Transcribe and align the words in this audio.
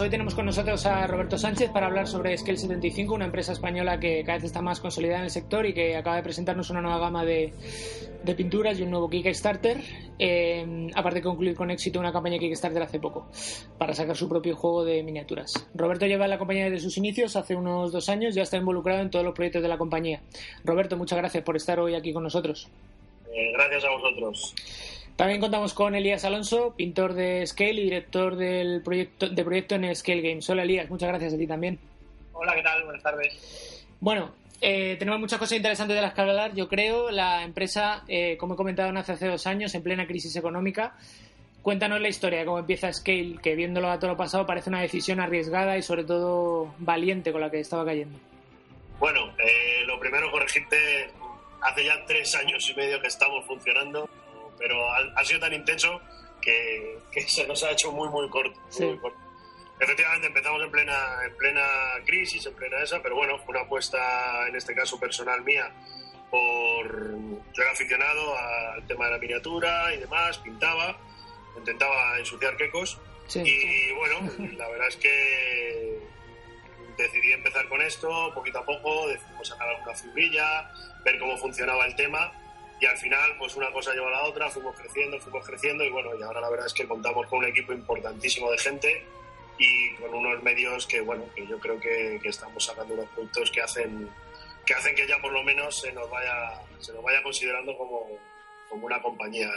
Hoy 0.00 0.10
tenemos 0.10 0.36
con 0.36 0.46
nosotros 0.46 0.86
a 0.86 1.08
Roberto 1.08 1.38
Sánchez 1.38 1.70
para 1.70 1.86
hablar 1.86 2.06
sobre 2.06 2.36
Scale 2.38 2.56
75, 2.56 3.14
una 3.14 3.24
empresa 3.24 3.50
española 3.50 3.98
que 3.98 4.22
cada 4.22 4.38
vez 4.38 4.44
está 4.44 4.62
más 4.62 4.78
consolidada 4.78 5.18
en 5.18 5.24
el 5.24 5.30
sector 5.30 5.66
y 5.66 5.74
que 5.74 5.96
acaba 5.96 6.14
de 6.14 6.22
presentarnos 6.22 6.70
una 6.70 6.80
nueva 6.80 6.98
gama 7.00 7.24
de, 7.24 7.52
pinturas 8.36 8.78
y 8.78 8.82
un 8.82 8.90
nuevo 8.90 9.10
Kickstarter, 9.10 9.80
eh, 10.20 10.88
aparte 10.94 11.18
de 11.18 11.22
concluir 11.24 11.56
con 11.56 11.72
éxito 11.72 11.98
una 11.98 12.12
campaña 12.12 12.38
Kickstarter 12.38 12.80
hace 12.80 13.00
poco 13.00 13.26
para 13.76 13.92
sacar 13.92 14.16
su 14.16 14.28
propio 14.28 14.54
juego 14.54 14.84
de 14.84 15.02
miniaturas. 15.02 15.68
Roberto 15.74 16.06
lleva 16.06 16.28
la 16.28 16.38
compañía 16.38 16.66
desde 16.66 16.78
sus 16.78 16.96
inicios, 16.96 17.34
hace 17.34 17.56
unos 17.56 17.90
dos 17.90 18.08
años, 18.08 18.36
ya 18.36 18.42
está 18.42 18.56
involucrado 18.56 19.00
en 19.00 19.10
todos 19.10 19.24
los 19.24 19.34
proyectos 19.34 19.62
de 19.62 19.68
la 19.68 19.78
compañía. 19.78 20.20
Roberto, 20.64 20.96
muchas 20.96 21.18
gracias 21.18 21.42
por 21.42 21.56
estar 21.56 21.80
hoy 21.80 21.96
aquí 21.96 22.12
con 22.12 22.22
nosotros. 22.22 22.68
Eh, 23.34 23.52
gracias 23.52 23.84
a 23.84 23.90
vosotros. 23.90 24.54
También 25.18 25.40
contamos 25.40 25.74
con 25.74 25.96
Elías 25.96 26.24
Alonso, 26.24 26.76
pintor 26.76 27.12
de 27.12 27.44
Scale 27.44 27.72
y 27.72 27.82
director 27.82 28.36
del 28.36 28.82
proyecto, 28.84 29.28
de 29.28 29.44
proyecto 29.44 29.74
en 29.74 29.92
Scale 29.96 30.20
Games. 30.20 30.48
Hola 30.48 30.62
Elías, 30.62 30.88
muchas 30.88 31.08
gracias 31.08 31.34
a 31.34 31.36
ti 31.36 31.44
también. 31.44 31.76
Hola, 32.32 32.54
¿qué 32.54 32.62
tal? 32.62 32.84
Buenas 32.84 33.02
tardes. 33.02 33.84
Bueno, 33.98 34.32
eh, 34.60 34.94
tenemos 34.96 35.18
muchas 35.18 35.40
cosas 35.40 35.56
interesantes 35.56 35.96
de 35.96 36.02
las 36.02 36.14
que 36.14 36.20
hablar. 36.20 36.54
Yo 36.54 36.68
creo, 36.68 37.10
la 37.10 37.42
empresa, 37.42 38.04
eh, 38.06 38.36
como 38.36 38.54
he 38.54 38.56
comentado 38.56 38.96
hace, 38.96 39.10
hace 39.10 39.26
dos 39.26 39.44
años, 39.48 39.74
en 39.74 39.82
plena 39.82 40.06
crisis 40.06 40.36
económica. 40.36 40.96
Cuéntanos 41.62 42.00
la 42.00 42.08
historia 42.08 42.38
de 42.38 42.44
cómo 42.44 42.60
empieza 42.60 42.92
Scale, 42.92 43.38
que 43.42 43.56
viéndolo 43.56 43.90
a 43.90 43.98
todo 43.98 44.12
lo 44.12 44.16
pasado 44.16 44.46
parece 44.46 44.70
una 44.70 44.82
decisión 44.82 45.18
arriesgada 45.18 45.76
y 45.76 45.82
sobre 45.82 46.04
todo 46.04 46.72
valiente 46.78 47.32
con 47.32 47.40
la 47.40 47.50
que 47.50 47.58
estaba 47.58 47.84
cayendo. 47.84 48.20
Bueno, 49.00 49.34
eh, 49.36 49.82
lo 49.84 49.98
primero 49.98 50.30
corregirte, 50.30 51.10
hace 51.60 51.84
ya 51.84 52.04
tres 52.06 52.36
años 52.36 52.70
y 52.70 52.74
medio 52.76 53.00
que 53.00 53.08
estamos 53.08 53.44
funcionando 53.46 54.08
pero 54.58 54.90
ha, 54.90 55.24
sido 55.24 55.40
tan 55.40 55.52
intenso 55.52 56.00
que, 56.40 56.98
se 57.26 57.46
nos 57.46 57.62
ha 57.64 57.70
hecho 57.70 57.92
muy, 57.92 58.08
muy 58.08 58.28
corto, 58.28 58.58
Efectivamente, 59.80 60.26
empezamos 60.26 60.60
en 60.60 60.72
plena, 60.72 61.24
en 61.24 61.36
plena 61.36 61.64
crisis, 62.04 62.44
en 62.46 62.54
plena 62.54 62.82
esa, 62.82 63.00
pero 63.00 63.14
bueno, 63.14 63.38
fue 63.38 63.54
una 63.54 63.60
apuesta, 63.60 64.48
en 64.48 64.56
este 64.56 64.74
caso 64.74 64.98
personal 64.98 65.44
mía, 65.44 65.70
por... 66.30 67.12
Yo 67.54 67.62
era 67.62 67.70
aficionado 67.70 68.36
al 68.36 68.84
tema 68.88 69.04
de 69.04 69.12
la 69.12 69.18
miniatura 69.18 69.94
y 69.94 69.98
demás, 69.98 70.38
pintaba, 70.38 70.98
intentaba 71.56 72.18
ensuciar 72.18 72.56
quecos, 72.56 72.98
y 73.34 73.92
bueno, 73.92 74.20
la 74.56 74.68
verdad 74.68 74.88
es 74.88 74.96
que 74.96 75.98
decidí 76.96 77.32
empezar 77.32 77.68
con 77.68 77.80
esto, 77.80 78.32
poquito 78.34 78.58
a 78.58 78.66
poco, 78.66 79.08
decidimos 79.08 79.48
sacar 79.48 79.68
alguna 79.68 79.94
figurilla, 79.94 80.70
ver 81.04 81.18
cómo 81.18 81.36
funcionaba 81.38 81.86
el 81.86 81.94
tema, 81.94 82.32
y 82.80 82.86
al 82.86 82.96
final 82.96 83.36
pues 83.38 83.56
una 83.56 83.70
cosa 83.72 83.92
lleva 83.92 84.08
a 84.08 84.12
la 84.12 84.24
otra, 84.24 84.48
fuimos 84.50 84.76
creciendo, 84.76 85.18
fuimos 85.20 85.44
creciendo 85.44 85.84
y 85.84 85.90
bueno, 85.90 86.10
y 86.18 86.22
ahora 86.22 86.40
la 86.40 86.50
verdad 86.50 86.66
es 86.66 86.74
que 86.74 86.86
contamos 86.86 87.26
con 87.26 87.40
un 87.40 87.46
equipo 87.46 87.72
importantísimo 87.72 88.50
de 88.50 88.58
gente 88.58 89.04
y 89.58 89.94
con 89.94 90.14
unos 90.14 90.42
medios 90.42 90.86
que 90.86 91.00
bueno, 91.00 91.24
que 91.34 91.46
yo 91.46 91.58
creo 91.58 91.80
que, 91.80 92.20
estamos 92.24 92.64
sacando 92.64 92.94
unos 92.94 93.08
productos 93.10 93.50
que 93.50 93.60
hacen 93.60 94.08
que 94.64 94.74
hacen 94.74 94.94
que 94.94 95.08
ya 95.08 95.18
por 95.20 95.32
lo 95.32 95.42
menos 95.42 95.80
se 95.80 95.92
nos 95.92 96.08
vaya 96.10 96.62
se 96.78 96.92
nos 96.92 97.02
vaya 97.02 97.22
considerando 97.22 97.76
como, 97.76 98.06
como 98.68 98.86
una 98.86 99.00
compañía 99.02 99.50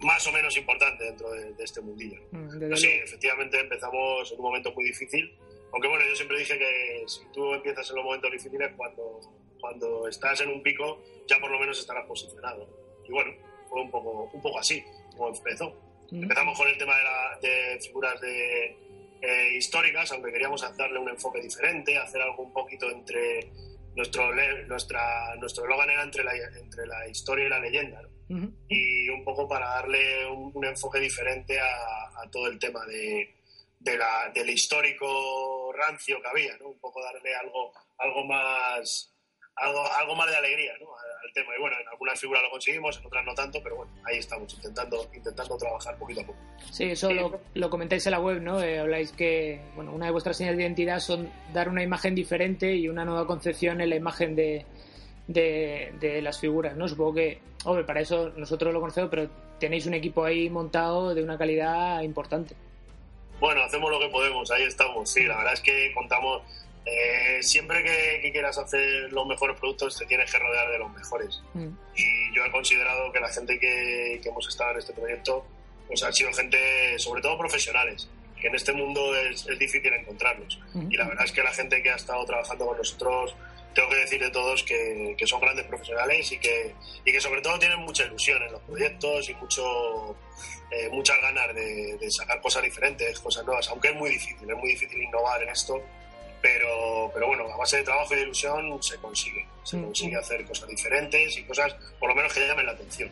más 0.00 0.26
o 0.26 0.32
menos 0.32 0.56
importante 0.56 1.04
dentro 1.04 1.30
de, 1.30 1.54
este 1.58 1.80
mundillo. 1.80 2.20
Mm, 2.30 2.74
sí, 2.74 2.88
efectivamente 2.88 3.58
empezamos 3.58 4.30
en 4.30 4.38
un 4.38 4.44
momento 4.44 4.72
muy 4.72 4.84
difícil, 4.84 5.36
aunque 5.72 5.88
bueno, 5.88 6.04
yo 6.08 6.14
siempre 6.14 6.38
dije 6.38 6.58
que 6.58 7.04
si 7.06 7.24
tú 7.32 7.54
empiezas 7.54 7.88
en 7.90 7.96
los 7.96 8.04
momentos 8.04 8.30
difíciles 8.30 8.72
cuando 8.76 9.20
cuando 9.60 10.08
estás 10.08 10.40
en 10.40 10.50
un 10.50 10.62
pico 10.62 11.02
ya 11.26 11.38
por 11.38 11.50
lo 11.50 11.58
menos 11.58 11.78
estarás 11.78 12.06
posicionado. 12.06 12.68
Y 13.06 13.12
bueno, 13.12 13.32
fue 13.68 13.82
un 13.82 13.90
poco, 13.90 14.30
un 14.32 14.42
poco 14.42 14.58
así 14.58 14.82
como 15.16 15.28
empezó. 15.28 15.74
Empezamos 16.10 16.56
con 16.56 16.68
el 16.68 16.78
tema 16.78 16.94
de, 17.42 17.78
figuras 17.80 18.18
de, 18.20 18.76
eh, 19.20 19.56
históricas, 19.56 20.10
aunque 20.12 20.32
queríamos 20.32 20.64
darle 20.76 20.98
un 20.98 21.08
enfoque 21.10 21.40
diferente, 21.40 21.98
hacer 21.98 22.22
algo 22.22 22.44
un 22.44 22.52
poquito 22.52 22.90
entre 22.90 23.50
nuestro 23.94 24.32
nuestra 24.66 25.34
nuestro 25.36 25.64
eslogan 25.64 25.90
era 25.90 26.04
entre 26.04 26.22
la, 26.22 26.32
entre 26.32 26.86
la 26.86 27.08
historia 27.08 27.46
y 27.46 27.48
la 27.48 27.58
leyenda 27.58 28.00
y 28.68 29.08
un 29.08 29.24
poco 29.24 29.48
para 29.48 29.66
darle 29.68 30.26
un, 30.26 30.64
enfoque 30.64 31.00
diferente 31.00 31.58
a, 31.58 32.28
todo 32.30 32.46
el 32.46 32.58
tema 32.58 32.84
de, 32.84 33.34
de 33.80 33.96
la, 33.96 34.30
del 34.34 34.50
histórico 34.50 35.72
rancio 35.72 36.20
que 36.20 36.28
había, 36.28 36.56
¿no? 36.58 36.68
un 36.68 36.78
poco 36.78 37.02
darle 37.02 37.34
algo 37.34 37.72
algo 37.96 38.24
más 38.24 39.14
algo, 39.60 39.84
algo 39.92 40.14
más 40.16 40.30
de 40.30 40.36
alegría 40.36 40.72
¿no? 40.80 40.86
al, 40.86 41.32
tema. 41.32 41.54
Y 41.56 41.60
bueno, 41.60 41.76
en 41.80 41.88
algunas 41.88 42.18
figuras 42.18 42.42
lo 42.42 42.50
conseguimos, 42.50 42.98
en 42.98 43.06
otras 43.06 43.24
no 43.24 43.34
tanto, 43.34 43.60
pero 43.62 43.76
bueno, 43.76 43.92
ahí 44.04 44.18
estamos 44.18 44.52
intentando, 44.54 45.08
intentando 45.14 45.56
trabajar 45.56 45.96
poquito 45.98 46.20
a 46.20 46.24
poco. 46.24 46.38
Sí, 46.70 46.84
eso 46.84 47.12
lo, 47.12 47.40
lo, 47.54 47.70
comentáis 47.70 48.06
en 48.06 48.12
la 48.12 48.20
web, 48.20 48.40
¿no? 48.40 48.62
Eh, 48.62 48.78
habláis 48.78 49.12
que 49.12 49.60
bueno, 49.74 49.92
una 49.92 50.06
de 50.06 50.12
vuestras 50.12 50.36
señales 50.36 50.58
de 50.58 50.64
identidad 50.64 51.00
son 51.00 51.30
dar 51.52 51.68
una 51.68 51.82
imagen 51.82 52.14
diferente 52.14 52.74
y 52.74 52.88
una 52.88 53.04
nueva 53.04 53.26
concepción 53.26 53.80
en 53.80 53.90
la 53.90 53.96
imagen 53.96 54.34
de, 54.34 54.64
de, 55.26 55.92
de 56.00 56.22
las 56.22 56.40
figuras, 56.40 56.76
¿no? 56.76 56.88
Supongo 56.88 57.14
que, 57.14 57.40
hombre, 57.64 57.84
para 57.84 58.00
eso 58.00 58.30
nosotros 58.36 58.72
lo 58.72 58.80
conocemos, 58.80 59.10
pero 59.10 59.28
tenéis 59.58 59.86
un 59.86 59.94
equipo 59.94 60.24
ahí 60.24 60.48
montado 60.48 61.14
de 61.14 61.22
una 61.22 61.36
calidad 61.36 62.02
importante. 62.02 62.54
Bueno, 63.40 63.62
hacemos 63.62 63.90
lo 63.90 64.00
que 64.00 64.08
podemos, 64.08 64.50
ahí 64.50 64.64
estamos, 64.64 65.08
sí, 65.08 65.24
la 65.24 65.36
verdad 65.36 65.52
es 65.52 65.60
que 65.60 65.92
contamos 65.94 66.42
eh, 66.90 67.42
siempre 67.42 67.82
que, 67.82 68.30
quieras 68.32 68.58
hacer 68.58 69.12
los 69.12 69.26
mejores 69.26 69.58
productos 69.58 69.98
te 69.98 70.06
tienes 70.06 70.30
que 70.30 70.38
rodear 70.38 70.70
de 70.70 70.78
los 70.78 70.90
mejores. 70.92 71.42
Mm. 71.54 71.68
Y 71.96 72.34
yo 72.34 72.44
he 72.44 72.50
considerado 72.50 73.12
que 73.12 73.20
la 73.20 73.28
gente 73.28 73.58
que, 73.58 74.20
hemos 74.24 74.48
estado 74.48 74.72
en 74.72 74.78
este 74.78 74.92
proyecto 74.92 75.44
pues 75.86 76.02
han 76.02 76.12
sido 76.12 76.32
gente, 76.32 76.98
sobre 76.98 77.22
todo 77.22 77.38
profesionales, 77.38 78.08
que 78.38 78.48
en 78.48 78.54
este 78.54 78.72
mundo 78.72 79.14
es, 79.16 79.46
difícil 79.58 79.92
encontrarlos. 79.92 80.58
Mm. 80.74 80.92
Y 80.92 80.96
la 80.96 81.08
verdad 81.08 81.24
es 81.24 81.32
que 81.32 81.42
la 81.42 81.52
gente 81.52 81.82
que 81.82 81.90
ha 81.90 81.96
estado 81.96 82.24
trabajando 82.24 82.66
con 82.66 82.76
nosotros, 82.76 83.34
tengo 83.74 83.88
que 83.90 83.96
decir 83.96 84.20
de 84.20 84.30
todos 84.30 84.62
que, 84.62 85.16
son 85.24 85.40
grandes 85.40 85.66
profesionales 85.66 86.32
y 86.32 86.38
que, 86.38 86.74
y 87.04 87.12
que 87.12 87.20
sobre 87.20 87.40
todo 87.40 87.58
tienen 87.58 87.80
mucha 87.80 88.04
ilusión 88.04 88.42
en 88.42 88.52
los 88.52 88.62
proyectos 88.62 89.28
y 89.28 89.34
mucho, 89.34 90.16
eh, 90.70 90.88
muchas 90.90 91.20
ganas 91.20 91.54
de, 91.54 91.96
de 91.98 92.10
sacar 92.10 92.40
cosas 92.40 92.62
diferentes, 92.62 93.18
cosas 93.20 93.44
nuevas, 93.44 93.68
aunque 93.68 93.88
es 93.88 93.94
muy 93.94 94.10
difícil, 94.10 94.50
es 94.50 94.56
muy 94.56 94.70
difícil 94.70 95.02
innovar 95.02 95.42
en 95.42 95.50
esto 95.50 95.82
pero, 96.40 97.10
pero 97.12 97.26
bueno, 97.26 97.44
a 97.52 97.56
base 97.56 97.78
de 97.78 97.84
trabajo 97.84 98.14
y 98.14 98.16
de 98.16 98.22
ilusión 98.22 98.82
se 98.82 98.96
consigue, 98.96 99.46
se 99.64 99.76
mm. 99.76 99.84
consigue 99.84 100.16
hacer 100.16 100.44
cosas 100.44 100.68
diferentes 100.68 101.36
y 101.36 101.44
cosas 101.44 101.74
por 101.98 102.08
lo 102.08 102.14
menos 102.14 102.32
que 102.32 102.46
llamen 102.46 102.66
la 102.66 102.72
atención. 102.72 103.10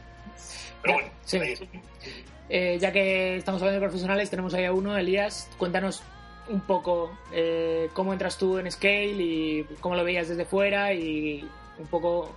Pero 0.82 0.94
bueno, 0.94 1.08
eh, 2.48 2.78
ya 2.80 2.92
que 2.92 3.36
estamos 3.36 3.60
hablando 3.60 3.80
de 3.80 3.86
profesionales, 3.86 4.30
tenemos 4.30 4.54
ahí 4.54 4.64
a 4.64 4.72
uno, 4.72 4.96
Elías, 4.96 5.48
cuéntanos 5.58 6.02
un 6.48 6.60
poco 6.60 7.10
eh, 7.32 7.88
cómo 7.92 8.12
entras 8.12 8.38
tú 8.38 8.58
en 8.58 8.70
Scale 8.70 9.12
y 9.12 9.66
cómo 9.80 9.96
lo 9.96 10.04
veías 10.04 10.28
desde 10.28 10.44
fuera 10.44 10.92
y 10.92 11.48
un 11.78 11.86
poco 11.86 12.30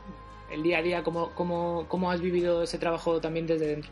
el 0.51 0.63
día 0.63 0.79
a 0.79 0.81
día, 0.81 1.03
cómo, 1.03 1.29
cómo, 1.35 1.85
cómo 1.87 2.09
has 2.09 2.21
vivido 2.21 2.63
ese 2.63 2.79
trabajo 2.79 3.21
también 3.21 3.45
desde 3.45 3.67
dentro. 3.67 3.91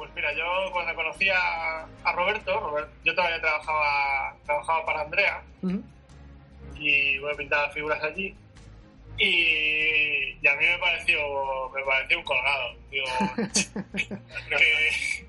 Bueno, 0.00 0.14
pues 0.14 0.14
mira, 0.14 0.32
yo 0.32 0.72
cuando 0.72 0.94
conocí 0.94 1.28
a, 1.28 1.86
Roberto, 2.14 2.88
yo 3.04 3.14
todavía 3.14 3.38
trabajaba, 3.38 4.34
trabajaba 4.46 4.86
para 4.86 5.02
Andrea 5.02 5.42
y 6.74 7.18
voy 7.18 7.34
a 7.34 7.36
pintar 7.36 7.70
figuras 7.72 8.02
allí. 8.02 8.34
Y, 9.18 10.48
a 10.48 10.56
mí 10.56 10.64
me 10.64 10.78
pareció, 10.78 11.18
me 11.74 11.84
pareció 11.84 12.18
un 12.18 12.24
colgado. 12.24 12.74
Digo, 12.90 13.04
que, 14.48 15.26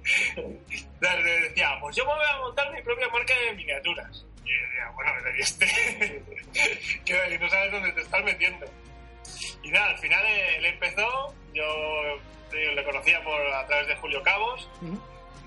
decía, 1.02 1.78
pues 1.82 1.98
yo 1.98 2.06
me 2.06 2.14
voy 2.14 2.26
a 2.32 2.38
montar 2.38 2.74
mi 2.74 2.82
propia 2.82 3.10
marca 3.10 3.38
de 3.38 3.52
miniaturas. 3.54 4.26
Y 4.46 4.54
decía, 4.54 4.90
bueno, 4.96 5.12
este, 5.38 5.66
que 7.04 7.38
no 7.38 7.50
sabes 7.50 7.74
dónde 7.74 7.92
te 7.92 8.00
estás 8.02 8.24
metiendo. 8.24 8.66
Y 9.64 9.72
nada, 9.72 9.90
al 9.90 9.98
final 9.98 10.26
él 10.26 10.66
empezó, 10.66 11.36
yo 11.54 12.22
le 12.52 12.84
conocía 12.84 13.24
por 13.24 13.40
a 13.42 13.66
través 13.68 13.88
de 13.88 13.96
Julio 13.96 14.22
Cabos, 14.24 14.68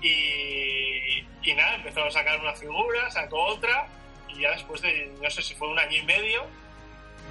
y, 0.01 1.25
y, 1.43 1.53
nada, 1.55 1.75
empezó 1.75 2.03
a 2.05 2.11
sacar 2.11 2.39
una 2.39 2.53
figura, 2.53 3.09
sacó 3.09 3.43
otra, 3.45 3.87
y 4.29 4.41
ya 4.41 4.51
después 4.51 4.81
de, 4.81 5.11
no 5.21 5.29
sé 5.29 5.41
si 5.41 5.55
fue 5.55 5.67
un 5.67 5.79
año 5.79 5.97
y 5.97 6.03
medio, 6.03 6.45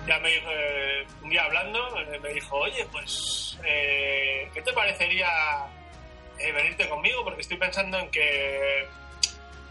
ya 0.07 0.19
me 0.19 0.35
eh, 0.35 1.07
un 1.23 1.31
día 1.31 1.45
hablando, 1.45 1.99
eh, 1.99 2.19
me 2.21 2.35
dijo, 2.35 2.57
oye, 2.57 2.87
pues, 2.93 3.59
eh, 3.65 4.49
¿qué 4.53 4.63
te 4.63 4.73
parecería 4.73 5.29
venirte 6.37 6.89
conmigo? 6.89 7.25
Porque 7.25 7.41
estoy 7.41 7.57
pensando 7.57 7.99
en 7.99 8.11
que 8.11 8.87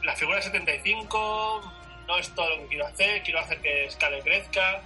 la 0.03 0.15
figura 0.15 0.41
75 0.41 1.73
no 2.07 2.17
es 2.17 2.33
todo 2.33 2.49
lo 2.49 2.57
que 2.63 2.67
quiero 2.67 2.87
hacer, 2.87 3.21
quiero 3.21 3.39
hacer 3.39 3.61
que 3.61 3.85
escale 3.85 4.21
crezca, 4.21 4.81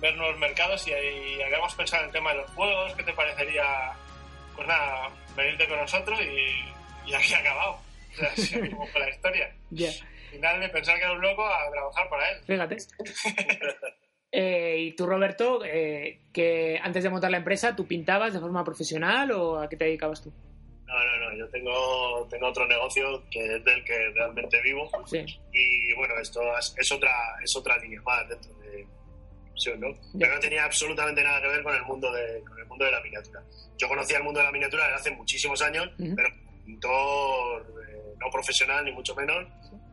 ver 0.00 0.16
nuevos 0.16 0.38
mercados 0.38 0.86
y, 0.86 0.90
y 0.90 1.42
habíamos 1.42 1.74
pensado 1.74 2.02
en 2.02 2.08
el 2.08 2.12
tema 2.12 2.32
de 2.32 2.38
los 2.38 2.50
juegos, 2.50 2.94
¿qué 2.94 3.02
te 3.04 3.12
parecería, 3.12 3.92
pues 4.60 4.68
nada, 4.68 5.08
venirte 5.34 5.66
con 5.68 5.78
nosotros 5.78 6.20
y, 6.20 7.10
y 7.10 7.14
aquí 7.14 7.32
ha 7.32 7.38
acabado. 7.38 7.78
O 8.12 8.14
sea, 8.14 8.28
así 8.28 8.60
mismo 8.60 8.86
fue 8.88 9.00
la 9.00 9.08
historia. 9.08 9.56
Yeah. 9.70 9.92
Final 10.32 10.60
de 10.60 10.68
pensar 10.68 10.98
que 10.98 11.04
era 11.04 11.12
un 11.12 11.20
loco 11.22 11.46
a 11.46 11.70
trabajar 11.70 12.08
para 12.10 12.30
él. 12.30 12.40
Fíjate. 12.44 12.76
Eh, 14.32 14.76
y 14.78 14.92
tú, 14.92 15.06
Roberto, 15.06 15.64
eh, 15.64 16.20
que 16.32 16.78
antes 16.80 17.02
de 17.02 17.10
montar 17.10 17.32
la 17.32 17.38
empresa, 17.38 17.74
¿tú 17.74 17.84
pintabas 17.88 18.32
de 18.32 18.38
forma 18.38 18.62
profesional 18.62 19.32
o 19.32 19.58
a 19.58 19.68
qué 19.68 19.76
te 19.76 19.86
dedicabas 19.86 20.22
tú? 20.22 20.32
No, 20.86 20.94
no, 20.94 21.16
no, 21.16 21.36
yo 21.36 21.48
tengo, 21.48 22.28
tengo 22.30 22.46
otro 22.46 22.64
negocio 22.68 23.24
que 23.28 23.56
es 23.56 23.64
del 23.64 23.84
que 23.84 24.10
realmente 24.14 24.62
vivo. 24.62 24.88
Sí. 25.06 25.24
Y 25.52 25.92
bueno, 25.94 26.14
esto 26.22 26.42
es, 26.56 26.92
otra, 26.92 27.10
es 27.42 27.56
otra 27.56 27.76
línea 27.78 28.00
más 28.02 28.28
dentro 28.28 28.54
de 28.60 28.86
¿no? 29.78 29.88
Pero 30.18 30.34
no 30.34 30.40
tenía 30.40 30.64
absolutamente 30.64 31.22
nada 31.22 31.40
que 31.40 31.48
ver 31.48 31.62
con 31.62 31.74
el 31.74 31.82
mundo 31.82 32.12
de, 32.12 32.42
con 32.46 32.58
el 32.58 32.66
mundo 32.66 32.84
de 32.84 32.90
la 32.90 33.00
miniatura. 33.00 33.42
Yo 33.76 33.88
conocía 33.88 34.18
el 34.18 34.24
mundo 34.24 34.40
de 34.40 34.46
la 34.46 34.52
miniatura 34.52 34.84
desde 34.84 34.96
hace 34.96 35.10
muchísimos 35.12 35.60
años, 35.62 35.88
pero 35.96 36.28
pintor 36.64 37.66
eh, 37.88 38.14
no 38.18 38.30
profesional, 38.30 38.84
ni 38.84 38.92
mucho 38.92 39.14
menos. 39.14 39.46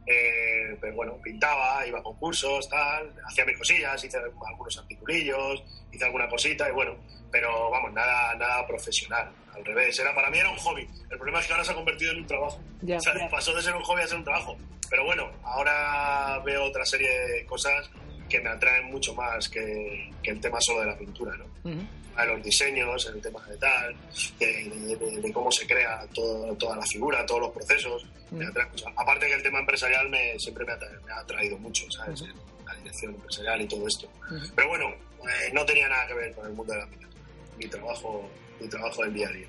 Eh, 0.05 0.77
pero 0.79 0.95
bueno, 0.95 1.19
pintaba, 1.21 1.85
iba 1.85 1.99
a 1.99 2.03
concursos, 2.03 2.69
tal, 2.69 3.13
hacía 3.25 3.45
mis 3.45 3.57
cosillas, 3.57 4.01
hice 4.01 4.17
algunos 4.17 4.77
articulillos, 4.77 5.63
hice 5.91 6.05
alguna 6.05 6.29
cosita 6.29 6.69
y 6.69 6.71
bueno, 6.71 6.95
pero 7.29 7.69
vamos, 7.69 7.91
nada, 7.91 8.33
nada 8.35 8.65
profesional, 8.65 9.29
al 9.53 9.65
revés, 9.65 9.99
era 9.99 10.15
para 10.15 10.29
mí 10.29 10.37
era 10.37 10.49
un 10.49 10.57
hobby. 10.57 10.87
El 11.09 11.17
problema 11.17 11.41
es 11.41 11.47
que 11.47 11.51
ahora 11.51 11.65
se 11.65 11.71
ha 11.71 11.75
convertido 11.75 12.13
en 12.13 12.19
un 12.19 12.27
trabajo. 12.27 12.61
O 12.89 12.99
sea, 13.01 13.29
pasó 13.29 13.53
de 13.53 13.61
ser 13.61 13.75
un 13.75 13.83
hobby 13.83 14.01
a 14.01 14.07
ser 14.07 14.17
un 14.17 14.23
trabajo. 14.23 14.57
Pero 14.89 15.03
bueno, 15.03 15.29
ahora 15.43 16.39
veo 16.45 16.63
otra 16.63 16.85
serie 16.85 17.09
de 17.09 17.45
cosas 17.45 17.89
que 18.29 18.39
me 18.41 18.49
atraen 18.49 18.85
mucho 18.91 19.13
más 19.15 19.47
que, 19.49 20.11
que 20.23 20.31
el 20.31 20.39
tema 20.41 20.59
solo 20.61 20.81
de 20.81 20.87
la 20.87 20.97
pintura, 20.97 21.35
¿no? 21.37 21.45
Ujú. 21.69 21.81
a 22.17 22.25
los 22.25 22.41
diseños, 22.41 23.05
el 23.13 23.21
tema 23.21 23.45
de 23.45 23.57
tal, 23.57 23.95
de, 24.39 24.97
de- 24.97 25.21
de 25.21 25.31
cómo 25.33 25.51
se 25.51 25.67
crea 25.67 26.03
todo- 26.15 26.51
toda 26.55 26.75
la 26.77 26.81
figura, 26.87 27.23
todos 27.27 27.41
los 27.41 27.51
procesos. 27.51 28.07
Me 28.31 28.43
Mm. 28.43 28.49
atrae 28.49 28.65
mucho. 28.69 28.85
Aparte 28.95 29.27
que 29.27 29.33
el 29.35 29.43
tema 29.43 29.59
empresarial 29.59 30.09
me, 30.09 30.39
siempre 30.39 30.65
me 30.65 30.71
ha, 30.73 30.77
me 31.05 31.11
ha 31.13 31.19
atraído 31.19 31.59
mucho, 31.59 31.85
¿sabes? 31.91 32.23
Ujú. 32.23 32.31
La 32.65 32.73
dirección 32.73 33.13
empresarial 33.13 33.61
y 33.61 33.67
todo 33.67 33.87
esto. 33.87 34.09
Pero 34.55 34.67
bueno, 34.67 34.87
eh, 34.89 35.51
no 35.53 35.63
tenía 35.63 35.87
nada 35.89 36.07
que 36.07 36.13
ver 36.15 36.33
con 36.33 36.47
el 36.47 36.53
mundo 36.53 36.73
de 36.73 36.79
la 36.79 36.85
miniatura. 36.87 37.21
Mi 37.55 37.67
trabajo, 37.67 38.27
mi 38.59 38.67
trabajo 38.67 39.03
del 39.03 39.13
día 39.13 39.27
a 39.27 39.31
día. 39.33 39.47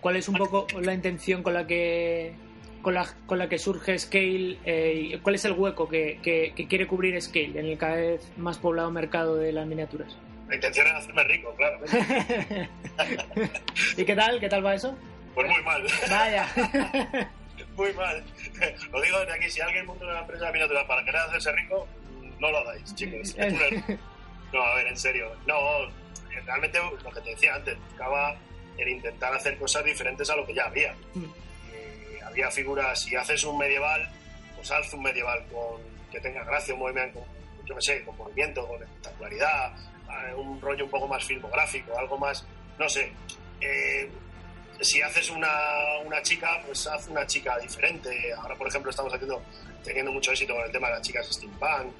¿Cuál 0.00 0.14
es 0.16 0.28
un 0.28 0.36
poco 0.36 0.68
la 0.80 0.94
intención 0.94 1.42
con 1.42 1.54
la 1.54 1.66
que 1.66 2.32
con 2.82 2.94
la, 2.94 3.06
con 3.26 3.38
la 3.38 3.48
que 3.48 3.58
surge 3.58 3.98
Scale? 3.98 4.58
eh, 4.64 5.18
¿Cuál 5.22 5.36
es 5.36 5.44
el 5.44 5.52
hueco 5.52 5.88
que, 5.88 6.18
que- 6.22 6.52
que 6.54 6.66
quiere 6.68 6.86
cubrir 6.86 7.20
Scale 7.22 7.58
en 7.60 7.66
el 7.66 7.78
cada 7.78 7.96
vez 7.96 8.30
más 8.36 8.58
poblado 8.58 8.90
mercado 8.90 9.36
de 9.36 9.52
las 9.52 9.66
miniaturas? 9.66 10.16
La 10.48 10.56
intención 10.56 10.86
era 10.86 10.98
hacerme 10.98 11.24
rico, 11.24 11.54
claro. 11.56 11.78
¿Y 13.96 14.04
qué 14.04 14.14
tal? 14.14 14.38
¿Qué 14.40 14.48
tal 14.48 14.64
va 14.64 14.74
eso? 14.74 14.96
Pues 15.34 15.48
muy 15.48 15.62
mal. 15.62 15.82
Vaya. 16.10 16.46
Muy 17.76 17.92
mal. 17.94 18.22
Lo 18.92 19.00
digo 19.00 19.18
desde 19.20 19.32
aquí, 19.32 19.50
si 19.50 19.60
alguien 19.62 19.86
monta 19.86 20.04
una 20.04 20.20
empresa 20.20 20.46
de 20.46 20.52
miniatura 20.52 20.86
para 20.86 21.02
querer 21.04 21.20
hacerse 21.22 21.52
rico, 21.52 21.86
no 22.38 22.50
lo 22.50 22.58
hagáis, 22.58 22.94
chicos. 22.94 23.34
No, 24.52 24.62
a 24.62 24.74
ver, 24.74 24.88
en 24.88 24.96
serio. 24.96 25.30
No, 25.46 25.54
realmente 26.44 26.78
lo 27.02 27.10
que 27.10 27.20
te 27.22 27.30
decía 27.30 27.54
antes, 27.54 27.78
buscaba 27.88 28.36
el 28.76 28.88
intentar 28.88 29.32
hacer 29.34 29.56
cosas 29.56 29.84
diferentes 29.86 30.28
a 30.28 30.36
lo 30.36 30.44
que 30.46 30.52
ya 30.54 30.64
había. 30.66 30.94
Había 32.32 32.50
figuras, 32.50 33.02
si 33.02 33.14
haces 33.14 33.44
un 33.44 33.58
medieval, 33.58 34.08
pues 34.56 34.70
haz 34.70 34.90
un 34.94 35.02
medieval 35.02 35.44
con 35.52 35.82
que 36.10 36.18
tenga 36.18 36.42
gracia, 36.44 36.72
un 36.72 36.80
movimiento, 36.80 37.22
yo 37.66 37.74
qué 37.74 37.82
sé, 37.82 38.04
con 38.06 38.16
movimiento, 38.16 38.66
con 38.66 38.82
espectacularidad, 38.82 39.74
eh, 39.76 40.34
un 40.34 40.58
rollo 40.58 40.86
un 40.86 40.90
poco 40.90 41.06
más 41.08 41.22
filmográfico, 41.24 41.98
algo 41.98 42.16
más, 42.16 42.46
no 42.78 42.88
sé. 42.88 43.12
Eh, 43.60 44.10
si 44.80 45.02
haces 45.02 45.28
una, 45.28 45.52
una 46.06 46.22
chica, 46.22 46.62
pues 46.64 46.86
haz 46.86 47.06
una 47.08 47.26
chica 47.26 47.58
diferente. 47.58 48.32
Ahora, 48.32 48.54
por 48.54 48.66
ejemplo, 48.66 48.90
estamos 48.90 49.12
haciendo, 49.12 49.42
teniendo 49.84 50.10
mucho 50.10 50.32
éxito 50.32 50.54
con 50.54 50.64
el 50.64 50.72
tema 50.72 50.88
de 50.88 50.94
las 50.94 51.02
chicas 51.02 51.28
steampunk. 51.30 51.92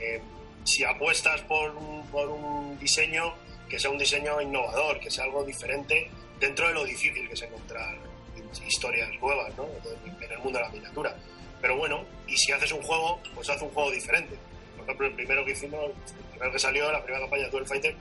Eh, 0.00 0.20
si 0.64 0.82
apuestas 0.82 1.42
por 1.42 1.76
un, 1.76 2.04
por 2.08 2.28
un 2.28 2.76
diseño 2.80 3.34
que 3.68 3.78
sea 3.78 3.90
un 3.90 3.98
diseño 3.98 4.40
innovador, 4.40 4.98
que 4.98 5.12
sea 5.12 5.24
algo 5.26 5.44
diferente 5.44 6.10
dentro 6.40 6.66
de 6.66 6.74
lo 6.74 6.84
difícil 6.84 7.28
que 7.28 7.34
es 7.34 7.42
encontrar 7.42 8.09
historias 8.66 9.08
nuevas 9.20 9.54
¿no? 9.56 9.64
en 9.64 10.32
el 10.32 10.38
mundo 10.38 10.58
de 10.58 10.64
la 10.64 10.70
miniatura. 10.70 11.16
Pero 11.60 11.76
bueno, 11.76 12.04
y 12.26 12.36
si 12.36 12.52
haces 12.52 12.72
un 12.72 12.82
juego, 12.82 13.20
pues 13.34 13.48
haz 13.50 13.60
un 13.62 13.70
juego 13.70 13.90
diferente. 13.90 14.36
Por 14.76 14.84
ejemplo, 14.84 15.06
el 15.06 15.14
primero 15.14 15.44
que 15.44 15.52
hicimos, 15.52 15.84
el 15.84 16.24
primero 16.30 16.52
que 16.52 16.58
salió, 16.58 16.90
la 16.90 17.02
primera 17.02 17.20
campaña 17.22 17.44
de 17.44 17.50
Duel 17.50 17.66
Fighter, 17.66 17.94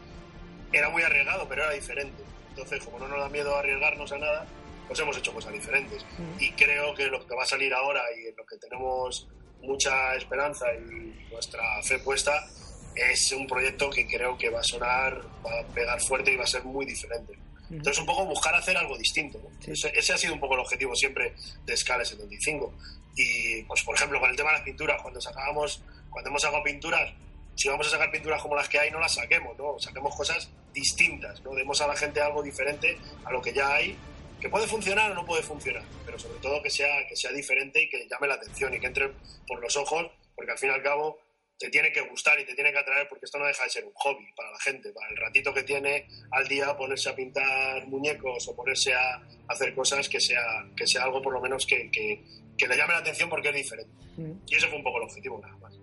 era 0.71 0.89
muy 0.89 1.03
arriesgado, 1.03 1.47
pero 1.47 1.63
era 1.63 1.73
diferente. 1.73 2.23
Entonces, 2.49 2.83
como 2.83 2.99
no 2.99 3.07
nos 3.07 3.19
da 3.19 3.29
miedo 3.29 3.55
arriesgarnos 3.55 4.11
a 4.11 4.17
nada, 4.17 4.47
pues 4.87 4.99
hemos 4.99 5.17
hecho 5.17 5.33
cosas 5.33 5.53
diferentes. 5.53 6.05
Mm. 6.17 6.41
Y 6.41 6.51
creo 6.53 6.93
que 6.95 7.07
lo 7.07 7.25
que 7.25 7.35
va 7.35 7.43
a 7.43 7.47
salir 7.47 7.73
ahora 7.73 8.01
y 8.17 8.27
en 8.27 8.35
lo 8.35 8.45
que 8.45 8.57
tenemos 8.57 9.27
mucha 9.61 10.15
esperanza 10.15 10.65
y 10.73 11.27
nuestra 11.31 11.61
fe 11.83 11.99
puesta 11.99 12.47
es 12.95 13.31
un 13.31 13.45
proyecto 13.45 13.89
que 13.89 14.07
creo 14.07 14.37
que 14.37 14.49
va 14.49 14.59
a 14.59 14.63
sonar, 14.63 15.21
va 15.45 15.59
a 15.59 15.63
pegar 15.73 15.99
fuerte 16.01 16.33
y 16.33 16.37
va 16.37 16.43
a 16.43 16.47
ser 16.47 16.63
muy 16.63 16.85
diferente. 16.85 17.37
Entonces, 17.69 17.99
un 17.99 18.05
poco 18.05 18.25
buscar 18.25 18.55
hacer 18.55 18.75
algo 18.77 18.97
distinto. 18.97 19.39
¿no? 19.43 19.49
Sí. 19.63 19.71
Ese, 19.71 19.91
ese 19.95 20.13
ha 20.13 20.17
sido 20.17 20.33
un 20.33 20.39
poco 20.39 20.55
el 20.55 20.61
objetivo 20.61 20.95
siempre 20.95 21.33
de 21.65 21.77
Scala 21.77 22.03
75. 22.03 22.73
Y, 23.15 23.63
pues, 23.63 23.83
por 23.83 23.95
ejemplo, 23.95 24.19
con 24.19 24.29
el 24.29 24.35
tema 24.35 24.51
de 24.51 24.57
las 24.57 24.65
pinturas, 24.65 25.01
cuando 25.01 25.21
sacábamos, 25.21 25.83
cuando 26.09 26.29
hemos 26.29 26.41
sacado 26.41 26.63
pinturas, 26.63 27.13
si 27.55 27.67
vamos 27.67 27.87
a 27.87 27.89
sacar 27.89 28.09
pinturas 28.09 28.41
como 28.41 28.55
las 28.55 28.69
que 28.69 28.79
hay, 28.79 28.89
no 28.89 28.99
las 28.99 29.15
saquemos, 29.15 29.57
¿no? 29.57 29.77
Saquemos 29.79 30.15
cosas 30.15 30.49
distintas, 30.73 31.41
¿no? 31.43 31.53
Demos 31.53 31.81
a 31.81 31.87
la 31.87 31.95
gente 31.95 32.21
algo 32.21 32.41
diferente 32.41 32.97
a 33.25 33.31
lo 33.31 33.41
que 33.41 33.51
ya 33.51 33.73
hay, 33.73 33.97
que 34.39 34.47
puede 34.47 34.67
funcionar 34.67 35.11
o 35.11 35.15
no 35.15 35.25
puede 35.25 35.43
funcionar, 35.43 35.83
pero 36.05 36.17
sobre 36.17 36.39
todo 36.39 36.61
que 36.61 36.69
sea, 36.69 37.05
que 37.07 37.15
sea 37.17 37.31
diferente 37.31 37.83
y 37.83 37.89
que 37.89 38.07
llame 38.09 38.27
la 38.27 38.35
atención 38.35 38.73
y 38.73 38.79
que 38.79 38.87
entre 38.87 39.11
por 39.45 39.59
los 39.59 39.75
ojos, 39.75 40.09
porque 40.35 40.51
al 40.51 40.57
fin 40.57 40.69
y 40.69 40.73
al 40.73 40.81
cabo 40.81 41.19
te 41.59 41.69
tiene 41.69 41.91
que 41.91 42.01
gustar 42.01 42.39
y 42.39 42.45
te 42.45 42.55
tiene 42.55 42.71
que 42.71 42.77
atraer 42.79 43.07
porque 43.09 43.25
esto 43.25 43.37
no 43.37 43.45
deja 43.45 43.63
de 43.65 43.69
ser 43.69 43.85
un 43.85 43.91
hobby 43.93 44.25
para 44.35 44.49
la 44.51 44.59
gente, 44.59 44.91
para 44.93 45.09
el 45.09 45.17
ratito 45.17 45.53
que 45.53 45.63
tiene 45.63 46.07
al 46.31 46.47
día 46.47 46.75
ponerse 46.77 47.09
a 47.09 47.15
pintar 47.15 47.85
muñecos 47.87 48.47
o 48.47 48.55
ponerse 48.55 48.93
a 48.93 49.21
hacer 49.49 49.75
cosas 49.75 50.07
que 50.07 50.19
sea, 50.21 50.41
que 50.75 50.87
sea 50.87 51.03
algo 51.03 51.21
por 51.21 51.33
lo 51.33 51.41
menos 51.41 51.65
que, 51.65 51.91
que, 51.91 52.23
que 52.57 52.67
le 52.67 52.77
llame 52.77 52.93
la 52.93 52.99
atención 52.99 53.29
porque 53.29 53.49
es 53.49 53.55
diferente. 53.55 53.91
Mm. 54.17 54.31
Y 54.47 54.55
ese 54.55 54.67
fue 54.67 54.77
un 54.77 54.83
poco 54.83 54.97
el 54.99 55.03
objetivo 55.03 55.37
nada 55.41 55.57
más. 55.57 55.77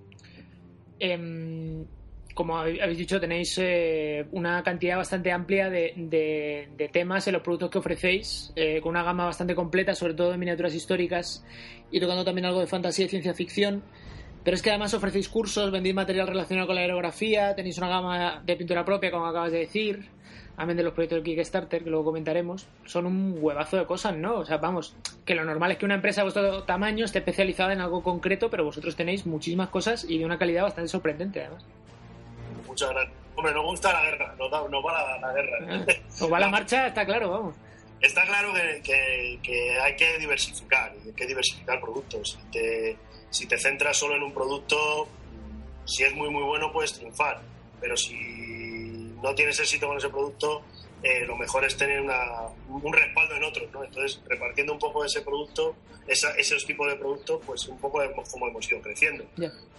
Em, 0.99 1.85
como 2.35 2.59
habéis 2.59 2.99
dicho, 2.99 3.18
tenéis 3.21 3.56
eh, 3.59 4.26
una 4.33 4.62
cantidad 4.62 4.97
bastante 4.99 5.30
amplia 5.33 5.71
de, 5.71 5.92
de- 5.97 6.68
de 6.76 6.88
temas 6.88 7.26
en 7.26 7.35
los 7.35 7.42
productos 7.42 7.71
que 7.71 7.78
ofrecéis, 7.78 8.52
eh, 8.56 8.80
con 8.80 8.90
una 8.90 9.02
gama 9.02 9.25
bastante 9.26 9.54
completa, 9.54 9.95
sobre 9.95 10.14
todo 10.14 10.30
de 10.33 10.38
miniaturas 10.38 10.75
históricas 10.75 11.45
y 11.90 12.00
tocando 12.00 12.25
también 12.25 12.47
algo 12.47 12.61
de 12.61 12.66
fantasía 12.66 13.06
y 13.06 13.09
ciencia 13.09 13.35
ficción. 13.35 13.83
Pero 14.47 14.55
es 14.55 14.62
que 14.62 14.71
además 14.71 14.95
ofrecéis 14.95 15.29
cursos, 15.29 15.73
vendéis 15.73 15.95
material 15.97 16.29
relacionado 16.29 16.69
con 16.69 16.76
la 16.76 16.83
aerografía, 16.83 17.53
tenéis 17.57 17.79
una 17.79 17.88
gama 17.88 18.43
de 18.47 18.55
pintura 18.55 18.85
propia, 18.85 19.11
como 19.11 19.26
acabas 19.26 19.50
de 19.50 19.59
decir, 19.59 20.09
amén 20.57 20.76
de 20.76 20.85
los 20.85 20.93
proyectos 20.95 21.19
de 21.19 21.25
Kickstarter, 21.25 21.83
que 21.83 21.91
luego 21.91 22.05
comentaremos. 22.05 22.65
Son 22.85 23.07
un 23.07 23.37
huevazo 23.41 23.76
de 23.76 23.87
cosas, 23.87 24.17
¿no? 24.17 24.37
O 24.37 24.45
sea, 24.45 24.59
vamos, 24.59 24.95
que 25.25 25.35
lo 25.35 25.45
normal 25.45 25.73
es 25.73 25.79
que 25.79 25.85
una 25.85 25.97
empresa 25.97 26.21
de 26.21 26.26
vuestro 26.31 26.62
tamaño 26.62 27.05
esté 27.07 27.19
especializada 27.19 27.73
en 27.73 27.81
algo 27.81 28.05
concreto, 28.05 28.49
pero 28.49 28.62
vosotros 28.65 28.95
tenéis 28.95 29.26
muchísimas 29.26 29.69
cosas 29.69 30.07
y 30.09 30.17
de 30.17 30.25
una 30.25 30.38
calidad 30.38 30.62
bastante 30.62 30.88
sorprendente, 30.88 31.41
además. 31.41 31.65
Muchas 32.69 32.91
gracias. 32.91 33.15
Hombre, 33.35 33.53
nos 33.53 33.65
gusta 33.65 33.93
la 33.93 34.03
guerra, 34.03 34.35
nos, 34.38 34.50
da- 34.50 34.69
nos 34.69 34.85
va 34.85 34.93
la, 34.93 35.19
la 35.26 35.33
guerra. 35.35 35.59
Ah, 35.88 35.93
Os 36.25 36.33
va 36.33 36.38
la 36.41 36.49
marcha, 36.57 36.87
está 36.87 37.05
claro, 37.05 37.31
vamos. 37.31 37.57
Está 38.00 38.23
claro 38.23 38.55
que, 38.55 38.81
que- 38.83 39.38
que 39.43 39.79
hay 39.81 39.97
que 39.97 40.19
diversificar, 40.19 40.93
hay 41.05 41.12
que 41.12 41.26
diversificar 41.26 41.81
productos. 41.81 42.38
Te, 42.53 42.97
si 43.37 43.47
te 43.47 43.59
centras 43.59 43.97
solo 43.97 44.16
en 44.16 44.23
un 44.23 44.33
producto, 44.33 45.09
si 45.85 46.05
es 46.05 46.14
muy 46.14 46.31
muy 46.31 46.43
bueno 46.43 46.73
puedes 46.73 46.95
triunfar, 46.95 47.40
pero 47.81 47.97
si 47.97 48.14
no 49.23 49.35
tienes 49.35 49.61
éxito 49.61 49.87
con 49.87 49.99
ese 49.99 50.09
producto, 50.09 50.62
eh, 51.02 51.26
lo 51.26 51.37
mejor 51.37 51.64
es 51.64 51.76
tener 51.76 52.00
un 52.00 52.93
respaldo 52.93 53.37
en 53.37 53.45
otros, 53.45 53.71
¿no? 53.73 53.85
Entonces, 53.85 54.21
repartiendo 54.26 54.73
un 54.73 54.78
poco 54.78 55.05
ese 55.05 55.21
producto, 55.21 55.76
esos 56.07 56.64
tipos 56.64 56.88
de 56.88 56.97
productos, 56.97 57.43
pues 57.45 57.66
un 57.69 57.78
poco 57.78 58.00
como 58.31 58.49
hemos 58.49 58.71
ido 58.71 58.81
creciendo. 58.81 59.25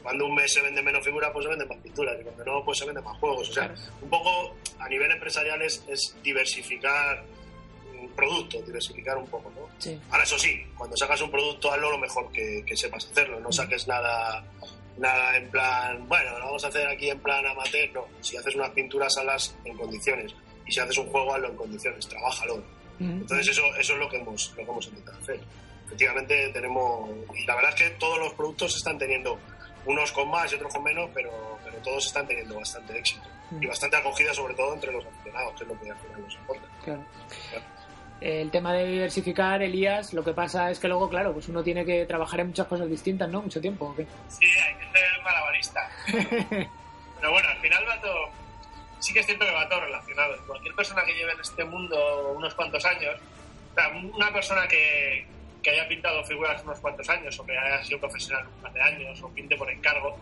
Cuando 0.03 0.25
un 0.25 0.35
mes 0.35 0.53
se 0.53 0.61
vende 0.61 0.83
menos 0.83 1.03
figuras, 1.03 1.31
pues 1.33 1.43
se 1.43 1.49
venden 1.49 1.67
más 1.67 1.77
pinturas, 1.79 2.15
y 2.19 2.23
cuando 2.23 2.45
no, 2.45 2.63
pues 2.63 2.77
se 2.77 2.85
venden 2.85 3.03
más 3.03 3.17
juegos. 3.17 3.49
O 3.49 3.53
sea, 3.53 3.73
un 4.01 4.09
poco 4.09 4.55
a 4.79 4.87
nivel 4.87 5.11
empresarial 5.11 5.61
es, 5.63 6.15
diversificar 6.23 7.23
producto, 8.15 8.61
diversificar 8.61 9.17
un 9.17 9.27
poco, 9.27 9.51
¿no? 9.55 9.67
Ahora, 10.11 10.23
eso 10.23 10.37
sí, 10.37 10.65
cuando 10.77 10.95
sacas 10.97 11.21
un 11.21 11.31
producto, 11.31 11.71
hazlo 11.71 11.91
lo 11.91 11.97
mejor 11.97 12.31
que, 12.31 12.63
sepas 12.75 13.05
hacerlo, 13.05 13.39
no 13.39 13.51
saques 13.51 13.87
nada 13.87 14.43
nada 14.97 15.37
en 15.37 15.47
plan, 15.51 16.07
bueno, 16.07 16.39
lo 16.39 16.45
vamos 16.45 16.65
a 16.65 16.69
hacer 16.69 16.87
aquí 16.87 17.09
en 17.09 17.19
plan 17.19 17.45
amateur, 17.45 17.91
no. 17.93 18.07
Si 18.19 18.35
haces 18.35 18.55
unas 18.55 18.71
pinturas, 18.71 19.15
las 19.23 19.55
en 19.63 19.77
condiciones 19.77 20.33
y 20.65 20.71
si 20.71 20.79
haces 20.79 20.97
un 20.97 21.07
juego, 21.07 21.35
hazlo 21.35 21.49
en 21.49 21.55
condiciones, 21.55 22.07
trabájalo. 22.07 22.63
Entonces 22.99 23.49
eso, 23.49 23.61
eso 23.79 23.93
es 23.93 23.99
lo 23.99 24.09
que 24.09 24.17
hemos, 24.17 24.49
lo 24.57 24.65
que 24.65 24.71
hemos 24.71 24.87
intentado 24.87 25.19
hacer. 25.19 25.39
Efectivamente 25.85 26.49
tenemos, 26.49 27.09
y 27.35 27.45
la 27.45 27.55
verdad 27.55 27.73
es 27.75 27.83
que 27.83 27.89
todos 27.91 28.19
los 28.19 28.33
productos 28.33 28.75
están 28.75 28.97
teniendo, 28.97 29.39
unos 29.85 30.11
con 30.11 30.29
más 30.29 30.51
y 30.51 30.55
otros 30.55 30.73
con 30.73 30.83
menos, 30.83 31.09
pero, 31.13 31.31
pero 31.63 31.77
todos 31.77 32.07
están 32.07 32.27
teniendo 32.27 32.55
bastante 32.55 32.97
éxito 32.97 33.27
y 33.61 33.65
bastante 33.65 33.95
acogida 33.95 34.33
sobre 34.33 34.53
todo 34.53 34.73
entre 34.73 34.91
los 34.91 35.05
aficionados, 35.05 35.53
que 35.55 35.63
es 35.63 35.69
lo 35.69 35.79
que 35.79 35.91
al 35.91 35.97
final 35.97 36.21
nos 36.21 36.33
importa. 36.35 36.67
Claro. 36.83 37.05
El 38.19 38.49
tema 38.49 38.73
de 38.73 38.85
diversificar, 38.85 39.61
Elías, 39.61 40.13
lo 40.13 40.23
que 40.23 40.33
pasa 40.33 40.71
es 40.71 40.79
que 40.79 40.87
luego, 40.87 41.09
claro, 41.09 41.33
pues 41.33 41.47
uno 41.49 41.63
tiene 41.63 41.85
que 41.85 42.05
trabajar 42.05 42.39
en 42.39 42.47
muchas 42.47 42.67
cosas 42.67 42.89
distintas, 42.89 43.29
¿no? 43.29 43.41
Mucho 43.41 43.61
tiempo. 43.61 43.85
¿o 43.85 43.95
qué? 43.95 44.07
Sí, 44.27 44.45
hay 44.45 44.75
que 44.75 44.97
ser 44.97 45.23
malabarista. 45.23 45.89
pero 47.19 47.31
bueno, 47.31 47.49
al 47.49 47.57
final 47.57 47.83
va 47.87 48.01
todo 48.01 48.47
sí 48.99 49.13
que 49.13 49.19
es 49.19 49.25
cierto 49.25 49.45
que 49.45 49.51
va 49.51 49.69
todo 49.69 49.81
relacionado. 49.81 50.35
Cualquier 50.45 50.75
persona 50.75 51.03
que 51.05 51.13
lleve 51.13 51.31
en 51.33 51.39
este 51.39 51.63
mundo 51.63 52.33
unos 52.35 52.53
cuantos 52.55 52.83
años, 52.85 53.15
una 54.13 54.33
persona 54.33 54.67
que, 54.67 55.27
que 55.61 55.71
haya 55.71 55.87
pintado 55.87 56.23
figuras 56.23 56.63
unos 56.63 56.79
cuantos 56.79 57.07
años 57.09 57.37
o 57.39 57.45
que 57.45 57.57
haya 57.57 57.83
sido 57.83 57.99
profesional 57.99 58.47
un 58.47 58.61
par 58.61 58.73
de 58.73 58.81
años 58.81 59.21
o 59.21 59.29
pinte 59.29 59.55
por 59.55 59.69
encargo, 59.69 60.17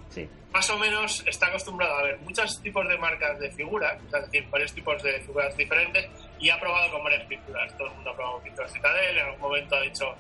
más 0.52 0.70
o 0.70 0.78
menos 0.78 1.24
está 1.28 1.48
acostumbrado 1.48 1.96
a 1.96 2.04
ver 2.04 2.18
muchos 2.20 2.62
tipos 2.62 2.88
de 2.88 2.98
marcas 2.98 3.40
de 3.40 3.52
figuras, 3.52 3.98
es 4.04 4.12
decir, 4.12 4.48
varios 4.50 4.74
tipos 4.74 5.02
de 5.04 5.20
figuras 5.22 5.56
diferentes 5.58 6.10
y 6.40 6.50
ha 6.50 6.60
probado 6.60 6.92
con 6.92 7.04
varias 7.04 7.26
pinturas. 7.26 7.76
Todo 7.78 7.88
el 7.88 7.94
mundo 7.96 8.10
ha 8.12 8.16
probado 8.16 8.40
pinturas 8.42 8.72
Citadel, 8.72 9.18
en 9.18 9.26
algún 9.26 9.42
momento 9.42 9.76
ha 9.76 9.82
dicho 9.82 10.16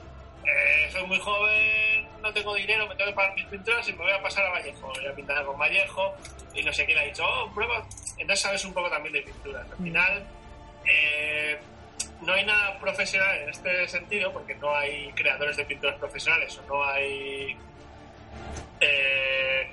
eh, 0.45 0.89
soy 0.91 1.05
muy 1.07 1.19
joven, 1.19 2.07
no 2.21 2.31
tengo 2.31 2.53
dinero, 2.53 2.87
me 2.87 2.95
tengo 2.95 3.09
que 3.09 3.15
pagar 3.15 3.35
mis 3.35 3.45
pinturas 3.45 3.87
y 3.89 3.93
me 3.93 4.03
voy 4.03 4.11
a 4.11 4.21
pasar 4.21 4.45
a 4.45 4.51
Vallejo. 4.51 4.87
Voy 4.87 5.07
a 5.07 5.15
pintar 5.15 5.45
con 5.45 5.57
Vallejo 5.57 6.13
y 6.53 6.63
no 6.63 6.71
sé 6.71 6.85
quién 6.85 6.97
ha 6.99 7.03
dicho, 7.03 7.23
oh, 7.25 7.51
prueba. 7.53 7.85
Entonces 8.17 8.41
sabes 8.41 8.63
un 8.65 8.73
poco 8.73 8.89
también 8.89 9.13
de 9.13 9.21
pinturas. 9.21 9.65
Al 9.71 9.79
mm. 9.79 9.83
final, 9.83 10.27
eh, 10.85 11.59
no 12.25 12.33
hay 12.33 12.45
nada 12.45 12.79
profesional 12.79 13.37
en 13.41 13.49
este 13.49 13.87
sentido 13.87 14.31
porque 14.33 14.55
no 14.55 14.75
hay 14.75 15.11
creadores 15.13 15.57
de 15.57 15.65
pinturas 15.65 15.97
profesionales 15.97 16.57
o 16.59 16.73
no 16.73 16.83
hay 16.83 17.57
eh, 18.81 19.67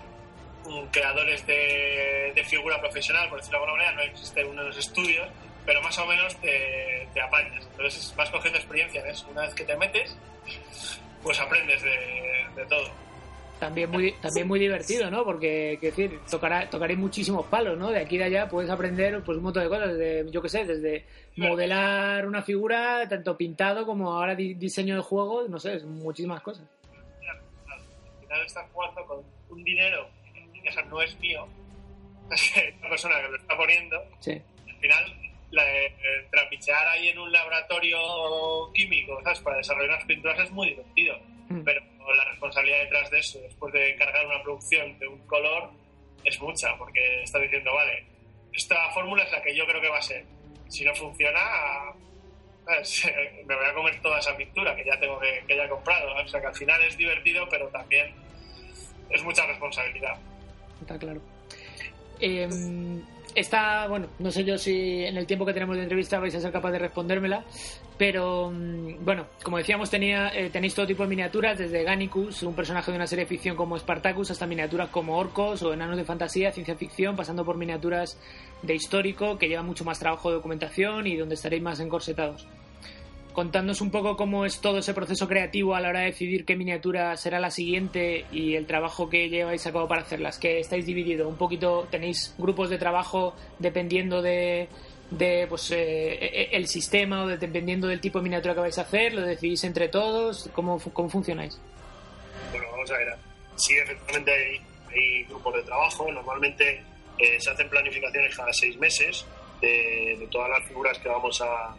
creadores 0.90 1.46
de, 1.46 2.44
figura 2.46 2.78
profesional, 2.80 3.28
por 3.28 3.38
decirlo 3.38 3.60
de 3.60 3.64
alguna 3.64 3.84
manera, 3.84 4.04
no 4.04 4.12
existe 4.12 4.44
uno 4.44 4.62
de 4.62 4.68
los 4.68 4.76
estudios, 4.76 5.28
pero 5.64 5.80
más 5.80 5.96
o 5.98 6.06
menos 6.06 6.36
te 6.36 7.20
apañas. 7.20 7.64
Entonces 7.70 8.12
vas 8.14 8.28
cogiendo 8.30 8.58
experiencia 8.58 9.02
¿ves? 9.02 9.24
Una 9.30 9.42
vez 9.42 9.54
que 9.54 9.64
te 9.64 9.76
metes, 9.76 10.16
pues 11.22 11.38
aprendes 11.40 11.82
de, 11.82 12.66
todo. 12.68 12.90
También 13.62 13.90
muy, 13.92 14.10
también 14.20 14.48
muy 14.48 14.58
divertido, 14.58 15.08
¿no? 15.08 15.22
Porque, 15.22 15.78
quiero 15.78 15.96
decir, 15.96 16.20
tocará, 16.28 16.68
tocaré 16.68 16.96
muchísimos 16.96 17.46
palos, 17.46 17.78
¿no? 17.78 17.92
De 17.92 18.00
aquí 18.00 18.16
y 18.16 18.18
de 18.18 18.24
allá 18.24 18.48
puedes 18.48 18.68
aprender 18.68 19.22
pues 19.22 19.38
un 19.38 19.44
montón 19.44 19.62
de 19.62 19.68
cosas, 19.68 19.96
de, 19.96 20.26
yo 20.32 20.42
qué 20.42 20.48
sé, 20.48 20.64
desde 20.64 21.04
modelar 21.36 22.26
una 22.26 22.42
figura, 22.42 23.08
tanto 23.08 23.36
pintado 23.36 23.86
como 23.86 24.14
ahora 24.14 24.34
diseño 24.34 24.96
de 24.96 25.00
juego, 25.02 25.46
no 25.46 25.60
sé, 25.60 25.78
muchísimas 25.84 26.40
cosas. 26.40 26.66
Al 27.70 28.26
final 28.26 28.44
estás 28.44 28.66
jugando 28.72 29.06
con 29.06 29.24
un 29.50 29.62
dinero 29.62 30.08
que 30.60 30.82
no 30.90 31.00
es 31.00 31.16
mío, 31.20 31.46
una 32.80 32.88
persona 32.88 33.14
que 33.22 33.28
lo 33.28 33.36
está 33.36 33.56
poniendo. 33.56 33.96
Sí. 34.18 34.42
Al 34.68 34.76
final 34.80 35.04
la 35.52 35.62
de 35.62 35.94
trapichear 36.32 36.88
ahí 36.88 37.10
en 37.10 37.18
un 37.20 37.30
laboratorio 37.30 38.72
químico, 38.74 39.20
¿sabes? 39.22 39.38
Para 39.38 39.58
desarrollar 39.58 39.90
unas 39.90 40.04
pinturas 40.04 40.40
es 40.40 40.50
muy 40.50 40.70
divertido. 40.70 41.16
Mm. 41.48 41.62
Pero 41.62 41.91
la 42.16 42.24
responsabilidad 42.24 42.78
detrás 42.80 43.10
de 43.10 43.18
eso, 43.18 43.40
después 43.40 43.72
de 43.72 43.94
encargar 43.94 44.26
una 44.26 44.42
producción 44.42 44.98
de 44.98 45.08
un 45.08 45.18
color, 45.26 45.70
es 46.24 46.40
mucha, 46.40 46.76
porque 46.76 47.22
está 47.22 47.38
diciendo, 47.38 47.72
vale, 47.74 48.04
esta 48.52 48.90
fórmula 48.90 49.24
es 49.24 49.32
la 49.32 49.42
que 49.42 49.54
yo 49.56 49.66
creo 49.66 49.80
que 49.80 49.88
va 49.88 49.98
a 49.98 50.02
ser. 50.02 50.24
Si 50.68 50.84
no 50.84 50.94
funciona, 50.94 51.40
me 53.46 53.54
voy 53.54 53.66
a 53.66 53.74
comer 53.74 54.00
toda 54.00 54.18
esa 54.18 54.36
pintura 54.36 54.74
que 54.76 54.84
ya 54.84 54.98
tengo 54.98 55.18
que, 55.18 55.44
que 55.46 55.56
ya 55.56 55.64
he 55.64 55.68
comprado. 55.68 56.14
O 56.14 56.28
sea 56.28 56.40
que 56.40 56.46
al 56.46 56.54
final 56.54 56.82
es 56.84 56.96
divertido, 56.96 57.48
pero 57.48 57.68
también 57.68 58.14
es 59.10 59.22
mucha 59.22 59.46
responsabilidad. 59.46 60.18
Está 60.80 60.98
claro. 60.98 61.20
Eh, 62.20 62.48
Está, 63.34 63.86
bueno, 63.88 64.08
no 64.18 64.30
sé 64.30 64.44
yo 64.44 64.58
si 64.58 65.04
en 65.04 65.16
el 65.16 65.26
tiempo 65.26 65.46
que 65.46 65.54
tenemos 65.54 65.76
de 65.76 65.84
entrevista 65.84 66.18
vais 66.18 66.34
a 66.34 66.40
ser 66.40 66.52
capaz 66.52 66.70
de 66.70 66.78
respondérmela, 66.78 67.44
pero 67.96 68.50
mm, 68.50 69.04
bueno, 69.04 69.26
como 69.42 69.56
decíamos, 69.56 69.88
tenía, 69.88 70.28
eh, 70.34 70.50
tenéis 70.50 70.74
todo 70.74 70.86
tipo 70.86 71.02
de 71.04 71.08
miniaturas, 71.08 71.58
desde 71.58 71.82
Gannicus, 71.82 72.42
un 72.42 72.54
personaje 72.54 72.90
de 72.90 72.96
una 72.98 73.06
serie 73.06 73.24
de 73.24 73.28
ficción 73.28 73.56
como 73.56 73.78
Spartacus, 73.78 74.30
hasta 74.30 74.46
miniaturas 74.46 74.90
como 74.90 75.16
orcos 75.16 75.62
o 75.62 75.72
enanos 75.72 75.96
de 75.96 76.04
fantasía, 76.04 76.52
ciencia 76.52 76.76
ficción, 76.76 77.16
pasando 77.16 77.42
por 77.44 77.56
miniaturas 77.56 78.18
de 78.60 78.74
histórico, 78.74 79.38
que 79.38 79.48
lleva 79.48 79.62
mucho 79.62 79.84
más 79.84 79.98
trabajo 79.98 80.28
de 80.28 80.36
documentación 80.36 81.06
y 81.06 81.16
donde 81.16 81.34
estaréis 81.34 81.62
más 81.62 81.80
encorsetados 81.80 82.46
contándonos 83.32 83.80
un 83.80 83.90
poco 83.90 84.16
cómo 84.16 84.44
es 84.44 84.60
todo 84.60 84.78
ese 84.78 84.94
proceso 84.94 85.28
creativo 85.28 85.74
a 85.74 85.80
la 85.80 85.88
hora 85.88 86.00
de 86.00 86.06
decidir 86.06 86.44
qué 86.44 86.56
miniatura 86.56 87.16
será 87.16 87.40
la 87.40 87.50
siguiente 87.50 88.26
y 88.32 88.54
el 88.54 88.66
trabajo 88.66 89.08
que 89.08 89.28
lleváis 89.28 89.66
a 89.66 89.72
cabo 89.72 89.88
para 89.88 90.02
hacerlas, 90.02 90.38
que 90.38 90.60
estáis 90.60 90.86
divididos 90.86 91.26
un 91.26 91.36
poquito, 91.36 91.86
tenéis 91.90 92.34
grupos 92.38 92.70
de 92.70 92.78
trabajo 92.78 93.34
dependiendo 93.58 94.22
de, 94.22 94.68
de 95.10 95.46
pues 95.48 95.70
eh, 95.70 96.12
e, 96.14 96.42
e, 96.42 96.56
el 96.56 96.66
sistema 96.66 97.24
o 97.24 97.26
dependiendo 97.28 97.88
del 97.88 98.00
tipo 98.00 98.18
de 98.18 98.24
miniatura 98.24 98.54
que 98.54 98.60
vais 98.60 98.78
a 98.78 98.82
hacer, 98.82 99.14
lo 99.14 99.22
decidís 99.22 99.64
entre 99.64 99.88
todos, 99.88 100.50
¿cómo, 100.52 100.78
cómo 100.92 101.08
funcionáis? 101.08 101.60
Bueno, 102.50 102.66
vamos 102.70 102.90
a 102.90 102.98
ver, 102.98 103.16
sí, 103.56 103.74
efectivamente 103.76 104.32
hay, 104.94 105.24
grupos 105.24 105.54
de 105.54 105.62
trabajo, 105.62 106.12
normalmente 106.12 106.82
eh, 107.18 107.40
se 107.40 107.50
hacen 107.50 107.68
planificaciones 107.70 108.36
cada 108.36 108.52
seis 108.52 108.76
meses 108.78 109.24
de 109.62 110.28
todas 110.28 110.50
las 110.50 110.66
figuras 110.66 110.98
que 110.98 111.08
vamos 111.08 111.40
a 111.40 111.72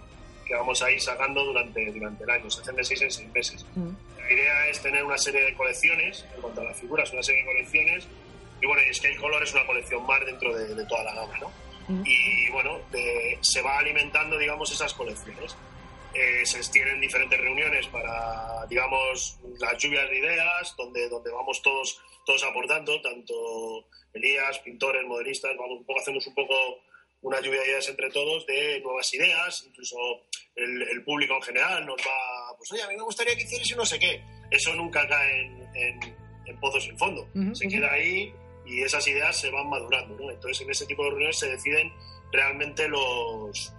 que 0.45 0.55
vamos 0.55 0.81
a 0.81 0.91
ir 0.91 1.01
sacando 1.01 1.43
durante, 1.43 1.91
durante 1.91 2.23
el 2.23 2.29
año. 2.29 2.49
Se 2.49 2.61
hacen 2.61 2.75
de 2.75 2.83
seis 2.83 3.01
en 3.01 3.11
seis 3.11 3.29
meses. 3.33 3.65
Mm. 3.75 3.89
La 4.17 4.31
idea 4.31 4.67
es 4.67 4.81
tener 4.81 5.03
una 5.03 5.17
serie 5.17 5.41
de 5.41 5.53
colecciones, 5.53 6.25
en 6.35 6.41
cuanto 6.41 6.61
a 6.61 6.65
las 6.65 6.79
figuras, 6.79 7.11
una 7.11 7.23
serie 7.23 7.41
de 7.41 7.47
colecciones. 7.47 8.07
Y 8.61 8.65
bueno, 8.65 8.81
es 8.89 8.99
que 8.99 9.09
el 9.09 9.17
color 9.19 9.43
es 9.43 9.53
una 9.53 9.65
colección 9.65 10.05
más 10.05 10.25
dentro 10.25 10.55
de, 10.55 10.85
toda 10.85 11.03
la 11.03 11.15
gama, 11.15 11.37
¿no? 11.39 11.51
Mm. 11.87 12.03
Y 12.05 12.49
bueno, 12.51 12.79
se 13.41 13.61
va 13.61 13.77
alimentando, 13.79 14.37
digamos, 14.37 14.71
esas 14.71 14.93
colecciones. 14.93 15.55
Eh, 16.13 16.45
se 16.45 16.61
tienen 16.71 17.01
diferentes 17.01 17.39
reuniones 17.39 17.87
para, 17.87 18.65
digamos, 18.67 19.39
las 19.59 19.77
lluvias 19.77 20.07
de 20.09 20.19
ideas, 20.19 20.75
donde, 20.77 21.09
donde 21.09 21.31
vamos 21.31 21.61
todos, 21.63 21.99
todos 22.23 22.43
aportando, 22.43 23.01
tanto 23.01 23.33
Elías, 24.13 24.59
pintores, 24.59 25.03
modelistas, 25.07 25.57
vamos 25.57 25.79
un 25.79 25.85
poco, 25.85 25.99
hacemos 25.99 26.25
un 26.27 26.35
poco 26.35 26.55
una 27.23 27.39
lluvia 27.41 27.61
de 27.61 27.67
ideas 27.67 27.89
entre 27.89 28.09
todos 28.09 28.45
de 28.45 28.81
nuevas 28.81 29.13
ideas, 29.13 29.63
incluso 29.67 29.97
el, 30.55 31.03
público 31.03 31.35
en 31.35 31.41
general 31.41 31.85
nos 31.85 31.97
va, 31.97 32.57
pues 32.57 32.71
oye, 32.73 32.83
a 32.83 32.87
mí 32.87 32.95
me 32.95 33.03
gustaría 33.03 33.35
que 33.35 33.43
hicierais 33.43 33.71
y 33.71 33.75
no 33.75 33.85
sé 33.85 33.97
qué. 33.97 34.21
Eso 34.51 34.73
nunca 34.75 35.07
cae 35.07 35.41
en, 35.73 35.99
en, 36.45 36.59
pozos 36.59 36.83
sin 36.83 36.97
fondo. 36.97 37.27
se 37.53 37.67
queda 37.67 37.91
ahí 37.91 38.33
y 38.65 38.81
esas 38.81 39.05
ideas 39.07 39.37
se 39.37 39.49
van 39.49 39.69
madurando, 39.69 40.15
¿no? 40.15 40.31
Entonces 40.31 40.61
en 40.61 40.69
ese 40.69 40.85
tipo 40.85 41.03
de 41.03 41.09
reuniones 41.09 41.39
se 41.39 41.49
deciden 41.49 41.91
realmente 42.31 42.87
los, 42.87 43.73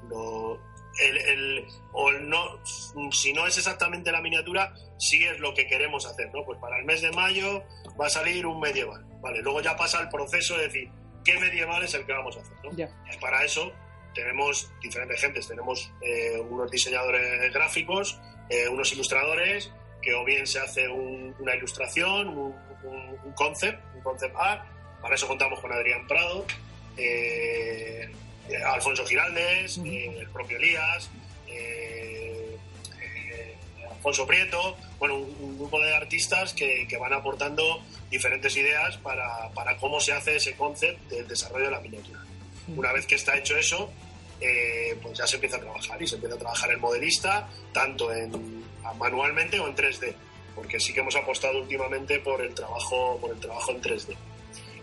el, 1.00 1.66
o 1.92 2.12
no, 2.12 2.60
si 3.10 3.32
no 3.32 3.46
es 3.46 3.58
exactamente 3.58 4.12
la 4.12 4.20
miniatura, 4.20 4.74
sí 4.98 5.24
es 5.24 5.38
lo 5.38 5.54
que 5.54 5.66
queremos 5.66 6.06
hacer, 6.06 6.32
¿no? 6.32 6.44
Pues 6.44 6.58
para 6.58 6.78
el 6.78 6.84
mes 6.84 7.02
de 7.02 7.10
mayo 7.12 7.62
va 8.00 8.06
a 8.06 8.10
salir 8.10 8.46
un 8.46 8.60
medieval, 8.60 9.04
¿vale? 9.20 9.42
Luego 9.42 9.60
ya 9.60 9.76
pasa 9.76 10.00
el 10.00 10.08
proceso 10.08 10.56
de 10.56 10.64
decir, 10.64 10.90
qué 11.24 11.38
medieval 11.38 11.82
es 11.82 11.94
el 11.94 12.04
que 12.06 12.12
vamos 12.12 12.36
a 12.36 12.40
hacer. 12.40 12.56
¿no? 12.62 13.20
Para 13.20 13.44
eso 13.44 13.72
tenemos 14.14 14.70
diferentes 14.80 15.20
gentes, 15.20 15.48
tenemos 15.48 15.90
eh, 16.00 16.38
unos 16.38 16.70
diseñadores 16.70 17.52
gráficos, 17.52 18.18
eh, 18.48 18.68
unos 18.68 18.92
ilustradores, 18.92 19.72
que 20.00 20.14
o 20.14 20.24
bien 20.24 20.46
se 20.46 20.60
hace 20.60 20.86
una 20.88 21.56
ilustración, 21.56 22.28
un, 22.28 22.54
concept, 23.34 23.82
un 23.94 24.02
concept 24.02 24.34
art, 24.38 24.64
para 25.00 25.14
eso 25.14 25.26
contamos 25.26 25.58
con 25.60 25.72
Adrián 25.72 26.06
Prado, 26.06 26.44
eh, 26.96 28.12
Alfonso 28.66 29.04
Giraldes, 29.06 29.78
el 29.78 30.28
propio 30.28 30.58
Elías, 30.58 31.10
Alfonso 34.04 34.26
Prieto, 34.26 34.76
bueno, 34.98 35.16
un, 35.16 35.56
grupo 35.56 35.80
de 35.80 35.94
artistas 35.96 36.52
que, 36.52 36.86
que, 36.86 36.98
van 36.98 37.14
aportando 37.14 37.80
diferentes 38.10 38.54
ideas 38.54 38.98
para, 38.98 39.48
para, 39.54 39.78
cómo 39.78 39.98
se 39.98 40.12
hace 40.12 40.36
ese 40.36 40.54
concepto 40.56 41.14
del 41.14 41.26
desarrollo 41.26 41.64
de 41.64 41.70
la 41.70 41.80
miniatura. 41.80 42.20
Una 42.76 42.92
vez 42.92 43.06
que 43.06 43.14
está 43.14 43.34
hecho 43.34 43.56
eso, 43.56 43.90
eh, 44.42 44.94
pues 45.00 45.16
ya 45.16 45.26
se 45.26 45.36
empieza 45.36 45.56
a 45.56 45.60
trabajar 45.60 46.02
y 46.02 46.06
se 46.06 46.16
empieza 46.16 46.34
a 46.34 46.38
trabajar 46.38 46.70
el 46.70 46.76
modelista 46.76 47.48
tanto 47.72 48.12
en 48.12 48.62
manualmente 48.98 49.58
o 49.58 49.66
en 49.68 49.74
3D, 49.74 50.12
porque 50.54 50.78
sí 50.78 50.92
que 50.92 51.00
hemos 51.00 51.16
apostado 51.16 51.62
últimamente 51.62 52.18
por 52.18 52.42
el 52.42 52.52
trabajo, 52.52 53.16
por 53.18 53.30
el 53.30 53.40
trabajo 53.40 53.70
en 53.70 53.80
3D. 53.80 54.14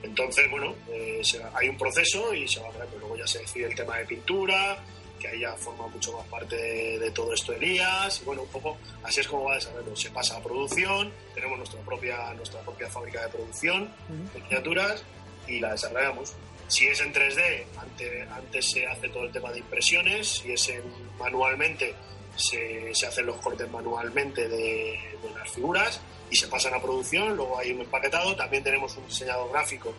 Entonces, 0.02 0.50
bueno, 0.50 0.74
eh, 0.92 1.22
hay 1.54 1.70
un 1.70 1.78
proceso 1.78 2.34
y 2.34 2.48
se 2.48 2.60
va 2.60 2.70
a 2.70 2.72
ver, 2.72 2.88
luego 3.00 3.16
ya 3.16 3.28
se 3.28 3.38
decide 3.38 3.68
el 3.68 3.76
tema 3.76 4.00
de 4.00 4.06
pintura, 4.06 4.80
que 5.22 5.28
ahí 5.28 5.40
ya 5.42 5.54
forma 5.56 5.88
mucho 5.88 6.14
más 6.14 6.28
parte 6.28 6.56
de, 6.56 7.12
todo 7.12 7.34
esto 7.34 7.54
Elías, 7.54 8.22
y 8.22 8.26
bueno, 8.26 8.44
un 8.44 8.50
poco 8.50 8.78
así 9.04 9.20
es 9.20 9.28
como 9.28 9.46
va 9.46 9.54
a 9.54 9.56
desarrollar. 9.56 9.98
Se 9.98 10.10
pasa 10.10 10.38
a 10.38 10.44
producción, 10.44 11.12
tenemos 11.34 11.58
nuestra 11.58 11.80
propia, 11.82 12.34
nuestra 12.34 12.62
propia 12.62 12.90
fábrica 12.90 13.22
de 13.22 13.30
producción 13.30 13.90
de 14.34 14.42
miniaturas 14.42 15.04
y 15.48 15.60
la 15.60 15.72
desarrollamos. 15.72 16.34
Si 16.68 16.88
es 16.88 17.02
en 17.02 17.14
3D, 17.14 17.66
antes, 17.78 18.30
antes 18.30 18.72
se 18.72 18.88
hace 18.88 19.10
todo 19.10 19.24
el 19.24 19.32
tema 19.32 19.52
de 19.52 19.60
impresiones, 19.60 20.28
si 20.28 20.54
es 20.54 20.70
en 20.70 20.84
manualmente, 21.20 21.94
se, 22.36 22.96
se 22.96 23.08
hacen 23.08 23.26
los 23.26 23.36
cortes 23.38 23.70
manualmente 23.70 24.48
de, 24.48 24.98
de 25.22 25.30
las 25.38 25.50
figuras 25.52 26.00
y 26.30 26.36
se 26.38 26.48
pasan 26.48 26.74
a 26.74 26.82
producción, 26.82 27.36
luego 27.36 27.60
hay 27.60 27.72
un 27.72 27.82
empaquetado, 27.82 28.36
también 28.38 28.64
tenemos 28.64 28.96
un 28.96 29.06
diseñador 29.06 29.52
gráfico 29.52 29.94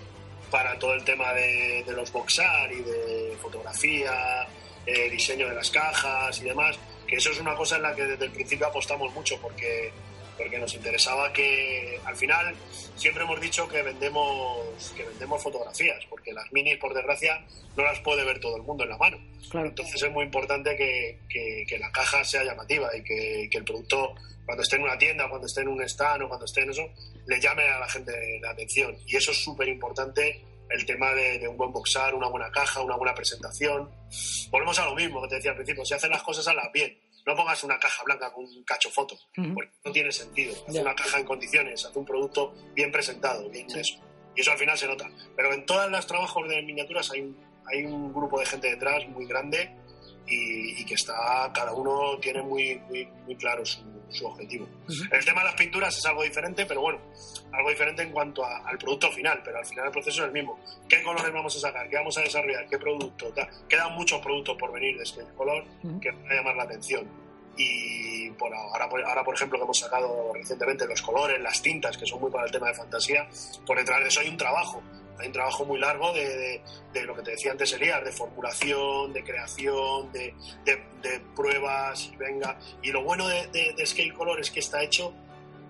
para 0.51 0.79
todo 0.79 0.95
el 0.95 1.05
tema 1.05 1.33
de, 1.33 1.83
de 1.87 1.93
los 1.93 2.11
boxar 2.11 2.73
y 2.73 2.83
de 2.83 3.37
fotografía, 3.41 4.47
eh, 4.87 5.11
diseño 5.11 5.49
de 5.49 5.55
las 5.55 5.71
cajas 5.71 6.41
y 6.41 6.45
demás, 6.45 6.79
que 7.07 7.17
eso 7.17 7.31
es 7.31 7.41
una 7.41 7.55
cosa 7.55 7.77
en 7.77 7.83
la 7.83 7.95
que 7.95 8.05
desde 8.05 8.25
el 8.25 8.31
principio 8.33 8.67
apostamos 8.67 9.13
mucho 9.15 9.39
porque, 9.41 9.93
porque 10.37 10.59
nos 10.59 10.75
interesaba 10.75 11.33
que 11.33 12.01
al 12.05 12.17
final 12.17 12.55
siempre 12.97 13.25
hemos 13.25 13.41
dicho 13.41 13.69
que 13.69 13.83
vendemos, 13.83 14.93
que 14.97 15.05
vendemos 15.05 15.43
fotografías, 15.43 16.05
porque 16.09 16.33
las 16.33 16.51
minis, 16.53 16.79
por 16.79 16.95
desgracia, 16.95 17.45
no 17.77 17.85
las 17.85 18.01
puede 18.01 18.25
ver 18.25 18.41
todo 18.41 18.57
el 18.57 18.63
mundo 18.63 18.85
en 18.85 18.91
la 18.91 18.99
mano. 18.99 19.19
Entonces 19.53 20.03
es 20.03 20.11
muy 20.11 20.25
importante 20.25 20.77
que, 20.77 21.19
que, 21.29 21.79
la 21.79 21.91
caja 21.91 22.25
sea 22.25 22.45
llamativa 22.45 22.89
y 22.97 23.03
que, 23.03 23.49
que 23.51 23.59
el 23.59 23.65
producto 23.65 24.15
cuando 24.45 24.63
esté 24.63 24.77
en 24.77 24.83
una 24.83 24.99
tienda, 24.99 25.29
cuando 25.29 25.47
esté 25.47 25.61
en 25.61 25.69
un 25.69 25.83
stand 25.83 26.23
o 26.23 26.29
cuando 26.29 26.47
esté 26.47 26.63
en 26.63 26.71
eso, 26.71 26.89
le 27.27 27.41
llame 27.41 27.63
a 27.69 27.79
la 27.79 27.89
gente 27.89 28.13
la 28.41 28.51
atención. 28.51 28.97
Y 29.07 29.17
eso 29.17 29.31
es 29.31 29.43
súper 29.43 29.69
importante 29.69 30.43
el 30.71 30.87
tema 30.87 31.13
de, 31.13 31.47
un 31.49 31.57
buen 31.57 31.73
boxar, 31.73 32.15
una 32.15 32.29
buena 32.29 32.51
caja, 32.51 32.83
una 32.83 32.97
buena 32.97 33.15
presentación. 33.15 33.91
Volvemos 34.51 34.79
a 34.79 34.87
lo 34.87 34.95
mismo 34.95 35.23
que 35.23 35.29
te 35.29 35.35
decía 35.37 35.51
al 35.51 35.57
principio, 35.57 35.85
si 35.85 35.95
hacen 35.95 36.11
las 36.11 36.23
cosas 36.23 36.47
a 36.49 36.55
la 36.55 36.71
bien, 36.73 36.99
no 37.27 37.37
pongas 37.37 37.63
una 37.63 37.79
caja 37.79 38.03
blanca 38.05 38.33
con 38.33 38.45
un 38.45 38.65
cacho 38.65 38.91
foto, 38.91 39.17
porque 39.55 39.71
no 39.85 39.93
tiene 39.93 40.11
sentido. 40.11 40.55
Haz 40.67 40.75
una 40.75 40.95
caja 40.95 41.19
en 41.19 41.25
condiciones, 41.25 41.85
haz 41.85 41.95
un 41.95 42.05
producto 42.05 42.55
bien 42.75 42.91
presentado, 42.91 43.49
bien 43.51 43.67
eso. 43.71 43.95
Y 44.35 44.41
eso 44.41 44.51
al 44.51 44.59
final 44.59 44.77
se 44.79 44.87
nota. 44.87 45.11
Pero 45.37 45.53
en 45.53 45.65
todos 45.67 45.91
los 45.91 46.07
trabajos 46.07 46.49
de 46.49 46.63
miniaturas 46.63 47.11
hay 47.11 47.35
hay 47.67 47.85
un 47.85 48.13
grupo 48.13 48.41
de 48.41 48.47
gente 48.47 48.71
detrás 48.71 49.07
muy 49.09 49.27
grande 49.27 49.71
y, 50.27 50.85
que 50.85 50.95
está, 50.95 51.51
cada 51.55 51.73
uno 51.73 52.19
tiene 52.21 52.43
muy, 52.43 52.79
muy, 52.89 53.07
muy 53.25 53.37
claro 53.37 53.65
su, 53.65 53.81
su 54.09 54.27
objetivo. 54.27 54.67
El 55.11 55.25
tema 55.25 55.41
de 55.41 55.47
las 55.47 55.55
pinturas 55.55 55.97
es 55.97 56.05
algo 56.07 56.23
diferente, 56.23 56.67
pero 56.67 56.81
bueno, 56.81 56.99
algo 57.53 57.71
diferente 57.71 58.03
en 58.03 58.13
cuanto 58.13 58.45
al 58.45 58.79
producto 58.79 59.11
final, 59.11 59.41
pero 59.45 59.59
al 59.59 59.67
final 59.67 59.87
el 59.87 59.93
proceso 59.93 60.23
es 60.23 60.27
el 60.27 60.33
mismo. 60.33 60.59
¿Qué 60.89 61.03
colores 61.03 61.33
vamos 61.33 61.57
a 61.57 61.61
sacar? 61.61 61.89
¿Qué 61.89 61.97
vamos 61.97 62.17
a 62.19 62.23
desarrollar? 62.23 62.67
¿Qué 62.69 62.79
producto? 62.79 63.33
Quedan 63.69 63.95
muchos 63.95 64.21
productos 64.21 64.57
por 64.59 64.73
venir 64.73 64.97
de 64.97 65.05
este 65.05 65.23
color 65.37 65.65
que 66.01 66.11
van 66.11 66.31
a 66.31 66.35
llamar 66.35 66.57
la 66.57 66.63
atención. 66.65 67.07
Y 67.57 68.31
por 68.31 68.53
ahora, 68.55 68.89
ahora, 69.07 69.23
por 69.23 69.35
ejemplo, 69.35 69.59
que 69.59 69.65
hemos 69.65 69.79
sacado 69.79 70.33
recientemente 70.33 70.87
los 70.87 71.03
colores, 71.03 71.41
las 71.41 71.61
tintas, 71.61 71.99
que 71.99 72.07
son 72.07 72.21
muy 72.21 72.31
para 72.31 72.47
el 72.47 72.53
tema 72.53 72.69
de 72.69 72.75
fantasía, 72.75 73.29
por 73.67 73.77
detrás 73.77 74.01
de 74.01 74.09
eso 74.09 74.21
hay 74.21 74.29
un 74.29 74.39
trabajo 74.39 74.83
hay 75.23 75.29
un 75.29 75.33
trabajo 75.33 75.65
muy 75.65 75.79
largo 75.79 76.13
de, 76.13 76.61
lo 77.07 77.15
que 77.15 77.23
te 77.23 77.31
decía 77.33 77.53
antes, 77.53 77.73
Elías, 77.73 78.05
de 78.05 78.13
formulación, 78.13 79.13
de 79.13 79.23
creación, 79.23 80.11
de, 80.13 80.35
pruebas, 81.35 82.11
y 82.13 82.17
venga. 82.17 82.59
Y 82.83 82.91
lo 82.91 83.03
bueno 83.03 83.29
de, 83.29 83.75
Scale 83.87 84.13
Color 84.13 84.41
es 84.41 84.51
que 84.51 84.61
está 84.61 84.83
hecho 84.83 85.15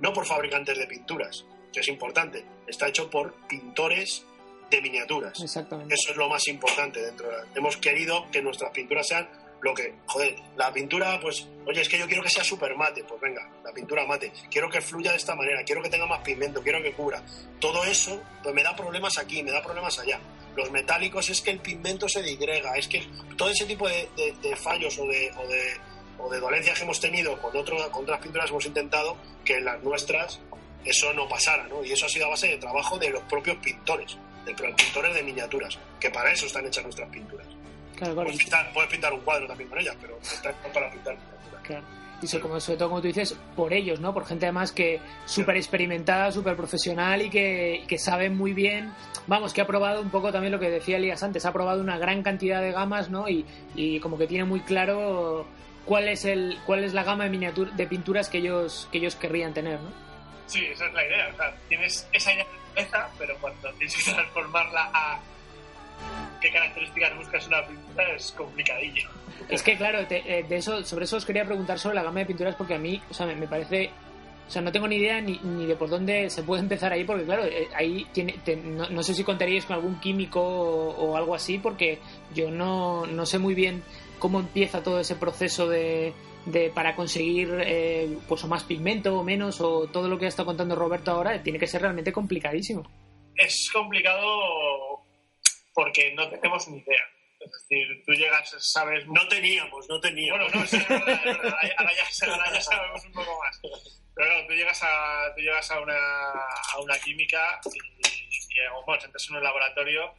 no 0.00 0.12
por 0.12 0.26
fabricantes 0.26 0.76
de 0.76 0.86
pinturas, 0.86 1.44
que 1.72 1.80
es 1.80 1.88
importante, 1.88 2.44
está 2.66 2.88
hecho 2.88 3.08
por 3.08 3.34
pintores 3.46 4.24
de 4.70 4.80
miniaturas. 4.80 5.40
Exactamente. 5.40 5.94
Eso 5.94 6.12
es 6.12 6.16
lo 6.16 6.28
más 6.28 6.48
importante 6.48 7.00
dentro. 7.00 7.28
Hemos 7.54 7.76
querido 7.76 8.26
que 8.32 8.42
nuestras 8.42 8.72
pinturas 8.72 9.06
sean 9.06 9.28
lo 9.62 9.72
que, 9.74 9.94
joder, 10.06 10.36
la 10.56 10.72
pintura, 10.72 11.18
pues, 11.20 11.46
oye, 11.66 11.80
es 11.80 11.88
que 11.88 11.96
yo 11.96 12.06
quiero 12.06 12.22
que 12.22 12.28
sea 12.28 12.42
súper 12.42 12.74
mate, 12.76 13.04
pues 13.04 13.20
venga, 13.20 13.48
la 13.64 13.72
pintura 13.72 14.04
mate, 14.04 14.32
quiero 14.50 14.68
que 14.68 14.80
fluya 14.80 15.12
de 15.12 15.18
esta 15.18 15.36
manera, 15.36 15.62
quiero 15.62 15.80
que 15.80 15.88
tenga 15.88 16.04
más 16.06 16.20
pigmento, 16.20 16.60
quiero 16.62 16.82
que 16.82 16.92
cubra. 16.92 17.22
Todo 17.60 17.84
eso, 17.84 18.20
pues 18.42 18.52
me 18.54 18.64
da 18.64 18.74
problemas 18.74 19.16
aquí, 19.18 19.42
me 19.42 19.52
da 19.52 19.62
problemas 19.62 19.98
allá. 20.00 20.18
Los 20.56 20.70
metálicos 20.72 21.30
es 21.30 21.40
que 21.40 21.52
el 21.52 21.60
pigmento 21.60 22.08
se 22.08 22.22
digrega, 22.22 22.74
es 22.76 22.88
que 22.88 23.06
todo 23.36 23.50
ese 23.50 23.64
tipo 23.64 23.88
de, 23.88 24.08
fallos 24.56 24.98
o 24.98 25.06
de, 25.06 25.32
o 25.38 25.46
de, 25.46 25.80
o 26.18 26.28
de 26.28 26.40
dolencias 26.40 26.76
que 26.76 26.84
hemos 26.84 27.00
tenido 27.00 27.40
con, 27.40 27.52
con 27.52 28.02
otras 28.02 28.18
pinturas 28.20 28.50
hemos 28.50 28.66
intentado 28.66 29.16
que 29.44 29.58
en 29.58 29.64
las 29.64 29.80
nuestras 29.82 30.40
eso 30.84 31.12
no 31.12 31.28
pasara, 31.28 31.68
¿no? 31.68 31.84
Y 31.84 31.92
eso 31.92 32.06
ha 32.06 32.08
sido 32.08 32.26
a 32.26 32.30
base 32.30 32.48
de 32.48 32.56
trabajo 32.56 32.98
de 32.98 33.10
los 33.10 33.22
propios 33.22 33.56
pintores, 33.58 34.16
de 34.44 34.52
los 34.52 34.74
pintores 34.74 35.14
de 35.14 35.22
miniaturas, 35.22 35.78
que 36.00 36.10
para 36.10 36.32
eso 36.32 36.46
están 36.46 36.66
hechas 36.66 36.82
nuestras 36.82 37.08
pinturas. 37.10 37.46
Puedes, 38.14 38.90
pintar, 38.90 39.12
un 39.12 39.20
cuadro 39.20 39.46
también 39.46 39.68
con 39.68 39.78
ellas, 39.78 39.96
pero 40.00 40.18
está 40.20 40.52
para 40.72 40.90
pintar 40.90 41.16
Claro. 41.62 41.84
Y 42.20 42.26
sobre, 42.26 42.42
como, 42.42 42.60
sobre 42.60 42.78
todo, 42.78 42.88
como 42.88 43.00
tú 43.00 43.08
dices, 43.08 43.36
por 43.56 43.72
ellos, 43.72 44.00
¿no? 44.00 44.14
Por 44.14 44.26
gente 44.26 44.46
además 44.46 44.70
que 44.70 45.00
súper 45.24 45.56
experimentada, 45.56 46.30
súper 46.30 46.56
profesional 46.56 47.22
y 47.22 47.30
que, 47.30 47.84
que 47.88 47.98
sabe 47.98 48.30
muy 48.30 48.52
bien, 48.52 48.92
vamos, 49.26 49.52
que 49.52 49.60
ha 49.60 49.66
probado 49.66 50.00
un 50.00 50.10
poco 50.10 50.30
también 50.30 50.52
lo 50.52 50.60
que 50.60 50.70
decía 50.70 50.98
Elías 50.98 51.22
antes, 51.22 51.44
ha 51.46 51.52
probado 51.52 51.80
una 51.80 51.98
gran 51.98 52.22
cantidad 52.22 52.60
de 52.60 52.70
gamas, 52.70 53.10
¿no? 53.10 53.28
Y, 53.28 53.44
y 53.74 53.98
como 54.00 54.18
que 54.18 54.28
tiene 54.28 54.44
muy 54.44 54.60
claro 54.60 55.46
cuál 55.84 56.08
es 56.08 56.24
el 56.24 56.58
cuál 56.64 56.84
es 56.84 56.94
la 56.94 57.02
gama 57.02 57.24
de 57.24 57.30
miniatura, 57.30 57.72
de 57.72 57.86
pinturas 57.88 58.28
que 58.28 58.38
ellos 58.38 58.88
que 58.92 58.98
ellos 58.98 59.16
querrían 59.16 59.52
tener, 59.52 59.80
¿no? 59.80 59.90
Sí, 60.46 60.64
esa 60.66 60.86
es 60.86 60.92
la 60.92 61.04
idea. 61.04 61.28
O 61.32 61.36
sea, 61.36 61.56
tienes 61.68 62.08
esa 62.12 62.32
idea 62.32 62.46
pero 63.18 63.36
cuando 63.40 63.72
tienes 63.74 63.96
que 63.96 64.12
transformarla 64.14 64.90
a 64.92 65.20
qué 66.42 66.50
características 66.50 67.16
buscas 67.16 67.46
una 67.46 67.66
pintura 67.66 68.14
es 68.14 68.32
complicadillo. 68.32 69.08
Es 69.48 69.62
que 69.62 69.76
claro, 69.76 70.00
eh, 70.10 70.44
de 70.46 70.56
eso, 70.56 70.84
sobre 70.84 71.04
eso 71.04 71.16
os 71.16 71.24
quería 71.24 71.44
preguntar 71.44 71.78
sobre 71.78 71.94
la 71.94 72.02
gama 72.02 72.20
de 72.20 72.26
pinturas 72.26 72.54
porque 72.56 72.74
a 72.74 72.78
mí, 72.78 73.00
o 73.08 73.14
sea, 73.14 73.26
me, 73.26 73.46
parece 73.46 73.90
o 74.46 74.50
sea, 74.50 74.60
no 74.60 74.72
tengo 74.72 74.88
ni 74.88 74.96
idea 74.96 75.20
ni, 75.20 75.38
ni, 75.42 75.66
de 75.66 75.76
por 75.76 75.88
dónde 75.88 76.28
se 76.28 76.42
puede 76.42 76.62
empezar 76.62 76.92
ahí, 76.92 77.04
porque 77.04 77.24
claro, 77.24 77.44
eh, 77.44 77.68
ahí 77.74 78.06
tiene, 78.12 78.34
no, 78.90 79.02
sé 79.02 79.14
si 79.14 79.24
contaríais 79.24 79.64
con 79.64 79.76
algún 79.76 80.00
químico 80.00 80.42
o, 80.42 81.16
algo 81.16 81.34
así, 81.34 81.58
porque 81.58 82.00
yo 82.34 82.50
no, 82.50 83.06
no, 83.06 83.24
sé 83.24 83.38
muy 83.38 83.54
bien 83.54 83.82
cómo 84.18 84.40
empieza 84.40 84.82
todo 84.82 85.00
ese 85.00 85.14
proceso 85.14 85.68
de, 85.68 86.12
de 86.44 86.70
para 86.70 86.96
conseguir 86.96 87.56
eh, 87.64 88.18
pues 88.28 88.44
o 88.44 88.48
más 88.48 88.64
pigmento 88.64 89.18
o 89.18 89.24
menos, 89.24 89.60
o 89.60 89.86
todo 89.86 90.08
lo 90.08 90.18
que 90.18 90.26
ha 90.26 90.28
estado 90.28 90.46
contando 90.46 90.74
Roberto 90.74 91.12
ahora, 91.12 91.42
tiene 91.42 91.58
que 91.58 91.66
ser 91.66 91.82
realmente 91.82 92.12
complicadísimo. 92.12 92.82
Es 93.36 93.70
complicado 93.72 95.02
porque 95.74 96.12
no 96.14 96.28
tenemos 96.28 96.68
ni 96.68 96.78
idea. 96.78 97.02
Es 97.40 97.50
decir, 97.50 98.02
tú 98.06 98.12
llegas, 98.12 98.54
sabes... 98.58 99.06
No 99.08 99.26
teníamos, 99.26 99.88
no 99.88 100.00
teníamos. 100.00 100.52
Bueno, 100.52 100.64
no, 100.64 100.68
ahora, 101.78 101.92
ya, 101.96 102.60
sabemos 102.60 103.04
un 103.04 103.12
poco 103.12 103.38
más. 103.40 103.58
Pero 104.14 104.28
claro, 104.28 104.46
tú 104.46 104.54
llegas 104.54 104.80
a, 104.82 105.32
tú 105.34 105.40
llegas 105.40 105.70
a, 105.70 105.80
una, 105.80 105.98
a 105.98 106.80
una 106.80 106.98
química 106.98 107.60
y, 107.64 107.78
y, 108.08 108.38
y 108.38 108.84
bueno, 108.86 109.04
entras 109.04 109.28
en 109.28 109.36
un 109.36 109.42
laboratorio 109.42 110.14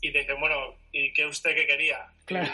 y 0.00 0.12
te 0.12 0.18
dicen, 0.18 0.40
bueno, 0.40 0.76
¿y 0.90 1.12
qué 1.12 1.26
usted 1.26 1.54
qué 1.54 1.66
quería? 1.66 2.06
Claro. 2.24 2.52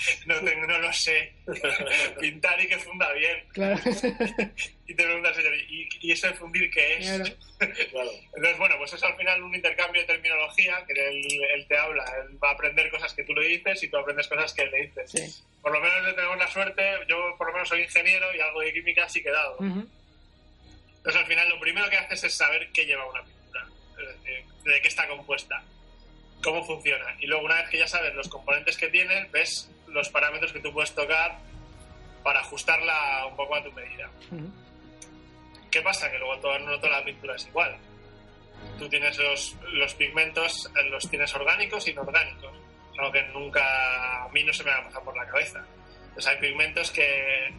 no, 0.26 0.34
tengo, 0.40 0.66
no 0.66 0.78
lo 0.78 0.92
sé. 0.92 1.32
Pintar 2.20 2.60
y 2.60 2.68
que 2.68 2.78
funda 2.78 3.12
bien. 3.12 3.44
Claro. 3.52 3.80
y 4.86 4.94
te 4.94 5.04
preguntas, 5.04 5.36
señor, 5.36 5.54
¿y, 5.68 6.12
eso 6.12 6.28
de 6.28 6.34
fundir 6.34 6.70
qué 6.70 6.98
es? 6.98 7.06
Claro. 7.06 8.10
Entonces, 8.34 8.58
bueno, 8.58 8.76
pues 8.78 8.92
es 8.92 9.02
al 9.02 9.16
final 9.16 9.42
un 9.42 9.54
intercambio 9.54 10.00
de 10.00 10.06
terminología, 10.06 10.84
que 10.86 11.08
él, 11.08 11.66
te 11.68 11.76
habla, 11.76 12.04
él 12.22 12.38
va 12.42 12.50
a 12.50 12.52
aprender 12.52 12.90
cosas 12.90 13.12
que 13.14 13.24
tú 13.24 13.34
le 13.34 13.48
dices 13.48 13.82
y 13.82 13.88
tú 13.88 13.96
aprendes 13.96 14.28
cosas 14.28 14.52
que 14.54 14.62
él 14.62 14.70
le 14.70 14.82
dices. 14.86 15.44
Por 15.60 15.72
lo 15.72 15.80
menos 15.80 16.14
tenemos 16.14 16.38
la 16.38 16.48
suerte, 16.48 16.82
yo 17.08 17.34
por 17.36 17.48
lo 17.48 17.52
menos 17.52 17.68
soy 17.68 17.82
ingeniero 17.82 18.34
y 18.34 18.40
algo 18.40 18.60
de 18.60 18.72
química 18.72 19.08
sí 19.08 19.22
que 19.22 19.28
he 19.28 19.32
dado. 19.32 19.58
Entonces, 19.60 21.16
al 21.16 21.26
final, 21.26 21.48
lo 21.48 21.60
primero 21.60 21.88
que 21.88 21.96
haces 21.96 22.24
es 22.24 22.34
saber 22.34 22.68
qué 22.72 22.86
lleva 22.86 23.06
una 23.06 23.22
pintura, 23.22 23.66
de 24.64 24.80
qué 24.80 24.88
está 24.88 25.06
compuesta 25.06 25.62
cómo 26.42 26.64
funciona. 26.64 27.16
Y 27.20 27.26
luego, 27.26 27.44
una 27.44 27.56
vez 27.56 27.68
que 27.68 27.78
ya 27.78 27.86
sabes 27.86 28.14
los 28.14 28.28
componentes 28.28 28.76
que 28.76 28.88
tiene, 28.88 29.28
ves 29.32 29.70
los 29.92 30.08
parámetros 30.08 30.52
que 30.52 30.60
tú 30.60 30.72
puedes 30.72 30.94
tocar 30.94 31.38
para 32.22 32.40
ajustarla 32.40 33.26
un 33.26 33.36
poco 33.36 33.54
a 33.54 33.62
tu 33.62 33.72
medida. 33.72 34.10
¿Qué 35.70 35.82
pasa? 35.82 36.10
Que 36.10 36.18
luego 36.18 36.38
toda, 36.40 36.58
no 36.58 36.78
toda 36.78 36.98
la 36.98 37.04
pintura 37.04 37.36
es 37.36 37.46
igual. 37.46 37.76
Tú 38.78 38.88
tienes 38.88 39.16
los, 39.18 39.56
los 39.72 39.94
pigmentos, 39.94 40.70
eh, 40.76 40.84
los 40.90 41.08
tienes 41.08 41.34
orgánicos 41.34 41.86
y 41.86 41.92
inorgánicos. 41.92 42.52
Algo 42.98 43.12
que 43.12 43.22
nunca 43.28 44.24
a 44.24 44.28
mí 44.28 44.44
no 44.44 44.52
se 44.52 44.64
me 44.64 44.70
va 44.70 44.78
a 44.78 44.84
pasar 44.84 45.02
por 45.02 45.16
la 45.16 45.26
cabeza. 45.26 45.64
Entonces 46.08 46.26
hay 46.26 46.36
pigmentos 46.38 46.90
que, 46.90 47.54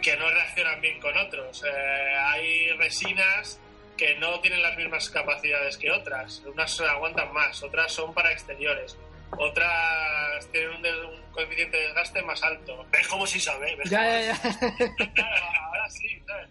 que 0.00 0.16
no 0.16 0.30
reaccionan 0.30 0.80
bien 0.80 1.00
con 1.00 1.16
otros. 1.16 1.64
Eh, 1.64 2.14
hay 2.16 2.70
resinas 2.72 3.60
que 3.96 4.14
no 4.14 4.40
tienen 4.40 4.62
las 4.62 4.76
mismas 4.76 5.10
capacidades 5.10 5.76
que 5.76 5.90
otras. 5.90 6.42
Unas 6.46 6.80
aguantan 6.80 7.32
más, 7.32 7.62
otras 7.62 7.92
son 7.92 8.14
para 8.14 8.32
exteriores. 8.32 8.96
Otras 9.36 10.46
tienen 10.52 10.84
un, 11.04 11.18
coeficiente 11.32 11.76
de 11.76 11.84
desgaste 11.84 12.22
más 12.22 12.42
alto. 12.42 12.86
¿Ves 12.90 13.06
como 13.08 13.26
si 13.26 13.38
sabe? 13.38 13.76
ya, 13.84 14.20
ya, 14.20 14.40
claro, 15.14 15.46
ahora 15.66 15.90
sí, 15.90 16.20
¿sabes? 16.26 16.48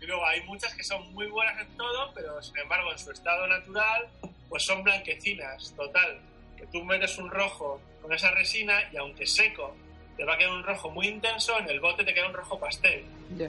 Y 0.00 0.06
luego 0.06 0.24
hay 0.24 0.42
muchas 0.44 0.74
que 0.74 0.82
son 0.82 1.12
muy 1.12 1.26
buenas 1.26 1.60
en 1.60 1.76
todo, 1.76 2.12
pero 2.14 2.40
sin 2.42 2.56
embargo 2.58 2.90
en 2.92 2.98
su 2.98 3.10
estado 3.10 3.46
natural, 3.46 4.08
pues 4.48 4.62
son 4.62 4.82
blanquecinas, 4.82 5.74
total. 5.76 6.20
Que 6.56 6.66
tú 6.68 6.82
metes 6.84 7.18
un 7.18 7.30
rojo 7.30 7.80
con 8.00 8.12
esa 8.12 8.30
resina 8.30 8.80
y 8.92 8.96
aunque 8.96 9.26
seco, 9.26 9.76
te 10.16 10.24
va 10.24 10.34
a 10.34 10.38
quedar 10.38 10.52
un 10.52 10.62
rojo 10.62 10.90
muy 10.90 11.08
intenso, 11.08 11.58
en 11.58 11.68
el 11.70 11.80
bote 11.80 12.04
te 12.04 12.12
queda 12.12 12.26
un 12.26 12.34
rojo 12.34 12.58
pastel. 12.58 13.04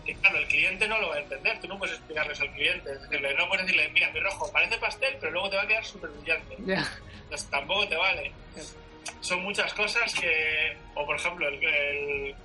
Que 0.05 0.15
claro, 0.15 0.37
el 0.37 0.47
cliente 0.47 0.87
no 0.87 0.99
lo 0.99 1.09
va 1.09 1.15
a 1.15 1.19
entender, 1.19 1.59
tú 1.59 1.67
no 1.67 1.77
puedes 1.77 1.95
explicarles 1.95 2.39
al 2.39 2.53
cliente, 2.53 2.97
decirle, 2.97 3.33
no 3.35 3.47
puedes 3.47 3.65
decirle, 3.65 3.89
mira, 3.89 4.09
mi 4.11 4.19
rojo 4.19 4.51
parece 4.51 4.77
pastel, 4.77 5.17
pero 5.19 5.31
luego 5.33 5.49
te 5.49 5.55
va 5.57 5.63
a 5.63 5.67
quedar 5.67 5.83
súper 5.85 6.09
brillante. 6.11 6.55
Entonces 7.31 7.49
tampoco 7.49 7.87
te 7.87 7.95
vale. 7.95 8.31
Son 9.21 9.41
muchas 9.41 9.73
cosas 9.73 10.13
que, 10.13 10.75
o 10.95 11.05
por 11.05 11.15
ejemplo, 11.15 11.47
el, 11.47 12.35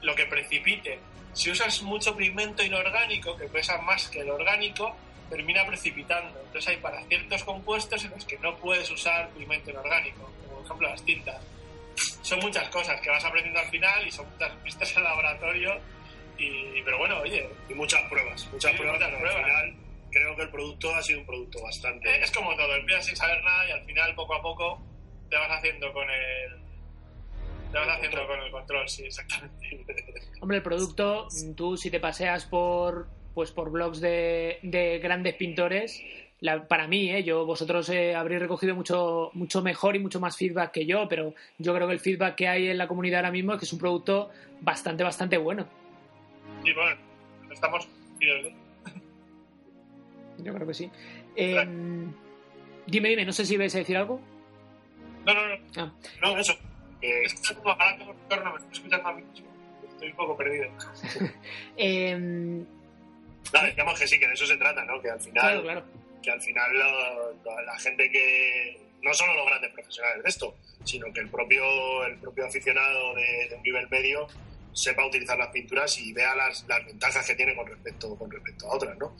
lo 0.00 0.14
que 0.14 0.24
precipite. 0.24 0.98
Si 1.34 1.50
usas 1.50 1.82
mucho 1.82 2.16
pigmento 2.16 2.62
inorgánico, 2.62 3.36
que 3.36 3.44
pesa 3.48 3.76
más 3.82 4.08
que 4.08 4.20
el 4.20 4.30
orgánico, 4.30 4.96
termina 5.28 5.66
precipitando. 5.66 6.40
Entonces 6.46 6.68
hay 6.68 6.76
para 6.78 7.02
ciertos 7.04 7.44
compuestos 7.44 8.02
en 8.04 8.10
los 8.12 8.24
que 8.24 8.38
no 8.38 8.56
puedes 8.56 8.90
usar 8.90 9.28
pigmento 9.30 9.70
inorgánico, 9.70 10.30
como 10.40 10.56
por 10.56 10.64
ejemplo 10.64 10.88
las 10.88 11.04
tintas 11.04 11.42
son 12.22 12.38
muchas 12.40 12.68
cosas 12.70 12.98
que 13.00 13.10
vas 13.10 13.22
aprendiendo 13.24 13.60
al 13.60 13.68
final 13.68 14.06
y 14.06 14.10
son 14.10 14.26
muchas 14.30 14.52
pistas 14.64 14.96
en 14.96 15.04
laboratorio. 15.04 15.78
Y, 16.38 16.80
pero 16.82 16.98
bueno, 16.98 17.18
oye. 17.18 17.46
Y 17.68 17.74
muchas 17.74 18.00
pruebas, 18.08 18.48
muchas 18.50 18.74
pruebas. 18.74 19.02
Al 19.02 19.16
final, 19.16 19.74
creo 20.12 20.36
que 20.36 20.42
el 20.42 20.50
producto 20.50 20.94
ha 20.94 21.02
sido 21.02 21.20
un 21.20 21.26
producto 21.26 21.62
bastante. 21.62 22.22
Es 22.22 22.30
como 22.30 22.54
todo, 22.54 22.76
empiezas 22.76 23.06
sin 23.06 23.16
saber 23.16 23.42
nada 23.42 23.68
y 23.68 23.72
al 23.72 23.84
final, 23.84 24.14
poco 24.14 24.34
a 24.34 24.42
poco, 24.42 24.80
te 25.28 25.36
vas 25.36 25.50
haciendo 25.50 25.92
con 25.92 26.08
el. 26.08 26.62
Te 27.72 27.78
vas 27.78 27.88
haciendo 27.88 28.26
con 28.26 28.40
el 28.40 28.50
control, 28.50 28.88
sí, 28.88 29.04
exactamente. 29.04 29.84
Hombre, 30.40 30.58
el 30.58 30.62
producto, 30.62 31.28
tú 31.56 31.76
si 31.76 31.90
te 31.90 32.00
paseas 32.00 32.44
por 32.44 33.08
pues 33.34 33.50
por 33.50 33.70
blogs 33.70 34.00
de, 34.00 34.58
de 34.62 34.98
grandes 34.98 35.34
pintores, 35.34 36.02
para 36.68 36.86
mí, 36.88 37.10
¿eh? 37.10 37.22
yo 37.22 37.46
vosotros 37.46 37.88
eh, 37.88 38.14
habréis 38.14 38.40
recogido 38.40 38.74
mucho, 38.74 39.30
mucho 39.32 39.62
mejor 39.62 39.96
y 39.96 40.00
mucho 40.00 40.20
más 40.20 40.36
feedback 40.36 40.72
que 40.72 40.86
yo, 40.86 41.08
pero 41.08 41.34
yo 41.58 41.74
creo 41.74 41.86
que 41.86 41.94
el 41.94 42.00
feedback 42.00 42.34
que 42.34 42.48
hay 42.48 42.68
en 42.68 42.78
la 42.78 42.88
comunidad 42.88 43.20
ahora 43.20 43.30
mismo 43.30 43.52
es 43.52 43.58
que 43.58 43.64
es 43.64 43.72
un 43.72 43.78
producto 43.78 44.30
bastante, 44.60 45.04
bastante 45.04 45.38
bueno. 45.38 45.66
Sí, 46.64 46.72
bueno, 46.72 46.96
estamos 47.50 47.88
Yo 50.42 50.54
creo 50.54 50.66
que 50.66 50.74
sí. 50.74 50.90
Em, 51.36 52.12
dime, 52.86 53.08
dime, 53.08 53.24
no 53.24 53.32
sé 53.32 53.46
si 53.46 53.56
vais 53.56 53.74
a 53.74 53.78
decir 53.78 53.96
algo. 53.96 54.20
No, 55.24 55.34
no, 55.34 55.48
no. 55.48 55.56
Ah. 55.76 55.92
No, 56.20 56.38
eso. 56.38 56.56
Eh, 57.00 57.24
no 57.64 58.52
me 58.52 58.58
estoy 58.58 58.72
escuchando 58.72 59.08
a 59.08 59.12
mí 59.12 59.22
Estoy 59.88 60.08
un 60.10 60.16
poco 60.16 60.36
perdido. 60.36 60.68
eh, 61.76 62.64
Claro, 63.50 63.66
digamos 63.68 63.98
que 63.98 64.06
sí, 64.06 64.18
que 64.18 64.26
de 64.26 64.34
eso 64.34 64.46
se 64.46 64.56
trata, 64.56 64.84
¿no? 64.84 65.00
Que 65.00 65.10
al 65.10 65.20
final 65.20 65.42
claro, 65.42 65.62
claro 65.62 65.84
que 66.22 66.30
al 66.30 66.40
final 66.40 66.78
la, 67.66 67.78
gente 67.78 68.10
que, 68.10 68.80
no 69.02 69.12
solo 69.12 69.34
los 69.34 69.46
grandes 69.46 69.72
profesionales 69.72 70.22
de 70.22 70.28
esto, 70.28 70.56
sino 70.84 71.12
que 71.12 71.20
el 71.20 71.28
propio, 71.28 72.06
el 72.06 72.16
propio 72.18 72.46
aficionado 72.46 73.14
de, 73.14 73.54
un 73.56 73.62
nivel 73.62 73.88
medio 73.90 74.28
sepa 74.72 75.06
utilizar 75.06 75.38
las 75.38 75.48
pinturas 75.48 75.98
y 75.98 76.12
vea 76.12 76.34
las, 76.34 76.64
las 76.66 76.84
ventajas 76.86 77.26
que 77.26 77.34
tiene 77.34 77.54
con 77.54 77.66
respecto, 77.66 78.16
con 78.16 78.30
respecto 78.30 78.66
a 78.66 78.76
otras, 78.76 78.96
¿no? 78.98 79.14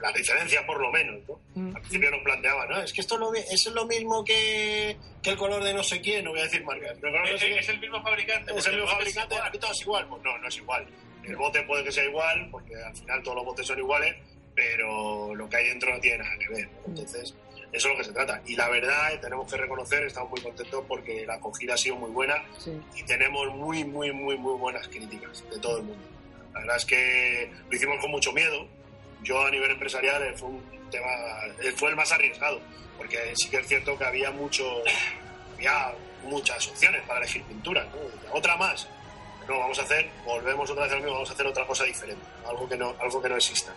las 0.00 0.14
diferencias 0.14 0.62
por 0.64 0.80
lo 0.80 0.90
menos, 0.90 1.20
¿no? 1.28 1.40
Mm. 1.54 1.76
Al 1.76 1.80
principio 1.80 2.10
nos 2.10 2.22
planteaban, 2.22 2.68
¿no? 2.68 2.80
Es 2.80 2.92
que 2.92 3.00
esto 3.00 3.16
lo, 3.16 3.32
es 3.34 3.66
lo 3.66 3.86
mismo 3.86 4.24
que, 4.24 4.96
que, 5.22 5.30
el 5.30 5.36
color 5.36 5.62
de 5.64 5.72
no 5.74 5.82
sé 5.82 6.00
quién, 6.00 6.24
no 6.24 6.30
voy 6.30 6.40
a 6.40 6.44
decir 6.44 6.64
marcas. 6.64 6.96
¿Es, 6.98 7.68
el 7.68 7.80
mismo 7.80 8.02
fabricante. 8.02 8.52
Es 8.56 8.66
el 8.66 8.74
mismo 8.74 8.88
fabricante, 8.88 9.36
aquí 9.42 9.58
todo 9.58 9.72
es 9.72 9.80
igual. 9.80 10.06
Pues 10.08 10.22
no, 10.22 10.38
no 10.38 10.48
es 10.48 10.56
igual. 10.56 10.86
El 11.24 11.36
bote 11.36 11.62
puede 11.62 11.84
que 11.84 11.92
sea 11.92 12.04
igual, 12.04 12.48
porque 12.50 12.74
al 12.76 12.94
final 12.94 13.22
todos 13.22 13.36
los 13.36 13.44
botes 13.46 13.66
son 13.66 13.78
iguales, 13.78 14.14
pero 14.54 15.34
lo 15.34 15.48
que 15.48 15.56
hay 15.56 15.68
dentro 15.68 15.92
no 15.92 16.00
tiene 16.00 16.18
nada 16.18 16.36
que 16.38 16.48
ver. 16.48 16.68
Entonces, 16.86 17.34
eso 17.74 17.88
es 17.88 17.94
lo 17.94 17.98
que 17.98 18.04
se 18.04 18.12
trata. 18.12 18.40
Y 18.46 18.54
la 18.54 18.68
verdad, 18.68 19.20
tenemos 19.20 19.50
que 19.50 19.56
reconocer, 19.56 20.04
estamos 20.04 20.30
muy 20.30 20.40
contentos 20.40 20.84
porque 20.86 21.26
la 21.26 21.34
acogida 21.34 21.74
ha 21.74 21.76
sido 21.76 21.96
muy 21.96 22.10
buena 22.10 22.36
y 22.94 23.02
tenemos 23.02 23.52
muy, 23.52 23.82
muy, 23.84 24.12
muy, 24.12 24.38
muy 24.38 24.56
buenas 24.56 24.86
críticas 24.86 25.42
de 25.50 25.58
todo 25.58 25.78
el 25.78 25.82
mundo. 25.82 26.04
La 26.52 26.60
verdad 26.60 26.76
es 26.76 26.84
que 26.84 27.50
lo 27.68 27.76
hicimos 27.76 27.98
con 28.00 28.12
mucho 28.12 28.32
miedo. 28.32 28.68
Yo 29.24 29.44
a 29.44 29.50
nivel 29.50 29.72
empresarial 29.72 30.22
eh, 30.22 30.34
fue 30.36 30.50
un 30.50 30.62
tema, 30.90 31.08
eh, 31.64 31.72
fue 31.74 31.90
el 31.90 31.96
más 31.96 32.12
arriesgado, 32.12 32.60
porque 32.96 33.18
sí 33.34 33.48
que 33.48 33.56
es 33.56 33.66
cierto 33.66 33.98
que 33.98 34.04
había 34.04 34.30
mucho, 34.30 34.64
había 35.54 35.94
muchas 36.22 36.68
opciones 36.68 37.02
para 37.08 37.20
elegir 37.20 37.42
pintura, 37.42 37.88
otra 38.30 38.56
más, 38.56 38.86
no, 39.48 39.58
vamos 39.58 39.78
a 39.78 39.82
hacer, 39.82 40.08
volvemos 40.24 40.70
otra 40.70 40.84
vez 40.84 40.92
a 40.92 40.96
lo 40.96 41.00
mismo, 41.02 41.14
vamos 41.14 41.30
a 41.30 41.32
hacer 41.34 41.46
otra 41.46 41.66
cosa 41.66 41.84
diferente, 41.84 42.24
algo 42.48 42.68
que 42.68 42.76
no, 42.76 42.94
algo 43.00 43.20
que 43.20 43.28
no 43.28 43.36
exista. 43.36 43.72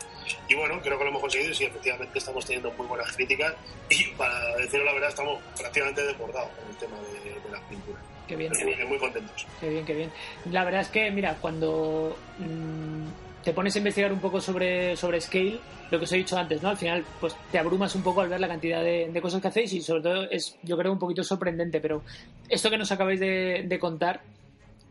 Y 0.48 0.56
bueno, 0.56 0.80
creo 0.82 0.98
que 0.98 1.04
lo 1.04 1.10
hemos 1.10 1.22
conseguido 1.22 1.52
y 1.52 1.56
sí, 1.56 1.66
efectivamente 1.66 2.18
estamos 2.18 2.46
teniendo 2.46 2.72
muy 2.74 2.88
buenas 2.88 3.12
críticas 3.14 3.54
y 3.90 4.06
para 4.12 4.56
decirlo 4.56 4.86
la 4.86 4.94
verdad 4.94 5.10
estamos 5.10 5.42
prácticamente 5.58 6.04
desbordados 6.04 6.50
con 6.52 6.70
el 6.70 6.78
tema 6.78 6.98
de, 6.98 7.52
las 7.52 7.62
pinturas. 7.62 8.02
Qué 8.28 8.36
bien. 8.36 8.52
Muy, 8.88 8.98
contentos. 8.98 9.46
Qué 9.60 9.70
bien, 9.70 9.86
qué 9.86 9.94
bien. 9.94 10.12
La 10.52 10.66
verdad 10.66 10.82
es 10.82 10.90
que, 10.90 11.10
mira, 11.12 11.38
cuando 11.40 12.18
mm, 12.40 13.44
te 13.44 13.54
pones 13.54 13.74
a 13.76 13.78
investigar 13.78 14.12
un 14.12 14.20
poco 14.20 14.42
sobre, 14.42 14.98
sobre 14.98 15.22
Scale, 15.22 15.60
lo 15.90 15.98
que 15.98 16.04
os 16.04 16.12
he 16.12 16.18
dicho 16.18 16.38
antes, 16.38 16.62
¿no? 16.62 16.70
Al 16.70 16.78
final, 16.78 17.06
pues 17.22 17.36
te 17.52 17.58
abrumas 17.58 17.96
un 17.96 18.04
poco 18.04 18.20
al 18.20 18.28
ver 18.28 18.42
la 18.42 18.50
cantidad 18.50 18.84
de, 18.84 19.18
cosas 19.22 19.42
que 19.42 19.48
hacéis 19.48 19.72
y 19.72 19.82
sobre 19.82 20.02
todo 20.02 20.24
es, 20.30 20.58
yo 20.64 20.78
creo, 20.78 20.92
un 20.92 21.00
poquito 21.00 21.24
sorprendente, 21.24 21.80
pero 21.80 22.04
esto 22.50 22.70
que 22.70 22.78
nos 22.78 22.92
acabáis 22.92 23.22
de 23.22 23.78
contar 23.80 24.22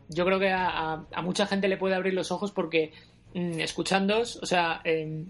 yo 0.09 0.25
creo 0.25 0.39
que 0.39 0.51
a, 0.51 1.05
mucha 1.23 1.45
gente 1.45 1.67
le 1.67 1.77
puede 1.77 1.95
abrir 1.95 2.13
los 2.13 2.31
ojos 2.31 2.51
porque 2.51 2.93
mm, 3.33 3.59
escuchándos, 3.59 4.37
o 4.41 4.45
sea, 4.45 4.81
em, 4.83 5.29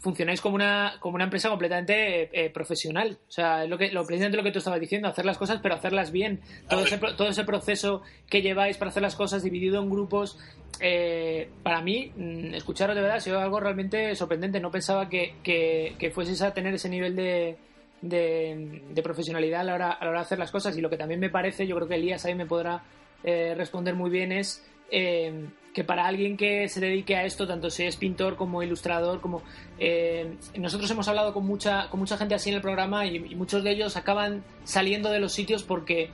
funcionáis 0.00 0.40
como 0.40 0.56
una, 0.56 0.96
como 1.00 1.14
una 1.14 1.24
empresa 1.24 1.48
completamente 1.48 2.30
eh, 2.32 2.50
profesional. 2.50 3.18
O 3.28 3.30
sea, 3.30 3.66
lo 3.66 3.78
que, 3.78 3.90
lo, 3.90 4.04
precisamente 4.04 4.36
lo 4.36 4.42
que 4.42 4.52
tú 4.52 4.58
estabas 4.58 4.80
diciendo, 4.80 5.08
hacer 5.08 5.24
las 5.24 5.38
cosas, 5.38 5.60
pero 5.62 5.74
hacerlas 5.74 6.10
bien. 6.10 6.40
Todo 6.68 6.84
ese, 6.84 6.98
todo 6.98 7.28
ese 7.28 7.44
proceso 7.44 8.02
que 8.28 8.42
lleváis 8.42 8.76
para 8.76 8.90
hacer 8.90 9.02
las 9.02 9.16
cosas 9.16 9.42
dividido 9.42 9.82
en 9.82 9.90
grupos, 9.90 10.38
eh, 10.80 11.48
para 11.62 11.80
mí, 11.82 12.12
mm, 12.16 12.54
escucharos 12.54 12.94
de 12.94 13.02
verdad 13.02 13.18
ha 13.18 13.20
sido 13.20 13.40
algo 13.40 13.60
realmente 13.60 14.14
sorprendente. 14.14 14.60
No 14.60 14.70
pensaba 14.70 15.08
que, 15.08 15.36
que, 15.42 15.94
que 15.98 16.10
fueses 16.10 16.42
a 16.42 16.52
tener 16.52 16.74
ese 16.74 16.88
nivel 16.88 17.16
de, 17.16 17.56
de, 18.02 19.02
profesionalidad 19.02 19.60
a 19.60 19.64
la, 19.64 19.74
hora, 19.74 19.90
a 19.92 20.04
la 20.04 20.10
hora 20.10 20.20
de 20.20 20.26
hacer 20.26 20.38
las 20.38 20.50
cosas. 20.50 20.76
Y 20.76 20.80
lo 20.80 20.90
que 20.90 20.96
también 20.96 21.20
me 21.20 21.30
parece, 21.30 21.66
yo 21.66 21.76
creo 21.76 21.88
que 21.88 21.94
Elías 21.94 22.24
ahí 22.24 22.34
me 22.34 22.46
podrá 22.46 22.82
eh, 23.24 23.54
responder 23.56 23.94
muy 23.94 24.10
bien 24.10 24.32
es 24.32 24.64
eh, 24.90 25.48
que 25.74 25.84
para 25.84 26.06
alguien 26.06 26.38
que 26.38 26.68
se 26.70 26.80
dedique 26.80 27.16
a 27.16 27.24
esto, 27.24 27.46
tanto 27.46 27.68
si 27.68 27.82
es 27.82 27.96
pintor 27.96 28.36
como 28.36 28.62
ilustrador, 28.62 29.20
como 29.20 29.42
eh, 29.78 30.34
nosotros 30.56 30.90
hemos 30.90 31.06
hablado 31.06 31.34
con 31.34 31.44
mucha, 31.44 31.90
con 31.90 32.00
mucha 32.00 32.16
gente 32.16 32.34
así 32.34 32.48
en 32.48 32.56
el 32.56 32.62
programa 32.62 33.04
y, 33.04 33.34
muchos 33.34 33.62
de 33.62 33.72
ellos 33.72 33.94
acaban 33.96 34.42
saliendo 34.64 35.10
de 35.10 35.20
los 35.20 35.34
sitios 35.34 35.64
porque 35.64 36.08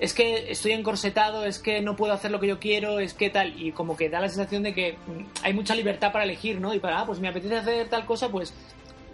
es 0.00 0.12
que 0.12 0.50
estoy 0.50 0.72
encorsetado, 0.72 1.44
es 1.44 1.60
que 1.60 1.80
no 1.82 1.94
puedo 1.94 2.12
hacer 2.12 2.32
lo 2.32 2.40
que 2.40 2.48
yo 2.48 2.58
quiero, 2.58 2.98
es 2.98 3.14
que 3.14 3.30
tal, 3.30 3.54
y 3.62 3.70
como 3.70 3.96
que 3.96 4.08
da 4.08 4.18
la 4.18 4.28
sensación 4.28 4.64
de 4.64 4.74
que 4.74 4.94
mm, 4.94 5.44
hay 5.44 5.52
mucha 5.52 5.76
libertad 5.76 6.10
para 6.10 6.24
elegir, 6.24 6.60
¿no? 6.60 6.74
Y 6.74 6.80
para, 6.80 7.00
ah, 7.00 7.06
pues 7.06 7.20
me 7.20 7.28
apetece 7.28 7.58
hacer 7.58 7.88
tal 7.88 8.06
cosa, 8.06 8.28
pues 8.28 8.54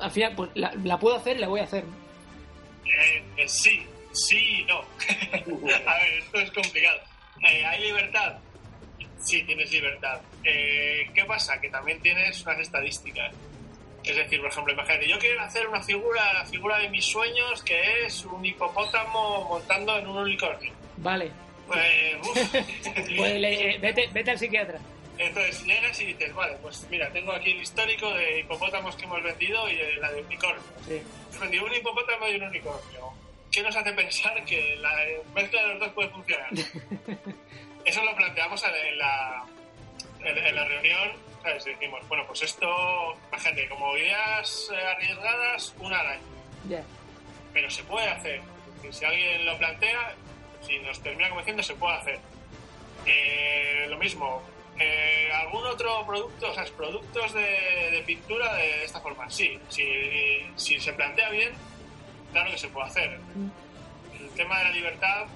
al 0.00 0.10
final 0.10 0.34
pues, 0.34 0.50
la, 0.54 0.98
puedo 0.98 1.16
hacer 1.16 1.36
y 1.36 1.40
la 1.40 1.48
voy 1.48 1.60
a 1.60 1.64
hacer. 1.64 1.84
sí, 3.46 3.82
sí 4.12 4.64
no. 4.66 4.78
a 4.78 5.98
ver, 5.98 6.18
esto 6.18 6.38
es 6.38 6.50
complicado 6.50 7.12
eh, 7.42 7.64
¿Hay 7.66 7.83
libertad? 7.83 8.38
Sí, 9.20 9.42
tienes 9.44 9.70
libertad. 9.70 10.20
Eh, 10.44 11.09
¿Qué 11.14 11.24
pasa? 11.24 11.61
Que 11.61 11.68
también 11.70 12.00
tienes 12.00 12.42
unas 12.44 12.59
estadísticas. 12.59 13.33
Es 14.05 14.16
decir, 14.16 14.40
por 14.40 14.50
ejemplo, 14.50 14.72
imagínate, 14.72 15.09
yo 15.09 15.18
quiero 15.18 15.40
hacer 15.42 15.66
una 15.68 15.81
figura, 15.81 16.33
la 16.33 16.44
figura 16.44 16.78
de 16.78 16.88
mis 16.88 17.05
sueños, 17.05 17.62
que 17.62 18.05
es 18.05 18.24
un 18.24 18.44
hipopótamo 18.44 19.44
montando 19.48 19.96
en 19.96 20.09
un 20.09 20.16
unicornio. 20.18 20.72
Vale. 20.96 21.31
Pues, 21.68 21.78
pues 23.16 23.33
eh, 23.35 23.78
vete, 23.81 24.09
vete 24.12 24.31
al 24.33 24.38
psiquiatra. 24.38 24.78
Entonces 25.18 25.64
llegas 25.64 26.00
y 26.00 26.07
dices, 26.07 26.35
vale, 26.35 26.57
pues 26.61 26.87
mira, 26.90 27.11
tengo 27.12 27.33
aquí 27.33 27.52
el 27.52 27.62
histórico 27.62 28.12
de 28.12 28.40
hipopótamos 28.40 28.96
que 28.96 29.05
hemos 29.05 29.22
vendido 29.22 29.68
y 29.70 29.78
la 30.00 30.11
de 30.11 30.22
unicornio. 30.22 30.62
Sí. 30.87 31.00
Vendido 31.38 31.64
un 31.64 31.74
hipopótamo 31.74 32.28
y 32.28 32.37
un 32.37 32.42
unicornio. 32.42 33.12
¿Qué 33.52 33.62
nos 33.62 33.76
hace 33.76 33.92
pensar 33.92 34.44
que 34.44 34.76
la 34.76 34.90
mezcla 35.34 35.62
de 35.62 35.68
los 35.68 35.80
dos 35.80 35.88
puede 35.90 36.08
funcionar? 36.08 36.50
Eso 37.84 38.04
lo 38.04 38.16
planteamos 38.16 38.64
en 38.64 38.98
la, 38.98 39.44
en, 40.20 40.54
la 40.54 40.64
reunión, 40.64 41.12
¿sabes? 41.42 41.64
Decimos, 41.64 42.00
bueno, 42.08 42.24
pues 42.26 42.42
esto, 42.42 42.66
gente, 43.38 43.68
como 43.68 43.96
ideas 43.96 44.70
arriesgadas, 44.94 45.74
una 45.78 45.98
al 46.00 46.06
año. 46.06 46.84
Pero 47.52 47.70
se 47.70 47.82
puede 47.84 48.08
hacer. 48.08 48.40
Si 48.90 49.04
alguien 49.04 49.44
lo 49.44 49.58
plantea, 49.58 50.14
si 50.62 50.78
nos 50.78 51.02
termina 51.02 51.28
convenciendo, 51.28 51.62
se 51.62 51.74
puede 51.74 51.96
hacer. 51.96 52.18
Eh, 53.04 53.86
lo 53.88 53.98
mismo, 53.98 54.42
eh, 54.78 55.28
¿algún 55.34 55.66
otro 55.66 56.06
producto, 56.06 56.50
o 56.50 56.54
sea, 56.54 56.64
productos 56.76 57.34
de, 57.34 58.02
pintura 58.06 58.54
de 58.54 58.84
esta 58.84 59.00
forma? 59.00 59.28
Sí, 59.28 59.58
si, 59.68 59.84
si 60.54 60.78
se 60.78 60.92
plantea 60.92 61.30
bien, 61.30 61.52
claro 62.32 62.50
que 62.50 62.58
se 62.58 62.68
puede 62.68 62.86
hacer. 62.86 63.20
El 64.18 64.30
tema 64.30 64.58
de 64.58 64.64
la 64.64 64.70
libertad, 64.70 65.26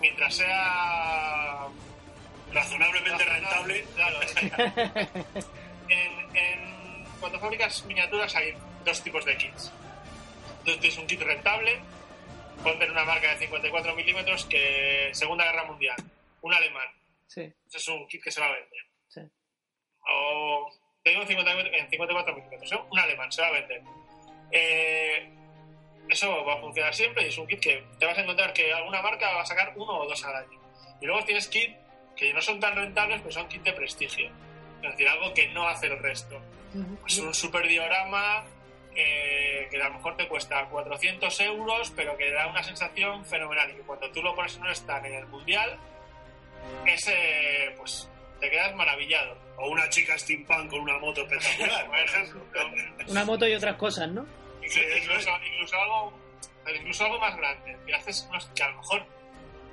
mientras 0.00 0.34
sea 0.34 1.66
razonablemente 2.52 3.24
rentable. 3.24 3.84
Claro. 3.94 4.20
en, 5.88 7.04
cuando 7.20 7.38
fabricas 7.38 7.84
miniaturas 7.86 8.34
hay 8.36 8.54
dos 8.84 9.02
tipos 9.02 9.24
de 9.24 9.36
kits. 9.36 9.72
Entonces 10.58 10.80
tienes 10.80 10.98
un 10.98 11.06
kit 11.06 11.20
rentable, 11.20 11.78
ponte 12.62 12.84
en 12.84 12.90
una 12.90 13.04
marca 13.04 13.32
de 13.32 13.38
54 13.38 13.94
milímetros 13.94 14.44
que 14.46 15.10
Segunda 15.12 15.44
Guerra 15.44 15.64
Mundial, 15.64 15.96
un 16.42 16.54
alemán. 16.54 16.88
Sí. 17.26 17.42
Ese 17.66 17.78
es 17.78 17.88
un 17.88 18.06
kit 18.08 18.22
que 18.22 18.30
se 18.30 18.40
va 18.40 18.46
a 18.46 18.52
vender. 18.52 18.80
Sí. 19.08 19.20
O 20.08 20.70
tengo 21.02 21.22
en 21.22 21.28
54 21.28 22.34
milímetros, 22.34 22.72
¿eh? 22.72 22.78
un 22.90 22.98
alemán, 22.98 23.30
se 23.30 23.42
va 23.42 23.48
a 23.48 23.52
vender. 23.52 23.82
Eh, 24.50 25.43
eso 26.08 26.44
va 26.44 26.54
a 26.54 26.60
funcionar 26.60 26.94
siempre 26.94 27.24
y 27.24 27.28
es 27.28 27.38
un 27.38 27.46
kit 27.46 27.60
que 27.60 27.84
te 27.98 28.06
vas 28.06 28.16
a 28.16 28.22
encontrar 28.22 28.52
que 28.52 28.72
alguna 28.72 29.02
marca 29.02 29.32
va 29.34 29.42
a 29.42 29.46
sacar 29.46 29.72
uno 29.76 30.00
o 30.00 30.06
dos 30.06 30.24
al 30.24 30.36
año. 30.36 30.60
Y 31.00 31.06
luego 31.06 31.24
tienes 31.24 31.48
kit 31.48 31.76
que 32.16 32.32
no 32.32 32.40
son 32.40 32.60
tan 32.60 32.74
rentables, 32.74 33.20
pero 33.20 33.32
son 33.32 33.48
kit 33.48 33.62
de 33.62 33.72
prestigio. 33.72 34.30
Es 34.82 34.90
decir, 34.90 35.08
algo 35.08 35.32
que 35.32 35.48
no 35.48 35.66
hace 35.66 35.86
el 35.86 35.98
resto. 35.98 36.40
Es 37.06 37.18
un 37.18 37.32
super 37.32 37.66
diorama 37.66 38.44
eh, 38.94 39.66
que 39.70 39.80
a 39.80 39.88
lo 39.88 39.94
mejor 39.94 40.16
te 40.16 40.28
cuesta 40.28 40.66
400 40.66 41.40
euros, 41.40 41.92
pero 41.96 42.16
que 42.16 42.30
da 42.30 42.46
una 42.48 42.62
sensación 42.62 43.24
fenomenal. 43.24 43.70
Y 43.70 43.74
que 43.74 43.82
cuando 43.82 44.10
tú 44.10 44.22
lo 44.22 44.34
pones 44.34 44.56
en 44.56 44.62
un 44.62 44.70
stand 44.70 45.06
en 45.06 45.14
el 45.14 45.26
mundial, 45.26 45.78
ese, 46.86 47.74
pues 47.76 48.08
te 48.40 48.50
quedas 48.50 48.74
maravillado. 48.74 49.36
O 49.56 49.70
una 49.70 49.88
chica 49.88 50.18
steampunk 50.18 50.70
con 50.70 50.80
una 50.80 50.98
moto 50.98 51.22
espectacular, 51.22 51.86
por 51.86 51.98
ejemplo. 51.98 52.42
Una 53.08 53.24
moto 53.24 53.46
y 53.48 53.54
otras 53.54 53.76
cosas, 53.76 54.08
¿no? 54.10 54.26
Incluso, 54.64 55.30
incluso, 55.46 55.76
algo, 55.80 56.12
incluso 56.74 57.04
algo 57.04 57.18
más 57.18 57.36
grande. 57.36 57.76
Que, 57.86 57.94
haces, 57.94 58.28
que 58.54 58.62
a 58.62 58.68
lo 58.68 58.76
mejor 58.78 59.06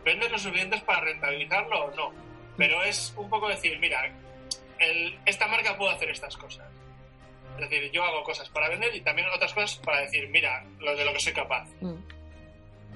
vendes 0.03 0.31
los 0.31 0.41
suficientes 0.41 0.81
para 0.81 1.01
rentabilizarlo 1.01 1.85
o 1.85 1.95
no. 1.95 2.13
Pero 2.57 2.83
es 2.83 3.13
un 3.17 3.29
poco 3.29 3.47
decir, 3.47 3.79
mira, 3.79 4.11
el, 4.79 5.19
esta 5.25 5.47
marca 5.47 5.77
puede 5.77 5.93
hacer 5.93 6.09
estas 6.09 6.35
cosas. 6.37 6.67
Es 7.59 7.69
decir, 7.69 7.91
yo 7.91 8.03
hago 8.03 8.23
cosas 8.23 8.49
para 8.49 8.69
vender 8.69 8.95
y 8.95 9.01
también 9.01 9.27
otras 9.29 9.53
cosas 9.53 9.77
para 9.77 10.01
decir, 10.01 10.27
mira, 10.29 10.63
lo 10.79 10.95
de 10.95 11.05
lo 11.05 11.13
que 11.13 11.19
soy 11.19 11.33
capaz. 11.33 11.67
Mm. 11.79 11.97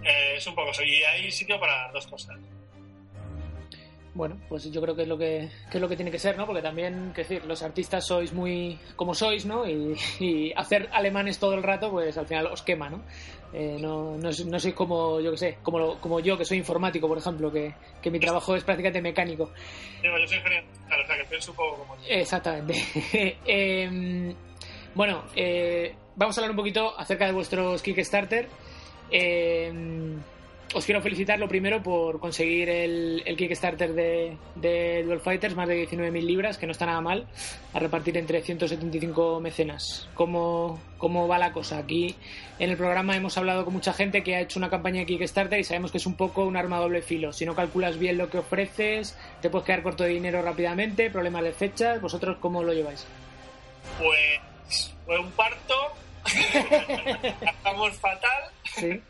Eh, 0.03 0.35
es 0.37 0.47
un 0.47 0.55
poco 0.55 0.71
eso. 0.71 0.83
Y 0.83 1.03
hay 1.03 1.31
sitio 1.31 1.59
para 1.59 1.91
dos 1.91 2.07
cosas 2.07 2.37
bueno, 4.15 4.37
pues 4.47 4.71
yo 4.71 4.81
creo 4.81 4.95
que 4.95 5.01
es 5.01 5.07
lo 5.09 5.17
que, 5.17 5.49
es 5.71 5.81
lo 5.81 5.89
que 5.89 5.97
tiene 5.97 6.09
que 6.09 6.17
ser, 6.17 6.37
¿no? 6.37 6.45
Porque 6.45 6.61
también, 6.61 7.11
que 7.13 7.23
decir, 7.23 7.43
los 7.45 7.61
artistas 7.61 8.07
sois 8.07 8.31
muy 8.31 8.79
como 8.95 9.13
sois, 9.13 9.45
¿no? 9.45 9.67
Y, 9.67 10.53
hacer 10.55 10.89
alemanes 10.93 11.37
todo 11.37 11.53
el 11.53 11.61
rato, 11.61 11.91
pues 11.91 12.17
al 12.17 12.25
final 12.25 12.47
os 12.47 12.61
quema, 12.61 12.89
¿no? 12.89 13.03
Eh, 13.53 13.77
no, 13.79 14.17
no, 14.17 14.29
no, 14.31 14.59
sois 14.59 14.73
como, 14.73 15.19
yo 15.19 15.31
que 15.31 15.37
sé, 15.37 15.57
como, 15.61 15.99
como 15.99 16.21
yo, 16.21 16.37
que 16.37 16.45
soy 16.45 16.57
informático, 16.59 17.09
por 17.09 17.17
ejemplo, 17.17 17.51
que, 17.51 17.73
que 18.01 18.09
mi 18.09 18.19
trabajo 18.19 18.55
es 18.55 18.63
prácticamente 18.63 19.01
mecánico. 19.01 19.51
Sí, 20.01 20.07
yo 20.07 20.27
soy 20.27 20.37
ingeniero, 20.37 20.67
o 20.85 21.07
sea, 21.07 21.17
que 21.17 21.25
pienso 21.25 21.51
un 21.51 21.57
poco 21.57 21.77
como 21.79 21.97
Exactamente. 22.07 22.73
Em, 23.45 24.33
bueno, 24.93 25.25
eh, 25.35 25.93
vamos 26.15 26.37
a 26.37 26.39
hablar 26.39 26.51
un 26.51 26.57
poquito 26.57 26.97
acerca 26.97 27.25
de 27.25 27.33
vuestros 27.33 27.81
Kickstarter. 27.81 28.47
Eh, 29.11 30.15
os 30.75 30.83
quiero 30.83 31.01
felicitar 31.01 31.39
lo 31.39 31.47
primero 31.47 31.81
por 31.81 32.19
conseguir 32.19 32.67
el, 32.67 33.23
Kickstarter 33.37 33.93
de, 33.93 34.35
de, 34.55 35.03
Duel 35.03 35.21
Fighters, 35.21 35.55
más 35.55 35.69
de 35.69 35.87
19.000 35.87 36.21
libras, 36.21 36.57
que 36.57 36.65
no 36.65 36.73
está 36.73 36.85
nada 36.85 36.99
mal, 36.99 37.27
a 37.73 37.79
repartir 37.79 38.17
entre 38.17 38.41
175 38.41 39.39
mecenas. 39.39 40.09
¿Cómo, 40.15 40.77
¿Cómo 40.97 41.29
va 41.29 41.39
la 41.39 41.53
cosa? 41.53 41.77
Aquí 41.77 42.15
en 42.59 42.71
el 42.71 42.75
programa 42.75 43.15
hemos 43.15 43.37
hablado 43.37 43.63
con 43.63 43.73
mucha 43.73 43.93
gente 43.93 44.21
que 44.21 44.35
ha 44.35 44.41
hecho 44.41 44.59
una 44.59 44.69
campaña 44.69 44.99
de 44.99 45.05
Kickstarter 45.05 45.57
y 45.61 45.63
sabemos 45.63 45.91
que 45.91 45.97
es 45.97 46.05
un 46.05 46.15
poco 46.15 46.43
un 46.43 46.57
arma 46.57 46.77
doble 46.79 47.01
filo. 47.01 47.31
Si 47.31 47.45
no 47.45 47.55
calculas 47.55 47.97
bien 47.97 48.17
lo 48.17 48.29
que 48.29 48.39
ofreces, 48.39 49.17
te 49.41 49.49
puedes 49.49 49.65
quedar 49.65 49.81
corto 49.81 50.03
de 50.03 50.09
dinero 50.09 50.41
rápidamente, 50.41 51.09
problemas 51.09 51.43
de 51.43 51.53
fechas. 51.53 52.01
¿Vosotros 52.01 52.35
cómo 52.41 52.63
lo 52.63 52.73
lleváis? 52.73 53.07
Pues 53.97 54.93
fue 55.05 55.17
un 55.19 55.31
parto. 55.31 55.73
Estamos 56.25 57.97
fatal. 57.97 58.51
Sí 58.63 59.01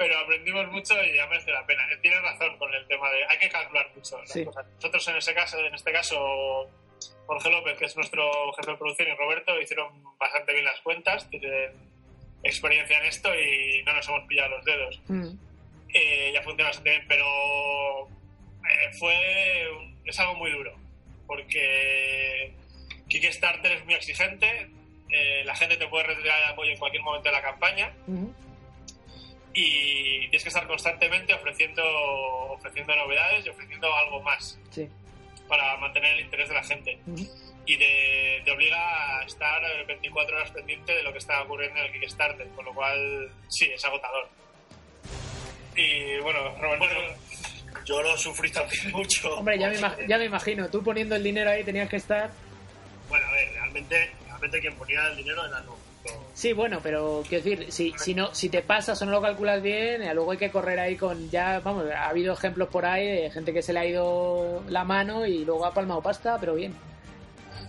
pero 0.00 0.18
aprendimos 0.18 0.66
mucho 0.72 0.94
y 1.04 1.14
ya 1.14 1.26
merece 1.26 1.50
la 1.50 1.66
pena. 1.66 1.82
Tienes 2.00 2.22
razón 2.22 2.56
con 2.56 2.72
el 2.72 2.86
tema 2.86 3.10
de 3.10 3.22
hay 3.28 3.38
que 3.38 3.50
calcular 3.50 3.86
mucho 3.94 4.18
las 4.18 4.32
cosas. 4.32 4.66
Nosotros 4.76 5.08
en 5.08 5.16
ese 5.16 5.34
caso, 5.34 5.58
en 5.58 5.74
este 5.74 5.92
caso, 5.92 6.70
Jorge 7.26 7.50
López, 7.50 7.76
que 7.76 7.84
es 7.84 7.96
nuestro 7.96 8.50
jefe 8.54 8.70
de 8.70 8.76
producción, 8.78 9.08
y 9.08 9.14
Roberto 9.14 9.60
hicieron 9.60 10.02
bastante 10.18 10.54
bien 10.54 10.64
las 10.64 10.80
cuentas, 10.80 11.28
tienen 11.28 11.72
experiencia 12.42 12.96
en 12.98 13.04
esto 13.04 13.28
y 13.34 13.82
no 13.84 13.92
nos 13.92 14.08
hemos 14.08 14.26
pillado 14.26 14.56
los 14.56 14.64
dedos. 14.64 15.02
Mm. 15.08 15.32
Eh, 15.92 16.30
ya 16.32 16.42
funciona 16.44 16.70
bastante 16.70 16.90
bien, 16.92 17.04
pero 17.06 18.08
eh, 18.08 18.92
fue 18.98 19.68
es 20.06 20.18
algo 20.18 20.36
muy 20.36 20.50
duro, 20.50 20.74
porque 21.26 22.54
Kickstarter 23.06 23.72
es 23.72 23.84
muy 23.84 23.92
exigente, 23.92 24.70
eh, 25.12 25.42
la 25.44 25.54
gente 25.54 25.76
te 25.76 25.86
puede 25.88 26.04
retirar 26.04 26.38
el 26.42 26.48
apoyo 26.50 26.70
en 26.70 26.78
cualquier 26.78 27.02
momento 27.02 27.28
de 27.28 27.34
la 27.34 27.42
campaña 27.42 27.92
y 29.52 30.20
tienes 30.20 30.42
que 30.42 30.48
estar 30.48 30.66
constantemente 30.66 31.34
ofreciendo, 31.34 31.82
ofreciendo 32.52 32.94
novedades 32.94 33.46
y 33.46 33.48
ofreciendo 33.48 33.92
algo 33.94 34.22
más 34.22 34.58
para 35.48 35.76
mantener 35.78 36.14
el 36.14 36.20
interés 36.20 36.48
de 36.48 36.54
la 36.54 36.62
gente. 36.62 36.98
Y 37.66 37.76
te, 37.76 38.50
obliga 38.50 39.18
a 39.18 39.24
estar 39.24 39.60
24 39.86 40.36
horas 40.36 40.50
pendiente 40.52 40.94
de 40.94 41.02
lo 41.02 41.12
que 41.12 41.18
está 41.18 41.42
ocurriendo 41.42 41.80
en 41.80 41.86
el 41.86 41.92
Kickstarter, 41.92 42.48
con 42.50 42.64
lo 42.64 42.72
cual 42.72 43.30
sí, 43.48 43.66
es 43.72 43.84
agotador. 43.84 44.28
Y 45.76 46.18
bueno, 46.18 46.56
Roberto... 46.60 46.86
yo 47.84 48.02
lo 48.02 48.16
sufrí 48.16 48.50
también 48.50 48.90
mucho. 48.92 49.36
Hombre, 49.36 49.58
ya 49.58 49.68
me, 49.68 50.08
ya 50.08 50.18
me 50.18 50.24
imagino, 50.24 50.68
tú 50.70 50.82
poniendo 50.82 51.16
el 51.16 51.22
dinero 51.22 51.50
ahí 51.50 51.64
tenías 51.64 51.88
que 51.88 51.96
estar... 51.96 52.30
Bueno, 53.08 53.26
a 53.26 53.32
ver, 53.32 53.52
realmente, 53.52 54.10
realmente 54.40 54.60
quien 54.60 54.74
ponía 54.74 55.06
el 55.08 55.16
dinero 55.16 55.44
era 55.46 55.60
no 55.60 55.76
Sí, 56.32 56.54
bueno, 56.54 56.80
pero 56.82 57.22
quiero 57.28 57.44
decir, 57.44 57.70
si, 57.70 57.92
si, 57.98 58.14
no, 58.14 58.34
si 58.34 58.48
te 58.48 58.62
pasas 58.62 59.00
o 59.02 59.04
no 59.04 59.12
lo 59.12 59.20
calculas 59.20 59.62
bien, 59.62 60.02
eh, 60.02 60.14
luego 60.14 60.30
hay 60.30 60.38
que 60.38 60.50
correr 60.50 60.80
ahí 60.80 60.96
con 60.96 61.28
ya, 61.28 61.60
vamos, 61.60 61.84
ha 61.90 62.08
habido 62.08 62.32
ejemplos 62.32 62.70
por 62.70 62.86
ahí 62.86 63.06
de 63.06 63.30
gente 63.30 63.52
que 63.52 63.60
se 63.60 63.74
le 63.74 63.80
ha 63.80 63.84
ido 63.84 64.64
la 64.68 64.84
mano 64.84 65.26
y 65.26 65.44
luego 65.44 65.66
ha 65.66 65.74
palmado 65.74 66.00
pasta, 66.00 66.38
pero 66.40 66.54
bien. 66.54 66.74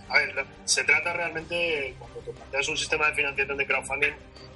A 0.08 0.16
ver, 0.16 0.46
se 0.64 0.82
trata 0.84 1.12
realmente, 1.12 1.94
cuando 1.98 2.20
te 2.20 2.32
planteas 2.32 2.68
un 2.68 2.78
sistema 2.78 3.08
de 3.08 3.14
financiación 3.14 3.58
de 3.58 3.66
crowdfunding, 3.66 4.12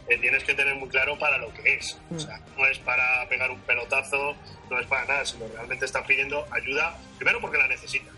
eh, 0.09 0.19
tienes 0.19 0.45
que 0.45 0.55
tener 0.55 0.75
muy 0.77 0.89
claro 0.89 1.19
para 1.19 1.37
lo 1.37 1.53
que 1.53 1.75
es. 1.75 1.99
O 2.11 2.15
mm. 2.15 2.21
sea, 2.21 2.41
no 2.57 2.67
es 2.67 2.79
para 2.79 3.29
pegar 3.29 3.51
un 3.51 3.61
pelotazo, 3.61 4.35
no 4.71 4.81
es 4.81 4.87
para 4.87 5.05
nada, 5.05 5.27
sino 5.27 5.49
realmente 5.49 5.85
estás 5.85 6.07
pidiendo 6.07 6.47
ayuda, 6.51 6.97
primero 7.19 7.43
porque 7.43 7.59
la 7.59 7.69
necesitas, 7.69 8.15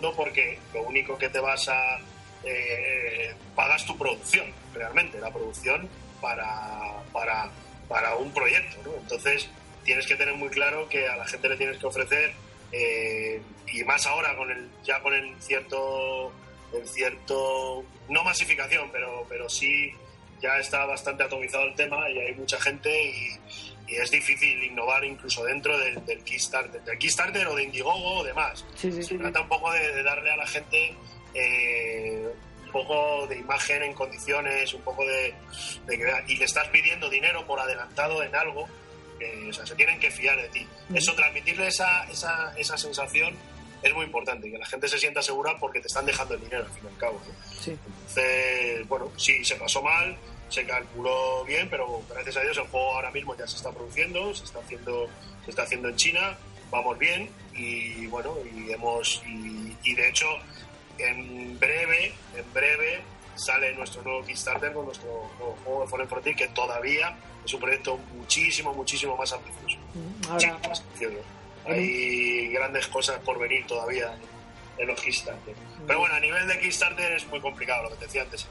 no 0.00 0.12
porque 0.12 0.60
lo 0.72 0.82
único 0.82 1.18
que 1.18 1.28
te 1.28 1.40
vas 1.40 1.68
a 1.68 1.98
eh, 2.44 3.34
pagas 3.54 3.84
tu 3.84 3.96
producción, 3.96 4.46
realmente, 4.74 5.20
la 5.20 5.32
producción 5.32 5.88
para, 6.20 7.02
para, 7.12 7.50
para 7.88 8.16
un 8.16 8.32
proyecto. 8.32 8.76
¿no? 8.84 8.94
Entonces, 8.96 9.48
tienes 9.84 10.06
que 10.06 10.16
tener 10.16 10.34
muy 10.34 10.48
claro 10.48 10.88
que 10.88 11.08
a 11.08 11.16
la 11.16 11.26
gente 11.26 11.48
le 11.48 11.56
tienes 11.56 11.78
que 11.78 11.86
ofrecer, 11.86 12.32
eh, 12.72 13.40
y 13.72 13.84
más 13.84 14.06
ahora 14.06 14.36
con 14.36 14.50
el, 14.50 14.68
ya 14.84 15.00
con 15.00 15.14
el 15.14 15.34
cierto, 15.40 16.32
el 16.72 16.86
cierto, 16.86 17.84
no 18.08 18.24
masificación, 18.24 18.90
pero, 18.92 19.24
pero 19.28 19.48
sí 19.48 19.92
ya 20.40 20.58
está 20.58 20.84
bastante 20.84 21.22
atomizado 21.22 21.64
el 21.64 21.74
tema 21.74 22.10
y 22.10 22.18
hay 22.18 22.34
mucha 22.34 22.60
gente 22.60 22.90
y, 23.10 23.28
es 23.88 24.10
difícil 24.10 24.64
innovar 24.64 25.04
incluso 25.04 25.44
dentro 25.44 25.78
del, 25.78 26.04
del 26.04 26.24
Kickstarter, 26.24 26.82
del 26.82 26.98
Kickstarter 26.98 27.46
o 27.46 27.54
de 27.54 27.62
Indiegogo 27.62 28.18
o 28.18 28.24
demás. 28.24 28.64
Se 28.74 29.16
trata 29.16 29.42
un 29.42 29.48
poco 29.48 29.70
de 29.70 30.02
darle 30.02 30.32
a 30.32 30.36
la 30.36 30.46
gente 30.48 30.92
eh, 31.36 32.26
un 32.64 32.72
poco 32.72 33.26
de 33.26 33.36
imagen 33.36 33.82
en 33.82 33.92
condiciones, 33.92 34.72
un 34.74 34.82
poco 34.82 35.04
de, 35.04 35.34
y 36.28 36.36
le 36.36 36.44
estás 36.44 36.68
pidiendo 36.68 37.08
dinero 37.08 37.46
por 37.46 37.60
adelantado 37.60 38.22
en 38.22 38.34
algo, 38.34 38.68
o 39.48 39.52
sea, 39.52 39.66
se 39.66 39.74
tienen 39.74 39.98
que 40.00 40.10
fiar 40.10 40.40
de 40.40 40.48
ti. 40.48 40.66
Eso, 40.94 41.14
transmitirle 41.14 41.68
esa, 41.68 42.04
esa, 42.04 42.54
esa 42.56 42.76
sensación 42.76 43.34
es 43.82 43.94
muy 43.94 44.04
importante, 44.04 44.50
que 44.50 44.58
la 44.58 44.66
gente 44.66 44.88
se 44.88 44.98
sienta 44.98 45.22
segura 45.22 45.56
porque 45.58 45.80
te 45.80 45.86
están 45.86 46.06
dejando 46.06 46.34
el 46.34 46.40
dinero 46.40 46.64
al 46.64 46.70
fin 46.70 46.84
y 46.84 46.88
al 46.88 46.98
cabo. 46.98 47.20
Entonces, 47.66 48.88
bueno, 48.88 49.12
sí, 49.16 49.44
se 49.44 49.56
pasó 49.56 49.82
mal, 49.82 50.16
se 50.48 50.64
calculó 50.66 51.44
bien, 51.44 51.68
pero 51.70 52.02
gracias 52.08 52.36
a 52.36 52.40
Dios 52.40 52.56
el 52.56 52.64
juego 52.64 52.94
ahora 52.94 53.10
mismo 53.10 53.36
ya 53.36 53.46
se 53.46 53.56
está 53.56 53.70
produciendo, 53.72 54.34
se 54.34 54.44
está 54.44 54.60
haciendo, 54.60 55.08
se 55.44 55.50
está 55.50 55.62
haciendo 55.62 55.88
en 55.88 55.96
China, 55.96 56.36
vamos 56.70 56.98
bien 56.98 57.30
y 57.54 58.06
bueno, 58.06 58.34
y 58.54 58.72
hemos, 58.72 59.22
y 59.26 59.94
de 59.94 60.08
hecho 60.08 60.26
en 60.98 61.58
breve, 61.58 62.12
en 62.36 62.52
breve 62.52 63.02
sale 63.34 63.72
nuestro 63.74 64.02
nuevo 64.02 64.24
Kickstarter 64.24 64.72
con 64.72 64.86
nuestro 64.86 65.08
nuevo 65.38 65.56
juego 65.64 65.82
de 65.84 65.88
Fallen 65.88 66.08
Frontier 66.08 66.36
que 66.36 66.48
todavía 66.48 67.16
es 67.44 67.52
un 67.52 67.60
proyecto 67.60 67.98
muchísimo, 68.14 68.72
muchísimo 68.72 69.16
más 69.16 69.32
ambicioso. 69.32 69.76
Mm, 69.94 70.38
Hay 71.66 72.48
grandes 72.48 72.86
cosas 72.88 73.18
por 73.20 73.38
venir 73.38 73.66
todavía 73.66 74.16
en 74.78 74.86
los 74.86 75.00
Kickstarter. 75.00 75.54
Pero 75.86 76.00
bueno, 76.00 76.14
a 76.14 76.20
nivel 76.20 76.46
de 76.48 76.58
Kickstarter 76.60 77.12
es 77.12 77.26
muy 77.26 77.40
complicado, 77.40 77.84
lo 77.84 77.90
que 77.90 77.96
te 77.96 78.04
decía 78.06 78.22
antes. 78.22 78.46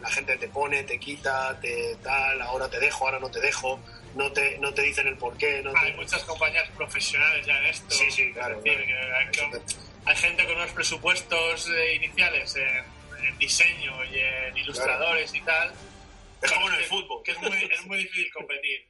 la 0.00 0.08
gente 0.10 0.36
te 0.36 0.48
pone, 0.48 0.82
te 0.84 0.98
quita, 0.98 1.58
te 1.60 1.96
tal, 2.02 2.40
ahora 2.42 2.68
te 2.68 2.78
dejo, 2.78 3.06
ahora 3.06 3.18
no 3.18 3.30
te 3.30 3.40
dejo, 3.40 3.80
no 4.14 4.30
te, 4.32 4.58
no 4.58 4.72
te 4.72 4.82
dicen 4.82 5.06
el 5.08 5.16
por 5.16 5.36
qué. 5.36 5.62
No 5.62 5.72
hay 5.76 5.92
muchas 5.94 6.22
compañías 6.24 6.68
profesionales 6.76 7.46
ya 7.46 7.58
en 7.58 7.66
esto. 7.66 7.90
Sí, 7.90 8.10
sí, 8.10 8.32
claro. 8.32 8.60
Hay, 10.08 10.16
gente 10.16 10.44
con 10.46 10.56
unos 10.56 10.70
presupuestos 10.72 11.70
eh, 11.70 11.94
iniciales 11.94 12.56
en, 12.56 13.38
diseño 13.38 14.04
y 14.04 14.18
en 14.18 14.56
ilustradores 14.56 15.34
y 15.34 15.40
tal. 15.42 15.72
Es 16.42 16.52
como 16.52 16.68
en 16.68 16.74
el 16.74 16.84
fútbol. 16.84 17.22
Que 17.22 17.32
es 17.32 17.40
muy, 17.40 17.56
es 17.70 17.86
muy 17.86 17.98
difícil 17.98 18.32
competir. 18.32 18.86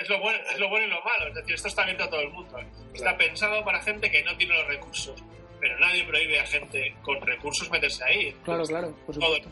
Es 0.00 0.08
lo, 0.08 0.20
bueno, 0.20 0.38
es 0.50 0.58
lo 0.58 0.68
bueno 0.68 0.86
y 0.86 0.90
lo 0.90 1.02
malo. 1.02 1.28
Es 1.28 1.34
decir, 1.34 1.54
esto 1.54 1.68
está 1.68 1.82
abierto 1.82 2.04
a 2.04 2.10
todo 2.10 2.20
el 2.20 2.30
mundo. 2.30 2.58
Está 2.94 3.16
pensado 3.16 3.64
para 3.64 3.82
gente 3.82 4.10
que 4.10 4.22
no 4.22 4.36
tiene 4.36 4.54
los 4.54 4.66
recursos 4.66 5.22
pero 5.62 5.78
nadie 5.78 6.02
prohíbe 6.04 6.40
a 6.40 6.44
gente 6.44 6.92
con 7.02 7.20
recursos 7.20 7.70
meterse 7.70 8.02
ahí. 8.02 8.36
Claro, 8.44 8.64
claro, 8.64 8.96
por 9.06 9.14
supuesto. 9.14 9.48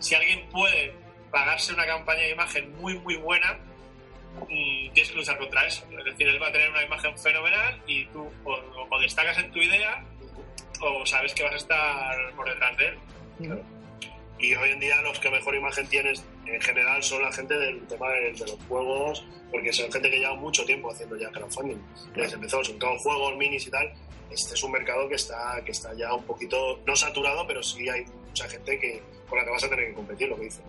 si 0.00 0.16
alguien 0.16 0.44
puede 0.50 0.92
pagarse 1.30 1.72
una 1.72 1.86
campaña 1.86 2.22
de 2.22 2.30
imagen 2.30 2.76
muy, 2.80 2.98
muy 2.98 3.14
buena, 3.14 3.56
mm, 4.48 4.92
tienes 4.92 5.10
que 5.10 5.16
luchar 5.16 5.38
contra 5.38 5.66
eso. 5.66 5.84
Es 5.98 6.04
decir, 6.04 6.28
él 6.28 6.42
va 6.42 6.48
a 6.48 6.52
tener 6.52 6.70
una 6.70 6.84
imagen 6.84 7.18
fenomenal 7.18 7.82
y 7.86 8.04
tú 8.06 8.30
o, 8.44 9.00
destacas 9.00 9.38
en 9.38 9.50
tu 9.50 9.58
idea 9.60 10.04
o 10.80 11.06
sabes 11.06 11.32
que 11.34 11.42
vas 11.42 11.52
a 11.52 11.56
estar 11.56 12.34
por 12.34 12.48
detrás 12.48 12.76
de 12.76 12.88
él. 12.88 12.98
Y 14.38 14.54
hoy 14.54 14.70
en 14.70 14.80
día 14.80 15.00
los 15.00 15.18
que 15.18 15.30
mejor 15.30 15.54
imagen 15.54 15.86
tienes 15.88 16.22
en 16.44 16.60
general 16.60 17.02
son 17.02 17.22
la 17.22 17.32
gente 17.32 17.54
del 17.54 17.86
tema 17.86 18.10
de, 18.10 18.32
los 18.32 18.58
juegos, 18.68 19.24
porque 19.50 19.72
son 19.72 19.90
gente 19.90 20.10
que 20.10 20.18
lleva 20.18 20.34
mucho 20.34 20.64
tiempo 20.64 20.90
haciendo 20.90 21.16
ya 21.16 21.30
crowdfunding. 21.30 21.78
Claro. 22.12 22.34
empezó, 22.34 22.62
son 22.62 22.78
todos 22.78 23.00
juegos, 23.00 23.36
minis 23.36 23.66
y 23.66 23.70
tal, 23.70 23.90
este 24.30 24.54
es 24.54 24.62
un 24.62 24.72
mercado 24.72 25.08
que 25.08 25.14
está, 25.14 25.62
que 25.64 25.72
está 25.72 25.94
ya 25.94 26.12
un 26.12 26.24
poquito, 26.24 26.80
no 26.86 26.96
saturado, 26.96 27.46
pero 27.46 27.62
sí 27.62 27.88
hay 27.88 28.04
mucha 28.04 28.48
gente 28.48 28.78
que, 28.78 29.02
con 29.28 29.38
la 29.38 29.44
que 29.44 29.50
vas 29.50 29.64
a 29.64 29.68
tener 29.68 29.88
que 29.88 29.94
competir, 29.94 30.28
lo 30.28 30.36
que 30.36 30.44
dice 30.44 30.62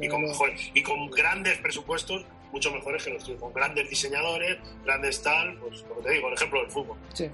Y 0.00 0.08
con, 0.08 0.24
y 0.74 0.82
con 0.82 1.10
grandes 1.10 1.58
presupuestos, 1.58 2.24
mucho 2.56 2.72
mejores 2.72 3.04
que 3.04 3.10
los 3.10 3.22
tuyos, 3.22 3.40
con 3.40 3.52
grandes 3.52 3.88
diseñadores, 3.88 4.58
grandes 4.82 5.22
tal, 5.22 5.54
pues 5.58 5.82
como 5.82 6.00
te 6.00 6.10
digo, 6.12 6.28
el 6.28 6.34
ejemplo 6.34 6.60
del 6.62 6.70
fútbol. 6.70 6.96
Sí. 7.12 7.30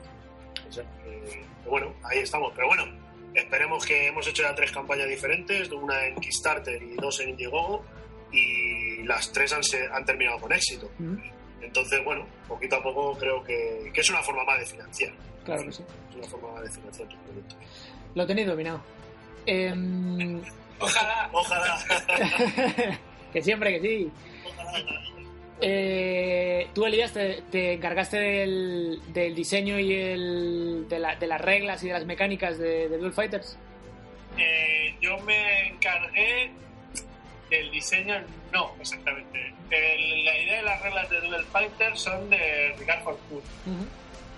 bueno, 1.65 1.95
ahí 2.03 2.19
estamos. 2.19 2.53
Pero 2.57 2.67
bueno, 2.67 2.85
esperemos 3.33 3.87
que 3.87 4.09
hemos 4.09 4.27
hecho 4.27 4.43
ya 4.43 4.55
tres 4.55 4.73
campañas 4.73 5.09
diferentes, 5.09 5.71
una 5.71 6.07
en 6.07 6.17
Kickstarter 6.17 6.83
y 6.83 6.97
dos 6.97 7.21
en 7.21 7.31
Indiegogo, 7.31 7.85
y 8.33 9.05
las 9.05 9.31
tres 9.33 9.53
han, 9.53 9.63
han 9.93 10.05
terminado 10.05 10.41
con 10.41 10.53
éxito. 10.53 10.91
Entonces, 11.61 12.05
bueno, 12.05 12.27
poquito 12.49 12.77
a 12.77 12.83
poco 12.83 13.17
creo 13.17 13.45
que, 13.45 13.93
que 13.95 14.01
es 14.01 14.11
una 14.11 14.23
forma 14.23 14.45
más 14.45 14.59
de 14.59 14.67
financiar. 14.67 15.13
Claro 15.45 15.65
que 15.65 15.73
sí. 15.73 15.85
Es 16.11 16.17
una 16.17 16.29
forma 16.29 16.61
de 16.61 16.71
financiar 16.71 17.09
tu 17.09 17.17
proyecto. 17.19 17.55
Lo 18.17 18.27
tenéis 18.27 18.49
dominado. 18.49 18.83
Eh... 19.47 19.73
Ojalá. 20.81 21.31
Ojalá. 21.33 21.79
que 23.33 23.43
siempre 23.43 23.81
que 23.81 23.81
sí. 23.81 24.13
Eh, 25.65 26.67
tú, 26.75 26.85
Elías, 26.85 27.13
te, 27.13 27.73
encargaste 27.75 28.19
del, 28.19 29.01
del, 29.13 29.35
diseño 29.35 29.79
y 29.79 29.95
el, 29.95 30.87
de, 30.89 30.99
la, 30.99 31.15
de, 31.15 31.27
las 31.29 31.41
reglas 31.41 31.83
y 31.85 31.87
de 31.87 31.93
las 31.93 32.05
mecánicas 32.05 32.59
de, 32.59 32.89
de 32.89 32.99
Duel 32.99 33.13
Fighters. 33.13 33.57
Eh, 34.37 34.97
yo 35.01 35.19
me 35.19 35.69
encargué 35.69 36.51
del 37.49 37.71
diseño, 37.71 38.15
no 38.53 38.73
exactamente. 38.81 39.55
la 39.71 40.39
idea 40.39 40.57
de 40.57 40.63
las 40.63 40.83
reglas 40.83 41.11
de 41.11 41.21
Duel 41.21 41.45
Fighters 41.45 42.01
son 42.01 42.29
de 42.29 42.75
Ricard 42.79 43.03
Fortune. 43.05 43.43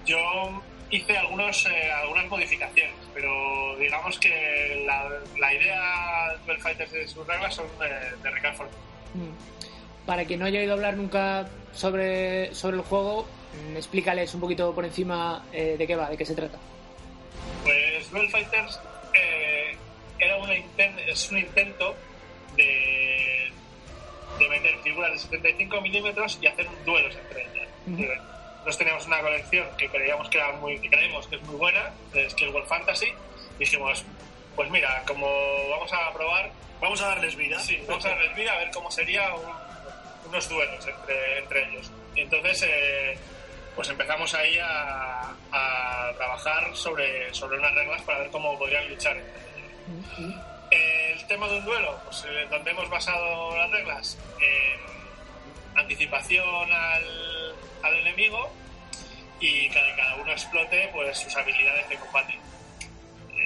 Yo 0.04 0.62
hice 0.90 1.16
algunos, 1.16 1.64
eh, 1.66 1.90
algunas 1.92 2.28
modificaciones, 2.28 2.94
pero 3.14 3.76
digamos 3.78 4.18
que 4.18 4.84
la, 4.86 5.08
la 5.38 5.54
idea 5.54 6.34
del 6.46 6.58
Fighters 6.58 6.92
de 6.92 7.08
sus 7.08 7.26
reglas 7.26 7.54
son 7.54 7.66
de, 7.78 8.16
de 8.22 8.30
Ricard 8.30 8.56
mm. 9.14 9.53
Para 10.06 10.24
quien 10.24 10.40
no 10.40 10.46
haya 10.46 10.60
oído 10.60 10.74
hablar 10.74 10.96
nunca 10.96 11.48
sobre, 11.72 12.54
sobre 12.54 12.76
el 12.76 12.82
juego, 12.82 13.26
mm, 13.70 13.76
explícales 13.76 14.34
un 14.34 14.40
poquito 14.40 14.74
por 14.74 14.84
encima 14.84 15.44
eh, 15.52 15.76
de 15.78 15.86
qué 15.86 15.96
va, 15.96 16.10
de 16.10 16.16
qué 16.16 16.26
se 16.26 16.34
trata. 16.34 16.58
Pues 17.62 18.10
Duel 18.10 18.28
Fighters 18.30 18.78
eh, 19.14 19.76
era 20.18 20.36
una 20.36 20.52
es 20.54 21.30
un 21.30 21.38
intento 21.38 21.94
de, 22.56 23.50
de 24.38 24.48
meter 24.48 24.78
figuras 24.82 25.12
de 25.12 25.18
75 25.18 25.80
milímetros 25.80 26.38
y 26.42 26.46
hacer 26.46 26.68
duelos 26.84 27.16
entre 27.16 27.42
ellas 27.42 28.24
nosotros 28.64 28.78
teníamos 28.78 29.06
una 29.06 29.20
colección 29.20 29.66
que 29.76 29.90
creíamos 29.90 30.28
que 30.30 30.38
era 30.38 30.52
muy, 30.52 30.78
que 30.78 30.88
creemos 30.88 31.26
que 31.26 31.36
es 31.36 31.42
muy 31.42 31.56
buena, 31.56 31.92
de 32.14 32.30
Skill 32.30 32.48
World 32.48 32.66
Fantasy, 32.66 33.12
dijimos, 33.58 34.02
pues 34.56 34.70
mira, 34.70 35.02
como 35.06 35.26
vamos 35.68 35.92
a 35.92 36.10
probar, 36.14 36.50
vamos 36.80 36.98
a 37.02 37.08
darles 37.08 37.36
vida. 37.36 37.58
Sí, 37.60 37.78
vamos 37.86 38.06
a 38.06 38.10
darles 38.10 38.34
vida 38.34 38.54
a 38.54 38.58
ver 38.58 38.70
cómo 38.72 38.90
sería 38.90 39.34
unos 40.34 40.48
duelos 40.48 40.86
entre, 40.86 41.38
entre 41.38 41.68
ellos. 41.68 41.90
Y 42.14 42.20
entonces, 42.20 42.62
eh, 42.66 43.18
pues 43.74 43.88
empezamos 43.88 44.34
ahí 44.34 44.58
a, 44.58 45.32
a, 45.52 46.12
trabajar 46.16 46.76
sobre, 46.76 47.32
sobre 47.32 47.58
unas 47.58 47.74
reglas 47.74 48.02
para 48.02 48.18
ver 48.18 48.30
cómo 48.30 48.58
podrían 48.58 48.88
luchar 48.88 49.16
entre 49.16 49.42
ellos. 49.56 50.42
El 50.70 51.26
tema 51.28 51.46
de 51.48 51.58
un 51.58 51.64
duelo, 51.64 52.00
pues 52.04 52.24
eh, 52.28 52.46
donde 52.50 52.70
hemos 52.70 52.90
basado 52.90 53.56
las 53.56 53.70
reglas, 53.70 54.18
en 54.40 55.78
anticipación 55.78 56.72
al 56.72 57.34
al 57.84 57.94
enemigo 57.96 58.50
y 59.40 59.68
que 59.68 59.80
cada 59.96 60.16
uno 60.16 60.32
explote 60.32 60.88
pues 60.92 61.18
sus 61.18 61.36
habilidades 61.36 61.88
de 61.88 61.96
combate. 61.96 62.38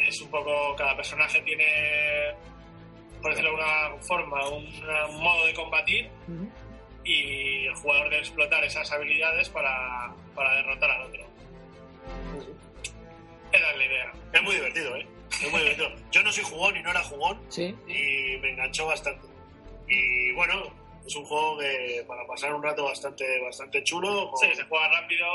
Es 0.07 0.21
un 0.21 0.31
poco, 0.31 0.75
cada 0.77 0.97
personaje 0.97 1.41
tiene, 1.43 2.33
por 3.21 3.31
decirlo 3.33 3.57
de 3.57 3.63
alguna 3.63 4.03
forma, 4.03 4.49
un, 4.49 5.21
modo 5.21 5.47
de 5.47 5.55
combatir 5.55 6.09
y 7.09 7.67
el 7.67 7.75
jugador 7.75 8.11
debe 8.11 8.19
explotar 8.19 8.63
esas 8.65 8.93
habilidades 8.93 9.49
para, 9.49 10.13
para 10.35 10.55
derrotar 10.57 10.91
al 10.91 11.07
otro. 11.07 11.27
Es 13.51 13.61
la 13.61 13.85
idea. 13.85 14.13
Es 14.35 14.43
muy 14.43 14.55
divertido, 14.55 14.95
¿eh? 14.95 15.07
Es 15.31 15.51
muy 15.51 15.61
divertido. 15.63 15.91
Yo 16.11 16.23
no 16.23 16.31
soy 16.31 16.45
jugón 16.45 16.77
y 16.77 16.83
no 16.83 16.91
era 16.91 17.03
jugón 17.03 17.41
¿Sí? 17.49 17.75
y 17.87 18.37
me 18.43 18.51
enganchó 18.51 18.87
bastante. 18.87 19.27
Y 19.89 20.33
bueno, 20.33 20.71
es 21.07 21.17
un 21.17 21.25
juego 21.25 21.59
que 21.59 22.05
para 22.07 22.27
pasar 22.27 22.55
un 22.55 22.63
rato 22.63 22.85
bastante, 22.85 23.41
bastante 23.41 23.83
chulo. 23.83 24.31
Sí, 24.39 24.55
se 24.55 24.65
juega 24.65 24.89
rápido. 24.89 25.27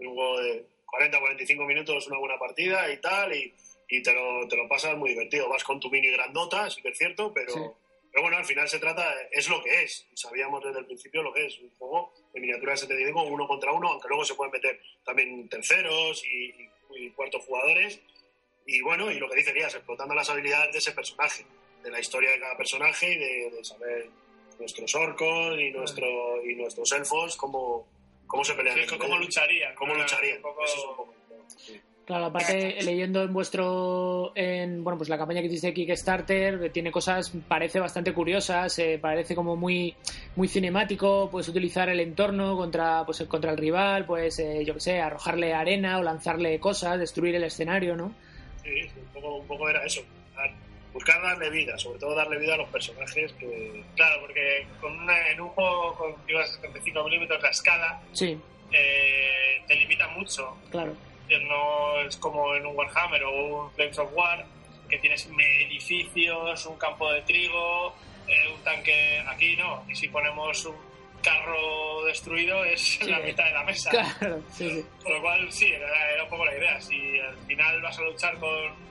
un 0.00 0.14
juego 0.14 0.40
de 0.40 0.66
40-45 0.86 1.66
minutos, 1.66 2.08
una 2.08 2.18
buena 2.18 2.36
partida 2.36 2.90
y 2.92 2.96
tal, 2.96 3.32
y, 3.32 3.54
y 3.88 4.02
te, 4.02 4.12
lo, 4.12 4.48
te, 4.48 4.56
lo, 4.56 4.66
pasas 4.66 4.96
muy 4.96 5.10
divertido. 5.10 5.48
Vas 5.48 5.62
con 5.62 5.78
tu 5.78 5.88
mini 5.88 6.10
grandota, 6.10 6.68
sí 6.68 6.82
que 6.82 6.88
es 6.88 6.98
cierto, 6.98 7.32
pero, 7.32 7.76
pero 8.10 8.22
bueno, 8.22 8.38
al 8.38 8.44
final 8.44 8.68
se 8.68 8.78
trata, 8.78 9.14
es 9.30 9.48
lo 9.48 9.62
que 9.62 9.82
es. 9.82 10.06
Sabíamos 10.14 10.64
desde 10.64 10.80
el 10.80 10.86
principio 10.86 11.22
lo 11.22 11.32
que 11.32 11.46
es, 11.46 11.58
un 11.60 11.70
juego 11.78 12.12
de 12.32 12.40
miniatura 12.40 12.72
de 12.72 12.78
75, 12.78 13.22
uno 13.22 13.46
contra 13.46 13.72
uno, 13.72 13.88
aunque 13.88 14.08
luego 14.08 14.24
se 14.24 14.34
pueden 14.34 14.52
meter 14.52 14.80
también 15.04 15.48
terceros 15.48 16.24
y, 16.24 16.68
y 16.96 17.10
cuartos 17.10 17.44
jugadores. 17.44 18.00
Y 18.66 18.80
bueno, 18.82 19.10
y 19.10 19.18
lo 19.18 19.28
que 19.28 19.36
dice 19.36 19.50
Elías, 19.50 19.74
explotando 19.74 20.14
las 20.14 20.28
habilidades 20.28 20.72
de 20.72 20.78
ese 20.78 20.92
personaje, 20.92 21.44
de 21.82 21.90
la 21.90 22.00
historia 22.00 22.30
de 22.30 22.40
cada 22.40 22.56
personaje 22.56 23.12
y 23.12 23.18
de 23.50 23.64
saber 23.64 24.10
nuestros 24.58 24.94
orcos 24.94 25.58
y, 25.58 25.70
nuestro, 25.70 26.44
y 26.44 26.54
nuestros 26.54 26.92
elfos, 26.92 27.36
cómo, 27.36 27.86
cómo 28.26 28.44
se 28.44 28.54
pelean. 28.54 28.78
cómo 28.98 29.18
lucharían. 29.18 29.74
Cómo 29.74 29.94
lucharían. 29.94 30.42
Claro, 32.08 32.24
aparte 32.24 32.78
leyendo 32.84 33.22
en 33.22 33.34
vuestro, 33.34 34.32
en, 34.34 34.82
bueno, 34.82 34.96
pues 34.96 35.10
la 35.10 35.18
campaña 35.18 35.42
que 35.42 35.48
hiciste 35.48 35.74
Kickstarter 35.74 36.72
tiene 36.72 36.90
cosas, 36.90 37.30
parece 37.46 37.80
bastante 37.80 38.14
curiosas, 38.14 38.78
eh, 38.78 38.98
parece 38.98 39.34
como 39.34 39.56
muy, 39.56 39.94
muy 40.34 40.48
cinemático, 40.48 41.28
puedes 41.30 41.48
utilizar 41.48 41.90
el 41.90 42.00
entorno 42.00 42.56
contra, 42.56 43.04
pues 43.04 43.22
contra 43.28 43.50
el 43.50 43.58
rival, 43.58 44.06
pues 44.06 44.38
eh, 44.38 44.64
yo 44.64 44.72
qué 44.72 44.80
sé, 44.80 45.00
arrojarle 45.02 45.52
arena 45.52 45.98
o 45.98 46.02
lanzarle 46.02 46.58
cosas, 46.58 46.98
destruir 46.98 47.34
el 47.34 47.44
escenario, 47.44 47.94
¿no? 47.94 48.14
Sí, 48.62 48.88
un 48.96 49.12
poco, 49.12 49.36
un 49.36 49.46
poco 49.46 49.68
era 49.68 49.84
eso 49.84 50.00
buscar 50.94 51.22
darle 51.22 51.50
vida, 51.50 51.76
sobre 51.76 51.98
todo 51.98 52.14
darle 52.14 52.38
vida 52.38 52.54
a 52.54 52.56
los 52.56 52.70
personajes 52.70 53.32
que... 53.34 53.84
Claro, 53.94 54.22
porque 54.22 54.66
con 54.80 54.94
en 55.10 55.40
un 55.40 55.48
juego 55.50 55.94
con 55.94 56.14
75 56.26 57.04
milímetros 57.04 57.42
la 57.42 57.50
escala 57.50 58.00
sí. 58.12 58.38
eh, 58.72 59.62
te 59.66 59.76
limita 59.76 60.08
mucho. 60.08 60.56
Claro. 60.70 60.96
No 61.28 62.00
es 62.00 62.16
como 62.16 62.54
en 62.54 62.66
un 62.66 62.76
Warhammer 62.76 63.22
o 63.24 63.64
un 63.64 63.72
Flames 63.72 63.98
of 63.98 64.10
War, 64.14 64.44
que 64.88 64.98
tienes 64.98 65.28
edificios, 65.66 66.66
un 66.66 66.78
campo 66.78 67.12
de 67.12 67.22
trigo, 67.22 67.94
eh, 68.26 68.52
un 68.54 68.62
tanque... 68.62 69.22
Aquí 69.26 69.56
no, 69.56 69.84
y 69.88 69.94
si 69.94 70.08
ponemos 70.08 70.64
un 70.64 70.76
carro 71.22 72.04
destruido 72.04 72.64
es 72.64 73.02
la 73.06 73.18
mitad 73.18 73.44
de 73.44 73.52
la 73.52 73.64
mesa. 73.64 73.90
Claro, 73.90 74.42
sí, 74.50 74.70
sí. 74.70 74.86
Con 75.02 75.12
lo 75.12 75.20
cual, 75.20 75.52
sí, 75.52 75.66
era, 75.66 76.12
era 76.12 76.24
un 76.24 76.30
poco 76.30 76.46
la 76.46 76.56
idea. 76.56 76.80
Si 76.80 77.18
al 77.20 77.36
final 77.46 77.82
vas 77.82 77.98
a 77.98 78.02
luchar 78.02 78.38
con 78.38 78.88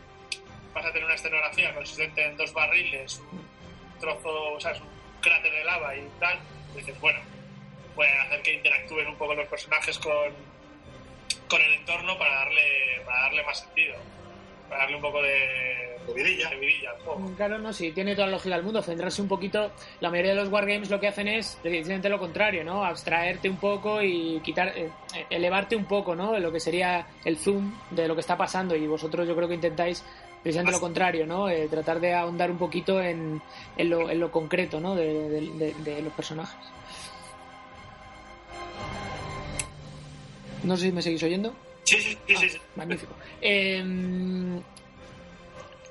vas 0.77 0.85
a 0.85 0.91
tener 0.91 1.05
una 1.05 1.15
escenografía 1.15 1.73
consistente 1.73 2.23
en 2.23 2.38
dos 2.38 2.53
barriles, 2.53 3.19
un 3.31 3.99
trozo, 3.99 4.53
o 4.53 4.59
sea, 4.59 4.71
es 4.71 4.79
un 4.79 4.88
cráter 5.21 5.51
de 5.51 5.63
lava 5.63 5.95
y 5.95 6.07
tal, 6.19 6.38
dices, 6.75 6.99
bueno, 6.99 7.19
pueden 7.95 8.19
hacer 8.21 8.41
que 8.43 8.53
interactúen 8.53 9.07
un 9.07 9.15
poco 9.15 9.33
los 9.33 9.47
personajes 9.47 9.97
con, 9.97 10.33
con 11.47 11.61
el 11.61 11.73
entorno 11.73 12.17
para 12.17 12.33
darle, 12.33 13.01
para 13.05 13.21
darle 13.21 13.43
más 13.43 13.59
sentido, 13.59 13.95
para 14.69 14.81
darle 14.81 14.95
un 14.95 15.01
poco 15.01 15.21
de, 15.21 15.97
vidilla. 16.13 16.49
Claro, 17.35 17.57
no, 17.59 17.73
sí, 17.73 17.91
tiene 17.91 18.15
toda 18.15 18.27
la 18.27 18.33
lógica 18.33 18.55
del 18.55 18.63
mundo. 18.63 18.81
Centrarse 18.81 19.21
un 19.21 19.27
poquito. 19.27 19.71
La 19.99 20.09
mayoría 20.09 20.33
de 20.33 20.41
los 20.41 20.49
wargames 20.49 20.89
lo 20.89 20.99
que 20.99 21.07
hacen 21.07 21.27
es 21.27 21.57
precisamente 21.61 22.09
lo 22.09 22.19
contrario, 22.19 22.63
¿no? 22.63 22.83
Abstraerte 22.83 23.49
un 23.49 23.57
poco 23.57 24.01
y 24.01 24.39
quitar, 24.43 24.69
eh, 24.77 24.89
elevarte 25.29 25.75
un 25.75 25.85
poco, 25.85 26.15
¿no? 26.15 26.37
Lo 26.39 26.51
que 26.51 26.59
sería 26.59 27.07
el 27.25 27.37
zoom 27.37 27.73
de 27.91 28.07
lo 28.07 28.15
que 28.15 28.21
está 28.21 28.37
pasando. 28.37 28.75
Y 28.75 28.87
vosotros, 28.87 29.27
yo 29.27 29.35
creo 29.35 29.47
que 29.47 29.55
intentáis 29.55 30.03
precisamente 30.41 30.77
lo 30.77 30.81
contrario, 30.81 31.25
¿no? 31.25 31.49
Eh, 31.49 31.67
tratar 31.69 31.99
de 31.99 32.13
ahondar 32.13 32.51
un 32.51 32.57
poquito 32.57 33.01
en, 33.01 33.41
en, 33.75 33.89
lo, 33.89 34.09
en 34.09 34.19
lo 34.19 34.31
concreto, 34.31 34.79
¿no? 34.79 34.95
de 34.95 36.01
los 36.03 36.13
personajes. 36.13 36.57
No 40.63 40.77
sé 40.77 40.87
si 40.87 40.91
me 40.91 41.01
seguís 41.01 41.23
oyendo. 41.23 41.53
Sí, 41.83 42.01
sí, 42.01 42.17
sí. 42.27 42.35
sí, 42.35 42.57
ah, 42.57 42.61
Magnífico. 42.75 43.13
Em, 43.41 44.61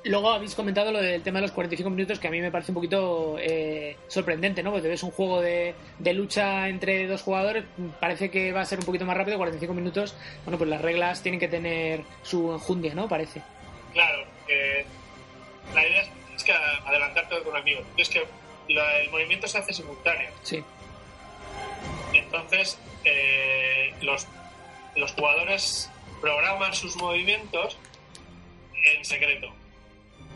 luego 0.05 0.31
habéis 0.31 0.55
comentado 0.55 0.93
lo 0.93 1.01
del 1.01 1.23
tema 1.23 1.39
de 1.39 1.43
los 1.43 1.53
45 1.53 1.91
minutos, 1.91 2.19
que 2.19 2.29
a 2.29 2.31
mí 2.31 2.41
me 2.41 2.51
parece 2.51 2.71
un 2.71 2.75
poquito 2.75 3.37
eh, 3.39 3.97
sorprendente, 4.09 4.63
¿no? 4.63 4.73
Porque 4.73 4.89
ves 4.89 5.03
un 5.03 5.11
juego 5.11 5.41
de, 5.41 5.75
lucha 6.13 6.69
entre 6.69 7.07
dos 7.07 7.23
jugadores, 7.23 7.65
parece 8.01 8.31
que 8.31 8.53
va 8.53 8.61
a 8.61 8.67
ser 8.67 8.79
un 8.79 8.85
poquito 8.85 9.05
más 9.05 9.17
rápido, 9.17 9.39
45 9.39 9.75
minutos. 9.75 10.15
Bueno, 10.45 10.59
pues 10.59 10.69
las 10.69 10.81
reglas 10.81 11.23
tienen 11.23 11.41
que 11.41 11.49
tener 11.49 12.03
su 12.23 12.53
enjundia, 12.53 12.95
¿no? 12.95 13.09
Parece. 13.09 13.43
Claro, 13.93 14.25
la 15.75 15.87
idea 15.87 16.03
es, 16.35 16.45
que 16.45 16.53
adelantarte 16.53 17.39
con 17.39 17.49
un 17.49 17.57
amigo. 17.57 17.81
Es 17.97 18.09
que 18.09 18.23
el 18.69 19.11
movimiento 19.11 19.49
se 19.49 19.59
hace 19.59 19.73
simultáneo. 19.73 20.31
Sí. 20.43 20.63
Entonces, 22.13 22.79
eh, 23.05 23.95
los 24.03 24.27
los 24.97 25.13
jugadores 25.13 25.91
programan 26.21 26.75
sus 26.75 26.97
movimientos 26.97 27.79
en 28.85 29.05
secreto. 29.05 29.55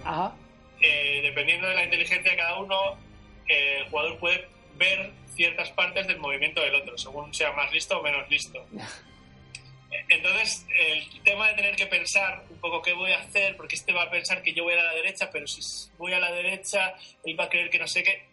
Ajá. 0.05 0.35
Eh, 0.81 1.21
dependiendo 1.23 1.69
de 1.69 1.75
la 1.75 1.85
inteligencia 1.85 2.31
de 2.31 2.37
cada 2.37 2.59
uno, 2.59 2.99
eh, 3.49 3.79
el 3.79 3.91
jugador 3.91 4.19
puede 4.19 4.49
ver 4.77 5.13
ciertas 5.35 5.71
partes 5.71 6.07
del 6.07 6.19
movimiento 6.19 6.61
del 6.61 6.75
otro, 6.75 6.97
según 6.97 7.33
sea 7.35 7.53
más 7.53 7.73
listo 7.73 7.99
o 7.99 8.03
menos 8.03 8.29
listo. 8.31 8.67
Entonces, 10.09 10.67
el 10.79 11.23
tema 11.23 11.49
de 11.49 11.55
tener 11.55 11.77
que 11.77 11.87
pensar 11.87 12.45
un 12.49 12.59
poco 12.59 12.81
qué 12.81 12.93
voy 12.93 13.13
a 13.13 13.21
hacer, 13.21 13.57
porque 13.57 13.75
este 13.75 13.93
va 13.93 14.05
a 14.05 14.11
pensar 14.11 14.43
que 14.43 14.53
yo 14.53 14.65
voy 14.65 14.75
a 14.75 14.83
la 14.83 14.95
derecha, 14.95 15.31
pero 15.33 15.47
si 15.47 15.61
voy 15.99 16.13
a 16.13 16.21
la 16.21 16.31
derecha, 16.31 16.95
él 17.25 17.39
va 17.39 17.45
a 17.45 17.49
creer 17.49 17.71
que 17.71 17.79
no 17.79 17.89
sé 17.89 18.03
qué. 18.03 18.25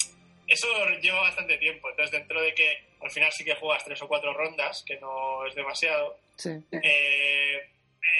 Eso 0.47 0.67
lleva 1.01 1.21
bastante 1.21 1.57
tiempo. 1.57 1.89
Entonces, 1.89 2.11
dentro 2.11 2.41
de 2.41 2.53
que 2.53 2.86
al 3.01 3.11
final 3.11 3.31
sí 3.31 3.43
que 3.43 3.55
juegas 3.55 3.83
tres 3.83 4.01
o 4.01 4.07
cuatro 4.07 4.33
rondas, 4.33 4.83
que 4.85 4.99
no 4.99 5.45
es 5.45 5.55
demasiado. 5.55 6.17
Eh, 6.45 7.61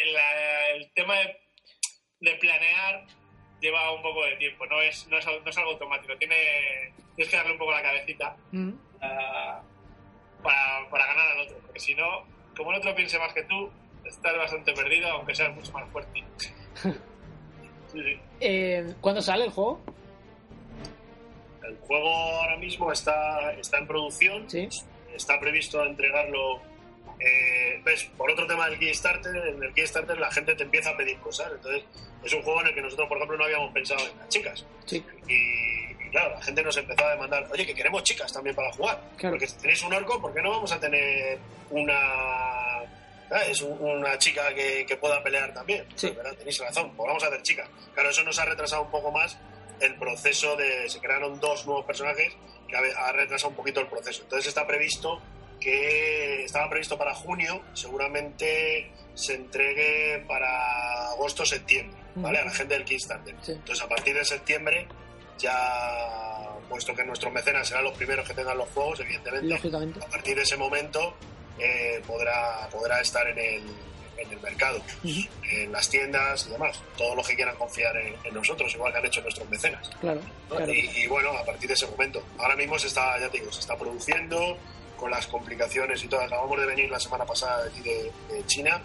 el, 0.03 0.91
tema 0.93 1.15
de, 2.19 2.36
planear 2.36 3.05
lleva 3.61 3.93
un 3.93 4.01
poco 4.01 4.25
de 4.25 4.36
tiempo, 4.38 4.65
no 4.65 4.82
es, 4.82 5.07
no 5.07 5.17
es, 5.17 5.25
no 5.25 5.49
es 5.49 5.57
algo 5.57 5.71
automático. 5.71 6.15
Tiene, 6.17 6.93
tienes 7.15 7.32
que 7.32 7.38
darle 7.38 7.53
un 7.53 7.57
poco 7.57 7.71
la 7.71 7.82
cabecita 7.82 8.36
mm. 8.51 8.71
ah, 9.01 9.61
para, 10.43 10.89
para 10.89 11.05
ganar 11.07 11.28
al 11.30 11.39
otro, 11.41 11.57
porque 11.59 11.80
si 11.80 11.95
no, 11.95 12.25
como 12.55 12.71
el 12.71 12.78
otro 12.78 12.95
piense 12.95 13.19
más 13.19 13.34
que 13.34 13.43
tú, 13.43 13.71
estás 14.05 14.38
bastante 14.38 14.73
perdido, 14.73 15.09
aunque 15.09 15.36
seas 15.36 15.53
mucho 15.53 15.71
más 15.73 15.89
fuerte. 15.89 16.23
Eh, 18.41 18.93
¿Cuándo 19.01 19.21
sale 19.21 19.45
el 19.45 19.49
juego? 19.49 19.82
El 21.68 21.78
juego 21.80 22.09
ahora 22.09 22.57
mismo 22.57 22.91
está, 22.91 23.53
está 23.53 23.78
en 23.80 23.88
producción. 23.88 24.47
Está 25.13 25.39
previsto 25.39 25.84
entregarlo. 25.84 26.61
Eh, 27.20 27.82
por 28.15 28.30
otro 28.30 28.45
tema 28.45 28.70
del 28.70 28.78
Kickstarter, 28.78 29.36
en 29.36 29.63
el 29.63 29.74
Kickstarter 29.74 30.18
la 30.20 30.32
gente 30.32 30.53
te 30.55 30.63
empieza 30.63 30.91
a 30.91 30.97
pedir 30.97 31.18
cosas. 31.18 31.51
Entonces, 31.53 31.84
es 32.24 32.34
un 32.34 32.41
juego 32.43 32.61
en 32.61 32.68
el 32.68 32.76
que 32.76 32.82
nosotros, 32.82 33.07
por 33.07 33.18
ejemplo, 33.18 33.38
no 33.38 33.43
habíamos 33.45 33.74
pensado 33.74 33.99
en 34.07 34.18
las 34.18 34.30
chicas. 34.30 34.65
Y, 35.28 36.09
claro, 36.11 36.36
la 36.36 36.41
gente 36.41 36.63
nos 36.63 36.78
empezaba 36.78 37.09
a 37.09 37.13
demandar, 37.13 37.47
oye, 37.51 37.65
que 37.65 37.74
queremos 37.74 38.03
chicas 38.03 38.32
también 38.32 38.55
para 38.55 38.72
jugar. 38.72 39.01
Porque 39.20 39.47
si 39.47 39.57
tenéis 39.57 39.84
un 39.84 39.93
orco, 39.93 40.22
¿por 40.22 40.34
qué 40.34 40.41
no 40.41 40.51
vamos 40.51 40.72
a 40.72 40.80
tener 40.80 41.39
una 41.72 41.97
es 43.49 43.61
una 43.61 44.18
chica 44.18 44.53
que, 44.53 44.97
pueda 44.99 45.22
pelear 45.22 45.53
también. 45.53 45.86
Sí. 45.95 46.15
Tenéis 46.38 46.59
razón, 46.59 46.93
pues 46.95 47.07
vamos 47.07 47.24
a 47.24 47.28
hacer 47.28 47.41
chicas. 47.41 47.70
Claro, 47.93 48.09
eso 48.09 48.24
nos 48.24 48.39
ha 48.39 48.45
retrasado 48.45 48.84
un 48.84 48.91
poco 48.91 49.11
más 49.11 49.38
el 49.80 49.95
proceso 49.95 50.55
de... 50.55 50.89
Se 50.89 50.99
crearon 50.99 51.39
dos 51.39 51.65
nuevos 51.65 51.86
personajes 51.86 52.34
que 52.67 52.75
ha 52.75 53.11
retrasado 53.11 53.49
un 53.49 53.55
poquito 53.55 53.80
el 53.80 53.88
proceso. 53.88 54.23
Entonces 54.23 54.47
está 54.47 54.65
previsto 54.67 55.21
que 55.59 56.43
estaba 56.43 56.69
previsto 56.69 56.97
para 56.97 57.15
junio, 57.15 57.63
seguramente 57.73 58.91
se 59.15 59.34
entregue 59.34 60.23
para 60.28 61.09
agosto 61.09 61.45
septiembre, 61.45 61.99
¿vale? 62.15 62.39
A 62.39 62.45
la 62.45 62.51
gente 62.51 62.75
del 62.75 62.86
Kickstarter. 62.86 63.36
Entonces 63.47 63.82
a 63.82 63.88
partir 63.88 64.13
de 64.13 64.23
septiembre 64.23 64.88
ya 65.39 66.57
puesto 66.67 66.93
que 66.93 67.03
nuestros 67.03 67.34
mecenas 67.34 67.67
serán 67.67 67.86
los 67.86 67.95
primeros 67.97 68.28
que 68.28 68.34
tengan 68.34 68.57
los 68.57 68.69
juegos, 68.69 68.99
evidentemente, 68.99 69.69
a 70.01 70.07
partir 70.07 70.36
de 70.36 70.43
ese 70.43 70.57
momento 70.57 71.15
eh, 71.57 72.01
podrá, 72.05 72.67
podrá 72.71 72.99
estar 73.01 73.28
en 73.28 73.38
el, 73.38 73.63
en 74.18 74.32
el 74.32 74.39
mercado, 74.41 74.82
en 75.03 75.72
las 75.72 75.89
tiendas 75.89 76.47
y 76.47 76.51
demás. 76.51 76.82
Todos 76.97 77.15
los 77.15 77.28
que 77.28 77.36
quieran 77.36 77.55
confiar 77.55 77.95
en, 77.97 78.15
nosotros, 78.34 78.74
igual 78.74 78.91
que 78.91 78.99
han 78.99 79.05
hecho 79.05 79.22
nuestros 79.22 79.49
mecenas. 79.49 79.89
Claro, 79.99 80.22
Y, 80.72 81.07
bueno, 81.07 81.32
a 81.32 81.45
partir 81.45 81.68
de 81.68 81.74
ese 81.74 81.88
momento, 81.88 82.24
ahora 82.38 82.55
mismo 82.55 82.78
se 82.80 82.88
está, 82.88 83.20
ya 83.20 83.30
te 83.30 83.39
digo, 83.39 83.51
se 83.51 83.61
está 83.61 83.78
produciendo 83.78 84.57
con 84.97 85.11
las 85.11 85.28
complicaciones 85.28 86.03
y 86.03 86.07
todo. 86.07 86.22
Acabamos 86.22 86.59
de 86.59 86.65
venir 86.65 86.89
la 86.89 86.99
semana 86.99 87.26
pasada 87.26 87.63
de 87.63 87.70
aquí 87.70 87.82
de, 87.82 88.11
China 88.47 88.82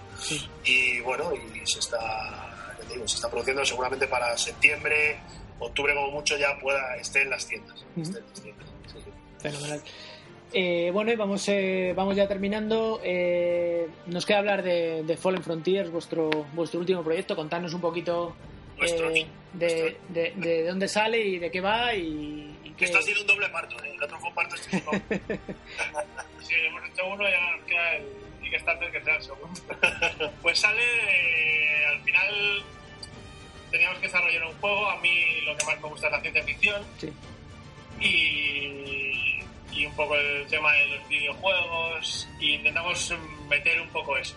y 0.64 1.00
bueno, 1.00 1.32
y 1.34 1.66
se 1.66 1.78
está, 1.78 2.74
ya 2.78 2.84
te 2.86 2.94
digo, 2.94 3.08
se 3.08 3.16
está 3.16 3.30
produciendo 3.30 3.64
seguramente 3.64 4.06
para 4.06 4.36
septiembre, 4.36 5.18
octubre 5.58 5.94
como 5.94 6.10
mucho 6.10 6.36
ya 6.36 6.58
pueda 6.58 6.96
esté 6.96 7.22
en 7.22 7.30
las 7.30 7.46
tiendas. 7.46 7.84
Esté 7.96 8.18
en 8.18 8.26
las 8.28 8.40
tiendas. 8.40 8.66
Fenomenal. 9.40 9.82
Eh, 10.54 10.90
bueno, 10.92 11.10
y 11.12 11.16
vamos, 11.16 11.48
eh, 11.48 11.92
vamos 11.96 12.16
ya 12.16 12.28
terminando. 12.28 13.00
Eh, 13.02 13.88
nos 14.06 14.26
queda 14.26 14.38
hablar 14.38 14.62
de, 14.62 15.16
Fallen 15.20 15.42
Frontiers, 15.42 15.90
vuestro, 15.90 16.28
vuestro 16.52 16.80
último 16.80 17.02
proyecto. 17.02 17.34
Contarnos 17.34 17.72
un 17.72 17.80
poquito 17.80 18.36
de, 19.54 19.96
de, 20.08 20.64
dónde 20.64 20.88
sale 20.88 21.20
y 21.20 21.38
de 21.38 21.50
qué 21.50 21.60
va. 21.60 21.94
Y, 21.94 22.54
y 22.64 22.84
Esto 22.84 22.98
ha 22.98 23.02
sido 23.02 23.20
un 23.22 23.26
doble 23.26 23.48
parto, 23.48 23.76
el 23.82 24.02
otro 24.02 24.18
fue 24.18 24.28
un 24.28 24.34
parto 24.34 24.56
sí, 24.56 26.54
hemos 26.54 26.84
hecho 26.88 27.06
uno 27.06 27.22
y 27.28 27.32
ahora 27.32 27.56
nos 27.56 27.66
queda 27.66 27.96
el 27.96 28.04
Kickstarter 28.42 28.92
que 28.92 29.02
sea 29.02 29.16
el 29.16 29.22
segundo. 29.22 29.60
pues 30.42 30.58
sale, 30.58 31.86
al 31.86 32.00
final 32.02 32.64
teníamos 33.70 33.98
que 33.98 34.06
desarrollar 34.06 34.44
un 34.44 34.54
juego. 34.60 34.90
A 34.90 35.00
mí 35.00 35.40
lo 35.46 35.56
que 35.56 35.64
más 35.64 35.80
me 35.80 35.88
gusta 35.88 36.08
es 36.08 36.12
la 36.12 36.20
ciencia 36.20 36.42
ficción. 36.42 36.82
Sí. 36.98 37.12
Y 38.00 39.11
y 39.72 39.86
un 39.86 39.94
poco 39.94 40.14
el 40.14 40.46
tema 40.48 40.72
de 40.72 40.86
los 40.86 41.08
videojuegos 41.08 42.28
y 42.38 42.54
intentamos 42.54 43.14
meter 43.48 43.80
un 43.80 43.88
poco 43.88 44.16
eso. 44.16 44.36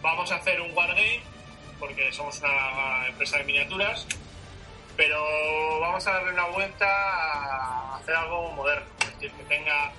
Vamos 0.00 0.32
a 0.32 0.36
hacer 0.36 0.60
un 0.60 0.72
wargame 0.76 1.20
porque 1.78 2.12
somos 2.12 2.40
una 2.40 3.06
empresa 3.08 3.38
de 3.38 3.44
miniaturas, 3.44 4.06
pero 4.96 5.80
vamos 5.80 6.06
a 6.06 6.12
darle 6.12 6.32
una 6.32 6.46
vuelta 6.46 6.86
a 6.86 7.96
hacer 7.96 8.14
algo 8.14 8.50
moderno, 8.52 8.86
es 9.00 9.14
decir, 9.14 9.32
que 9.32 9.44
tenga 9.44 9.92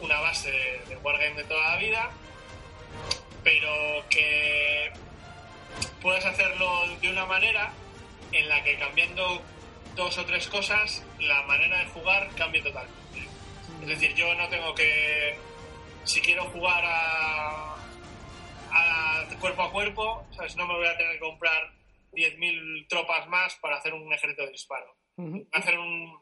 una 0.00 0.20
base 0.20 0.50
de 0.88 0.96
wargame 1.02 1.34
de 1.34 1.44
toda 1.44 1.70
la 1.70 1.76
vida, 1.76 2.10
pero 3.42 4.04
que 4.08 4.92
puedas 6.00 6.24
hacerlo 6.24 6.88
de 7.00 7.10
una 7.10 7.26
manera 7.26 7.72
en 8.32 8.48
la 8.48 8.62
que 8.62 8.78
cambiando 8.78 9.42
dos 9.94 10.18
o 10.18 10.24
tres 10.24 10.48
cosas, 10.48 11.04
la 11.20 11.42
manera 11.42 11.78
de 11.78 11.86
jugar 11.86 12.28
cambie 12.36 12.62
totalmente. 12.62 13.03
Es 13.84 13.90
decir, 14.00 14.14
yo 14.14 14.34
no 14.34 14.48
tengo 14.48 14.74
que. 14.74 15.36
Si 16.04 16.18
quiero 16.22 16.44
jugar 16.44 16.82
a, 16.86 17.76
cuerpo 19.38 19.62
a 19.62 19.70
cuerpo, 19.70 20.26
¿sabes? 20.30 20.56
no 20.56 20.66
me 20.66 20.74
voy 20.74 20.86
a 20.86 20.96
tener 20.96 21.12
que 21.14 21.18
comprar 21.18 21.70
10.000 22.12 22.88
tropas 22.88 23.28
más 23.28 23.54
para 23.56 23.76
hacer 23.76 23.92
un 23.92 24.10
ejército 24.10 24.42
de 24.42 24.52
disparo. 24.52 24.96
hacer 25.52 25.78
un, 25.78 26.18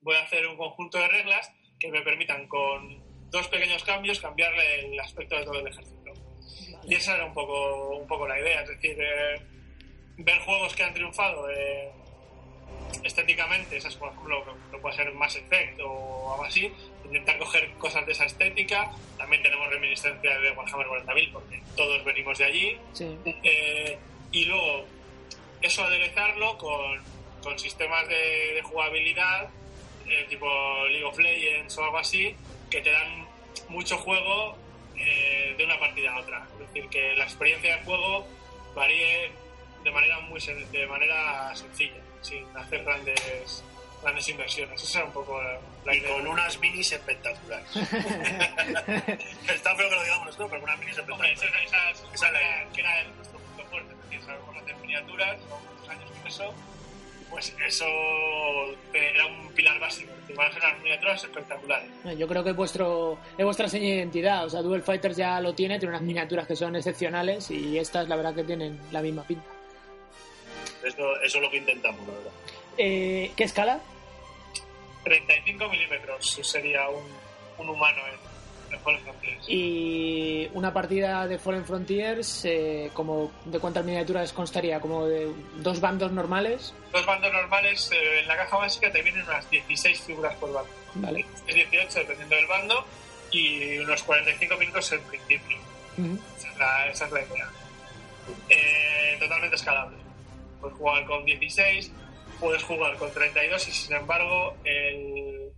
voy 0.00 0.16
a 0.16 0.24
hacer 0.24 0.44
un 0.48 0.56
conjunto 0.56 0.98
de 0.98 1.06
reglas 1.06 1.52
que 1.78 1.88
me 1.88 2.02
permitan 2.02 2.48
con 2.48 3.30
dos 3.30 3.46
pequeños 3.46 3.84
cambios 3.84 4.18
cambiarle 4.18 4.86
el 4.86 4.98
aspecto 4.98 5.36
de 5.36 5.44
todo 5.44 5.60
el 5.60 5.68
ejército. 5.68 6.12
Y 6.84 6.96
esa 6.96 7.14
era 7.14 7.26
un 7.26 7.34
poco, 7.34 7.98
un 7.98 8.08
poco 8.08 8.26
la 8.26 8.40
idea, 8.40 8.62
es 8.62 8.70
decir, 8.70 8.96
eh, 8.98 9.40
ver 10.16 10.40
juegos 10.40 10.74
que 10.74 10.82
han 10.82 10.94
triunfado. 10.94 11.48
Eh, 11.48 11.92
estéticamente, 13.04 13.76
esas 13.76 13.96
por 13.96 14.12
ejemplo, 14.12 14.44
no 14.70 14.78
puede 14.78 14.96
ser 14.96 15.12
más 15.12 15.34
Effect 15.36 15.80
o 15.80 16.32
algo 16.32 16.44
así, 16.44 16.72
intentar 17.04 17.38
coger 17.38 17.70
cosas 17.74 18.06
de 18.06 18.12
esa 18.12 18.24
estética. 18.24 18.90
También 19.18 19.42
tenemos 19.42 19.68
reminiscencia 19.68 20.38
de 20.38 20.50
Warhammer 20.52 20.86
40.000 20.86 21.32
porque 21.32 21.62
todos 21.76 22.04
venimos 22.04 22.38
de 22.38 22.44
allí. 22.44 22.78
Eh, 23.42 23.98
y 24.32 24.44
luego, 24.44 24.86
eso 25.60 25.84
aderezarlo 25.84 26.56
con, 26.58 27.00
con 27.42 27.58
sistemas 27.58 28.08
de, 28.08 28.62
jugabilidad, 28.62 29.48
eh, 30.08 30.26
tipo 30.28 30.46
League 30.88 31.04
of 31.04 31.18
Legends 31.18 31.76
o 31.78 31.84
algo 31.84 31.98
así, 31.98 32.34
que 32.70 32.80
te 32.80 32.90
dan 32.90 33.26
mucho 33.68 33.98
juego 33.98 34.56
eh, 34.96 35.54
de 35.56 35.64
una 35.64 35.78
partida 35.78 36.14
a 36.14 36.20
otra. 36.20 36.46
Es 36.54 36.68
decir, 36.68 36.88
que 36.88 37.14
la 37.14 37.24
experiencia 37.24 37.76
de 37.76 37.84
juego 37.84 38.26
varíe 38.74 39.30
de 39.84 39.90
manera 39.90 40.20
muy 40.20 40.40
de 40.40 40.86
manera 40.86 41.54
sencilla, 41.54 42.00
sin 42.22 42.46
hacer 42.56 42.84
grandes 42.84 43.62
grandes 44.02 44.28
inversiones. 44.28 44.82
Esa 44.82 44.98
era 44.98 45.06
un 45.06 45.14
poco 45.14 45.40
la, 45.84 45.94
idea. 45.94 46.08
Y 46.08 46.12
con 46.12 46.26
unas 46.26 46.58
minis 46.58 46.90
espectaculares. 46.92 47.68
Está 47.76 47.86
feo 49.76 49.88
que 49.88 49.96
lo 49.96 50.02
digamos 50.02 50.26
nosotros, 50.26 50.50
pero 50.50 50.64
unas 50.64 50.78
minis 50.78 50.98
espectaculares. 50.98 51.42
esa, 51.42 51.46
esa, 51.46 51.90
esa, 51.90 52.04
esa 52.12 52.30
la, 52.32 52.40
que 52.72 52.80
era 52.80 53.04
nuestro 53.04 53.38
punto 53.38 53.64
fuerte, 53.70 53.94
es 53.94 54.10
decir, 54.10 54.26
sabemos 54.26 54.56
hacer 54.56 54.76
miniaturas, 54.76 55.38
llevamos 55.38 55.62
muchos 55.72 55.88
años 55.88 56.10
con 56.10 56.26
eso, 56.26 56.54
pues 57.30 57.54
eso 57.66 57.86
era 58.92 59.26
un 59.26 59.48
pilar 59.52 59.78
básico. 59.78 60.12
Van 60.36 60.48
a 60.48 60.52
ser 60.52 60.62
unas 60.64 60.82
miniaturas 60.82 61.24
espectaculares. 61.24 61.88
Yo 62.18 62.26
creo 62.26 62.44
que 62.44 62.50
es, 62.50 62.56
vuestro, 62.56 63.18
es 63.36 63.44
vuestra 63.44 63.68
seña 63.68 63.86
de 63.86 63.94
identidad. 63.96 64.46
O 64.46 64.50
sea, 64.50 64.62
Duel 64.62 64.82
Fighters 64.82 65.16
ya 65.16 65.40
lo 65.40 65.54
tiene, 65.54 65.78
tiene 65.78 65.94
unas 65.94 66.02
miniaturas 66.02 66.46
que 66.46 66.56
son 66.56 66.74
excepcionales 66.76 67.50
y 67.50 67.78
estas, 67.78 68.08
la 68.08 68.16
verdad, 68.16 68.34
que 68.34 68.44
tienen 68.44 68.80
la 68.90 69.02
misma 69.02 69.24
pinta. 69.24 69.44
Eso, 70.84 71.20
eso 71.22 71.38
es 71.38 71.42
lo 71.42 71.50
que 71.50 71.58
intentamos, 71.58 72.06
la 72.06 72.14
verdad. 72.14 72.32
Eh, 72.78 73.32
¿Qué 73.36 73.44
escala? 73.44 73.80
35 75.04 75.68
milímetros 75.68 76.38
sería 76.42 76.88
un, 76.88 77.04
un 77.58 77.68
humano 77.68 77.98
en, 78.06 78.32
Fallen 78.80 79.02
Frontiers. 79.02 79.44
Y 79.48 80.48
una 80.54 80.72
partida 80.72 81.26
de 81.28 81.38
Fallen 81.38 81.64
Frontiers, 81.66 82.44
eh, 82.46 82.90
como 82.94 83.30
¿de 83.44 83.58
cuántas 83.58 83.84
miniaturas 83.84 84.32
constaría? 84.32 84.80
¿Como 84.80 85.06
de 85.06 85.30
dos 85.56 85.78
bandos 85.78 86.10
normales? 86.10 86.72
Dos 86.90 87.04
bandos 87.04 87.30
normales, 87.32 87.90
eh, 87.92 88.20
en 88.20 88.28
la 88.28 88.36
caja 88.38 88.56
básica 88.56 88.90
te 88.90 89.02
vienen 89.02 89.24
unas 89.24 89.48
16 89.50 90.00
figuras 90.00 90.34
por 90.36 90.54
bando. 90.54 90.70
Vale. 90.94 91.26
Es 91.46 91.54
18 91.54 91.98
dependiendo 91.98 92.34
del 92.34 92.46
bando 92.46 92.86
y 93.30 93.78
unos 93.78 94.02
45 94.02 94.56
minutos 94.56 94.92
en 94.92 95.02
principio. 95.02 95.58
esa, 96.38 96.48
es 96.48 96.58
la, 96.58 96.88
esa, 96.88 97.06
es 97.06 97.12
la, 97.12 97.20
idea. 97.20 97.50
Eh, 98.48 99.16
totalmente 99.20 99.56
escalable. 99.56 99.96
Puedes 100.62 100.78
jugar 100.78 101.04
con 101.06 101.24
16, 101.24 101.92
puedes 102.38 102.62
jugar 102.62 102.96
con 102.96 103.12
32 103.12 103.68
y 103.68 103.72
sin 103.72 103.96
embargo 103.96 104.56
el, 104.64 105.50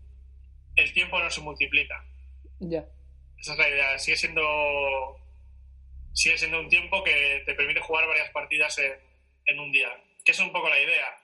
el 0.76 0.92
tiempo 0.94 1.18
no 1.18 1.30
se 1.30 1.42
multiplica. 1.42 2.02
Ya. 2.58 2.84
Esa 3.38 3.52
es 3.52 3.58
la 3.58 3.68
idea. 3.68 3.98
Sigue 3.98 4.16
siendo, 4.16 4.42
sigue 6.14 6.38
siendo 6.38 6.58
un 6.58 6.70
tiempo 6.70 7.04
que 7.04 7.42
te 7.44 7.54
permite 7.54 7.80
jugar 7.80 8.08
varias 8.08 8.30
partidas 8.30 8.78
en, 8.78 8.94
en 9.44 9.60
un 9.60 9.70
día. 9.70 9.90
Que 10.24 10.32
es 10.32 10.38
un 10.40 10.50
poco 10.50 10.70
la 10.70 10.80
idea. 10.80 11.18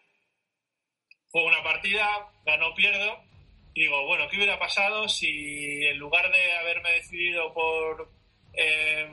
Juego 1.30 1.48
una 1.48 1.62
partida, 1.62 2.30
gano 2.44 2.68
o 2.68 2.74
pierdo, 2.74 3.18
y 3.72 3.84
digo, 3.84 4.04
bueno, 4.04 4.28
¿qué 4.28 4.36
hubiera 4.36 4.58
pasado 4.58 5.08
si 5.08 5.86
en 5.86 5.96
lugar 5.96 6.30
de 6.30 6.52
haberme 6.52 6.92
decidido 6.92 7.54
por 7.54 8.10
eh, 8.52 9.08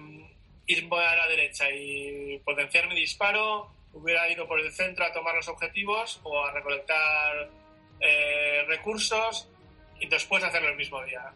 ir 0.68 0.90
a 0.92 1.16
la 1.16 1.28
derecha 1.28 1.72
y 1.72 2.40
potenciar 2.40 2.90
mi 2.90 2.96
disparo, 2.96 3.72
hubiera 3.94 4.30
ido 4.30 4.48
por 4.48 4.60
el 4.60 4.72
centro 4.72 5.06
a 5.06 5.12
tomar 5.12 5.36
los 5.36 5.48
objetivos 5.48 6.20
o 6.24 6.44
a 6.44 6.52
recolectar 6.52 7.50
eh, 8.00 8.64
recursos 8.68 9.50
y 10.00 10.08
después 10.08 10.44
hacerlo 10.44 10.70
el 10.70 10.78
mismo 10.78 11.04
día. 11.04 11.34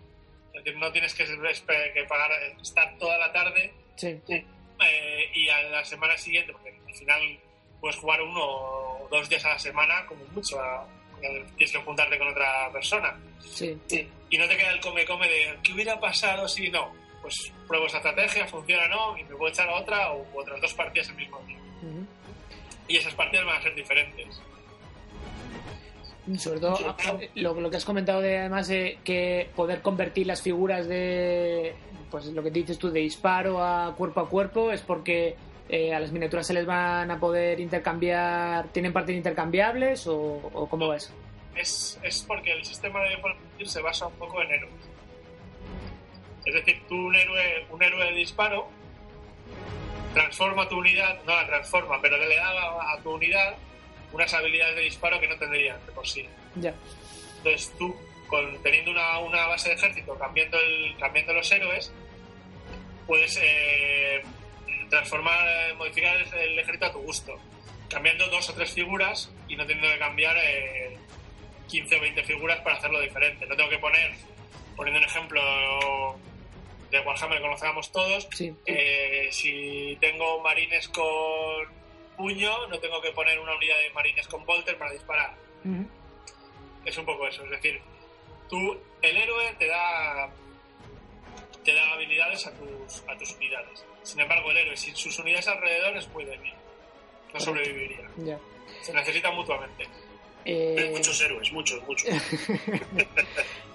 Es 0.53 0.63
decir, 0.63 0.79
no 0.79 0.91
tienes 0.91 1.13
que, 1.13 1.25
que 1.25 2.03
pagar, 2.03 2.31
estar 2.61 2.97
toda 2.97 3.17
la 3.17 3.31
tarde 3.31 3.73
eh, 4.03 5.31
y 5.33 5.49
a 5.49 5.63
la 5.63 5.85
semana 5.85 6.17
siguiente, 6.17 6.51
porque 6.51 6.77
al 6.87 6.95
final 6.95 7.39
puedes 7.79 7.95
jugar 7.97 8.21
uno 8.21 8.41
o 8.43 9.07
dos 9.09 9.27
días 9.29 9.43
a 9.45 9.49
la 9.49 9.59
semana 9.59 10.05
como 10.05 10.23
mucho, 10.25 10.59
tienes 11.19 11.71
que 11.71 11.79
juntarte 11.79 12.17
con 12.17 12.27
otra 12.27 12.69
persona. 12.71 13.17
Y 14.29 14.37
no 14.37 14.47
te 14.47 14.57
queda 14.57 14.71
el 14.71 14.79
come-come 14.79 15.27
de 15.27 15.57
¿qué 15.63 15.73
hubiera 15.73 15.99
pasado 15.99 16.47
si 16.47 16.69
no? 16.69 16.93
Pues 17.21 17.51
pruebo 17.67 17.85
esa 17.85 17.97
estrategia, 17.97 18.47
funciona 18.47 18.85
o 18.85 18.89
no, 18.89 19.17
y 19.17 19.23
me 19.23 19.35
puedo 19.35 19.51
echar 19.51 19.69
a 19.69 19.75
otra 19.75 20.11
o 20.11 20.25
otras 20.39 20.59
dos 20.61 20.73
partidas 20.73 21.09
el 21.09 21.15
mismo 21.15 21.39
día 21.47 21.60
y 22.87 22.97
esas 22.97 23.13
partidas 23.15 23.45
van 23.45 23.57
a 23.57 23.61
ser 23.61 23.75
diferentes. 23.75 24.41
Sobre 26.37 26.59
todo 26.59 26.77
lo, 27.35 27.59
lo 27.59 27.69
que 27.69 27.77
has 27.77 27.85
comentado 27.85 28.21
de 28.21 28.37
además 28.37 28.67
de 28.67 28.99
que 29.03 29.49
poder 29.55 29.81
convertir 29.81 30.27
las 30.27 30.41
figuras 30.41 30.87
de 30.87 31.73
pues 32.11 32.25
lo 32.27 32.43
que 32.43 32.51
dices 32.51 32.77
tú 32.77 32.91
de 32.91 32.99
disparo 32.99 33.63
a 33.63 33.95
cuerpo 33.95 34.19
a 34.19 34.29
cuerpo 34.29 34.71
es 34.71 34.81
porque 34.81 35.35
eh, 35.69 35.93
a 35.93 35.99
las 35.99 36.11
miniaturas 36.11 36.45
se 36.45 36.53
les 36.53 36.65
van 36.65 37.09
a 37.09 37.19
poder 37.19 37.59
intercambiar, 37.59 38.67
¿tienen 38.67 38.91
partidas 38.91 39.17
intercambiables 39.17 40.05
o, 40.05 40.17
o 40.53 40.67
cómo 40.67 40.89
va 40.89 40.97
eso? 40.97 41.13
Es, 41.55 41.99
es 42.03 42.23
porque 42.27 42.51
el 42.51 42.63
sistema 42.65 43.01
de 43.01 43.17
Fall 43.17 43.35
se 43.63 43.81
basa 43.81 44.07
un 44.07 44.13
poco 44.13 44.41
en 44.41 44.51
héroes. 44.51 44.73
Es 46.45 46.53
decir, 46.53 46.81
tú 46.89 46.95
un 46.95 47.15
héroe, 47.15 47.65
un 47.69 47.81
héroe 47.81 48.05
de 48.05 48.11
disparo 48.11 48.67
transforma 50.13 50.67
tu 50.67 50.77
unidad, 50.77 51.21
no 51.23 51.35
la 51.35 51.47
transforma, 51.47 52.01
pero 52.01 52.17
le 52.17 52.35
da 52.35 52.93
a, 52.93 52.99
tu 53.01 53.11
unidad 53.11 53.55
unas 54.11 54.33
habilidades 54.33 54.75
de 54.75 54.81
disparo 54.83 55.19
que 55.19 55.27
no 55.27 55.37
tendría 55.37 55.77
de 55.77 55.91
por 55.91 56.07
sí. 56.07 56.27
Ya. 56.55 56.73
Entonces 57.37 57.71
tú, 57.77 57.95
con, 58.27 58.61
teniendo 58.61 58.91
una, 58.91 59.19
una, 59.19 59.47
base 59.47 59.69
de 59.69 59.75
ejército, 59.75 60.17
cambiando, 60.17 60.59
el, 60.59 60.95
cambiando 60.97 61.33
los 61.33 61.51
héroes, 61.51 61.91
puedes 63.07 63.39
eh, 63.41 64.21
transformar, 64.89 65.39
eh, 65.47 65.73
modificar 65.75 66.15
el, 66.15 66.59
ejército 66.59 66.85
a 66.85 66.91
tu 66.91 66.99
gusto, 66.99 67.39
cambiando 67.89 68.27
dos 68.27 68.49
o 68.49 68.53
tres 68.53 68.71
figuras 68.71 69.31
y 69.47 69.55
no 69.55 69.65
teniendo 69.65 69.91
que 69.91 69.99
cambiar 69.99 70.37
15 71.67 71.95
eh, 71.95 71.97
o 71.97 72.01
20 72.01 72.23
figuras 72.23 72.59
para 72.61 72.75
hacerlo 72.75 72.99
diferente. 72.99 73.45
No 73.47 73.55
tengo 73.55 73.69
que 73.69 73.79
poner, 73.79 74.11
poniendo 74.75 74.99
un 74.99 75.05
ejemplo, 75.05 76.19
de 76.91 76.99
Warhammer 76.99 77.41
conocemos 77.41 77.91
todos. 77.91 78.27
Eh, 78.65 79.29
si 79.31 79.97
tengo 79.99 80.41
marines 80.41 80.89
con 80.89 81.65
puño, 82.17 82.67
no 82.67 82.77
tengo 82.79 83.01
que 83.01 83.11
poner 83.11 83.39
una 83.39 83.55
unidad 83.55 83.77
de 83.77 83.89
marines 83.91 84.27
con 84.27 84.45
bolter 84.45 84.77
para 84.77 84.91
disparar. 84.91 85.33
Es 86.85 86.97
un 86.97 87.05
poco 87.05 87.27
eso, 87.27 87.43
es 87.45 87.51
decir, 87.51 87.79
tú, 88.49 88.77
el 89.01 89.17
héroe 89.17 89.55
te 89.57 89.67
da 89.67 90.29
te 91.63 91.75
da 91.75 91.93
habilidades 91.93 92.47
a 92.47 92.51
tus, 92.53 93.03
a 93.07 93.15
tus 93.17 93.35
unidades. 93.35 93.85
Sin 94.03 94.19
embargo, 94.19 94.49
el 94.49 94.57
héroe 94.57 94.75
sin 94.75 94.95
sus 94.95 95.17
unidades 95.19 95.47
alrededor 95.47 95.95
es 95.95 96.07
muy 96.09 96.25
débil. 96.25 96.53
No 97.33 97.39
sobreviviría. 97.39 98.09
Se 98.81 98.93
necesitan 98.93 99.35
mutuamente. 99.35 99.87
Eh, 100.43 100.89
muchos 100.91 101.21
héroes, 101.21 101.51
muchos, 101.51 101.81
muchos. 101.87 102.09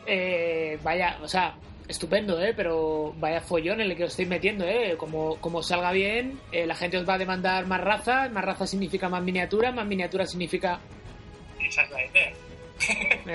Eh, 0.09 0.79
vaya, 0.85 1.19
o 1.21 1.27
sea, 1.27 1.57
estupendo, 1.89 2.41
¿eh? 2.43 2.53
Pero 2.55 3.15
vaya 3.17 3.41
follón 3.41 3.81
en 3.81 3.91
el 3.91 3.97
que 3.97 4.05
os 4.05 4.11
estoy 4.11 4.27
metiendo, 4.27 4.67
¿eh? 4.67 4.97
Como, 4.97 5.41
como 5.41 5.63
salga 5.63 5.93
bien, 5.93 6.41
eh, 6.53 6.67
la 6.67 6.75
gente 6.75 6.99
os 6.99 7.09
va 7.09 7.15
a 7.15 7.19
demandar 7.19 7.67
más 7.67 7.81
raza, 7.81 8.29
más 8.29 8.45
raza 8.45 8.67
significa 8.67 9.09
más 9.09 9.23
miniatura, 9.23 9.73
más 9.73 9.87
miniatura 9.87 10.27
significa... 10.27 10.81
Esa 11.61 11.83
es 11.83 11.91
la 11.91 12.05
idea. 12.05 12.33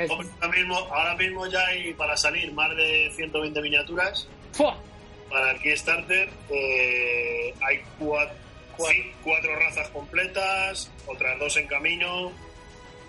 ahora, 0.09 0.47
mismo, 0.55 0.75
ahora 0.77 1.15
mismo 1.15 1.47
ya 1.47 1.65
hay 1.67 1.93
para 1.93 2.15
salir 2.15 2.51
más 2.53 2.75
de 2.75 3.11
120 3.15 3.61
miniaturas. 3.61 4.27
¡Fua! 4.51 4.77
Para 5.29 5.51
el 5.51 5.61
Kickstarter 5.61 6.29
eh, 6.49 7.53
hay 7.65 7.81
cuatro, 7.97 8.35
cuatro 9.23 9.55
razas 9.55 9.89
completas, 9.89 10.91
otras 11.07 11.39
dos 11.39 11.57
en 11.57 11.67
camino, 11.67 12.31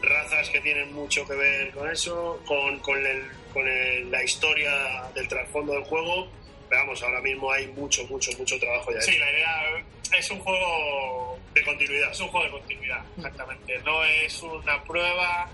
razas 0.03 0.51
que 0.51 0.61
tienen 0.61 0.93
mucho 0.93 1.27
que 1.27 1.35
ver 1.35 1.71
con 1.71 1.91
eso, 1.91 2.41
con, 2.47 2.79
con 2.81 3.05
el 3.07 3.25
con 3.53 3.65
la 4.11 4.23
historia 4.25 5.05
del 5.15 5.29
trasfondo 5.29 5.75
del 5.75 5.85
juego. 5.85 6.29
Veamos, 6.71 7.03
ahora 7.03 7.21
mismo 7.21 7.51
hay 7.53 7.67
mucho, 7.69 8.05
mucho, 8.07 8.31
mucho 8.39 8.59
trabajo 8.59 8.93
ya. 8.93 9.01
Sí, 9.03 9.19
la 9.19 9.31
idea 9.31 9.85
es 10.17 10.31
un 10.31 10.39
juego 10.41 11.39
de 11.53 11.63
continuidad. 11.63 12.11
Es 12.11 12.21
un 12.21 12.29
juego 12.29 12.47
de 12.47 12.53
continuidad, 12.53 13.05
exactamente. 13.17 13.79
No 13.85 14.03
es 14.05 14.43
una 14.43 14.83
prueba, 14.85 15.51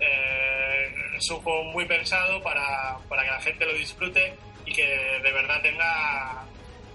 eh, 0.00 0.92
es 1.16 1.30
un 1.30 1.40
juego 1.40 1.64
muy 1.64 1.84
pensado 1.84 2.42
para, 2.42 2.98
para 3.08 3.22
que 3.22 3.30
la 3.30 3.40
gente 3.40 3.64
lo 3.64 3.74
disfrute 3.74 4.34
y 4.64 4.72
que 4.72 4.86
de 5.22 5.32
verdad 5.32 5.62
tenga, 5.62 6.44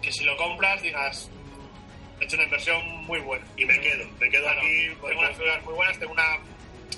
que 0.01 0.11
si 0.11 0.25
lo 0.25 0.35
compras 0.35 0.81
digas, 0.81 1.29
mm, 1.31 2.21
he 2.21 2.25
hecho 2.25 2.35
una 2.35 2.43
inversión 2.43 2.85
muy 3.05 3.19
buena. 3.21 3.45
Y 3.55 3.63
me 3.63 3.79
quedo, 3.79 4.05
me 4.19 4.29
quedo 4.29 4.49
aquí. 4.49 4.89
Tengo 5.07 5.19
unas 5.19 5.37
figuras 5.37 5.63
muy 5.63 5.73
buenas, 5.75 5.97
tengo 5.97 6.11
una, 6.11 6.37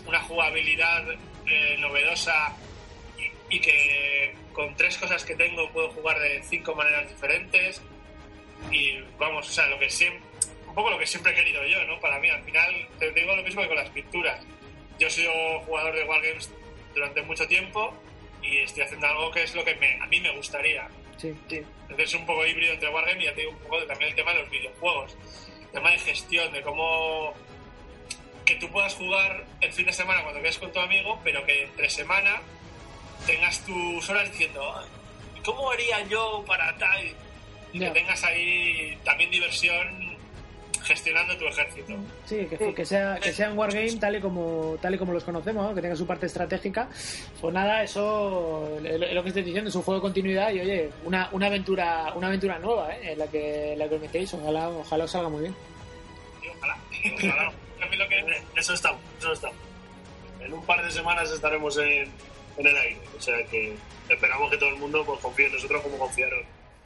una 0.06 0.20
jugabilidad 0.22 1.04
eh, 1.46 1.78
novedosa 1.80 2.56
y 3.50 3.60
que 3.60 4.36
con 4.54 4.76
tres 4.76 4.98
cosas 4.98 5.24
que 5.24 5.36
tengo 5.36 5.70
puedo 5.72 5.90
jugar 5.92 6.20
de 6.20 6.42
cinco 6.44 6.74
maneras 6.76 7.10
diferentes 7.10 7.82
y 8.72 9.00
vamos, 9.18 9.50
o 9.50 9.52
sea, 9.52 9.68
lo 9.68 9.78
que 9.78 9.90
siempre, 9.90 10.22
un 10.68 10.76
poco 10.76 10.90
lo 10.90 10.98
que 10.98 11.06
siempre 11.06 11.32
he 11.32 11.36
querido 11.36 11.66
yo, 11.66 11.84
¿no? 11.86 12.00
Para 12.00 12.20
mí, 12.20 12.30
al 12.30 12.44
final, 12.44 12.88
te 13.00 13.12
digo 13.12 13.36
lo 13.36 13.44
mismo 13.44 13.62
que 13.62 13.68
con 13.68 13.78
las 13.78 13.90
pinturas. 13.90 14.44
Yo 15.00 15.08
he 15.08 15.12
sido 15.12 15.32
jugador 15.62 15.96
de 15.96 16.04
Wargames 16.04 16.52
durante 16.94 17.22
mucho 17.24 17.48
tiempo 17.48 17.94
y 18.42 18.60
estoy 18.60 18.84
haciendo 18.84 19.08
algo 19.08 19.32
que 19.32 19.44
es 19.44 19.56
lo 19.56 19.64
que 19.66 19.76
me, 19.76 20.00
a 20.02 20.08
mí 20.08 20.20
me 20.20 20.36
gustaría. 20.36 20.88
Sí, 21.18 21.34
sí. 21.50 21.62
Entonces 21.84 22.10
es 22.10 22.14
un 22.16 22.26
poco 22.26 22.46
híbrido 22.46 22.74
entre 22.74 22.90
Wargames 22.90 23.24
y 23.24 23.26
ya 23.26 23.34
te 23.34 23.42
digo 23.42 23.52
un 23.52 23.60
poco 23.60 23.84
también 23.84 24.10
el 24.10 24.16
tema 24.16 24.34
de 24.34 24.40
los 24.40 24.50
videojuegos. 24.50 25.18
El 25.62 25.68
tema 25.70 25.92
de 25.92 26.00
gestión, 26.00 26.54
de 26.54 26.62
cómo 26.62 27.34
que 28.46 28.56
tú 28.56 28.70
puedas 28.70 28.94
jugar 28.96 29.46
el 29.62 29.72
fin 29.72 29.86
de 29.86 29.94
semana 29.94 30.22
cuando 30.24 30.42
quedes 30.42 30.58
con 30.58 30.72
tu 30.72 30.80
amigo, 30.80 31.20
pero 31.24 31.46
que 31.46 31.64
entre 31.64 31.90
semana 31.90 32.42
tengas 33.26 33.60
tus 33.66 34.10
horas 34.10 34.30
diciendo, 34.32 34.62
¿cómo 35.44 35.72
haría 35.72 36.04
yo 36.08 36.44
para 36.46 36.76
tal? 36.78 37.06
Y 37.72 37.80
que 37.80 37.90
tengas 37.90 38.24
ahí 38.24 38.98
también 39.04 39.32
diversión 39.32 40.14
gestionando 40.84 41.36
tu 41.38 41.46
ejército. 41.46 41.94
Sí, 42.26 42.46
que, 42.46 42.86
sea, 42.86 43.18
que 43.20 43.32
sea 43.32 43.50
un 43.50 43.58
wargame 43.58 43.96
tal 43.96 44.18
y 44.18 44.20
como, 44.20 44.78
tal 44.82 44.96
y 44.96 44.98
como 44.98 45.14
los 45.14 45.24
conocemos, 45.24 45.74
que 45.74 45.82
tenga 45.82 45.96
su 45.96 46.06
parte 46.06 46.26
estratégica. 46.26 46.90
Pues 47.40 47.54
nada, 47.54 47.84
eso, 47.84 48.78
lo 48.82 49.24
que 49.24 49.30
estoy 49.30 49.44
diciendo, 49.44 49.70
es 49.70 49.76
un 49.76 49.82
juego 49.82 50.00
de 50.00 50.02
continuidad 50.02 50.52
y 50.52 50.60
oye, 50.60 50.90
una, 51.06 51.30
una 51.32 51.48
aventura 51.48 52.14
una 52.16 52.28
aventura 52.28 52.60
nueva 52.60 52.94
¿eh? 52.96 53.14
en 53.14 53.20
la 53.20 53.28
que, 53.28 53.76
la 53.78 53.88
que 53.88 53.96
os 53.96 54.02
metéis. 54.02 54.34
Ojalá, 54.34 54.70
ojalá 54.70 55.06
os 55.06 55.12
salga 55.12 55.30
muy 55.30 55.42
bien. 55.42 55.56
ojalá, 56.58 56.78
ojalá. 57.16 57.54
Eso 58.64 58.74
está, 58.74 58.98
eso 59.20 59.34
está. 59.34 59.52
En 60.40 60.54
un 60.54 60.66
par 60.66 60.84
de 60.84 60.90
semanas 60.90 61.30
estaremos 61.30 61.78
en, 61.78 62.10
en 62.58 62.68
el 62.68 62.78
aire. 62.78 63.00
O 63.18 63.22
sea 63.22 63.44
que 63.48 63.74
esperamos 64.10 64.50
que 64.50 64.58
todo 64.58 64.70
el 64.70 64.78
mundo 64.78 65.04
pues, 65.06 65.20
confíe 65.20 65.48
en 65.48 65.54
nosotros 65.54 65.82
como 65.82 65.98
confiaron 65.98 66.40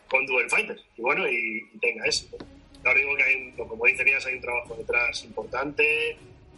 con 0.10 0.26
Duel 0.26 0.50
Fighters. 0.50 0.84
Y 0.98 1.02
bueno, 1.02 1.28
y, 1.30 1.70
tenga 1.80 2.06
éxito. 2.06 2.38
Ahora 2.84 3.00
digo 3.00 3.16
que 3.16 3.24
hay, 3.24 3.52
como 3.52 3.86
dice 3.86 4.04
hay 4.26 4.36
un 4.36 4.42
trabajo 4.42 4.76
detrás 4.76 5.24
importante 5.24 6.18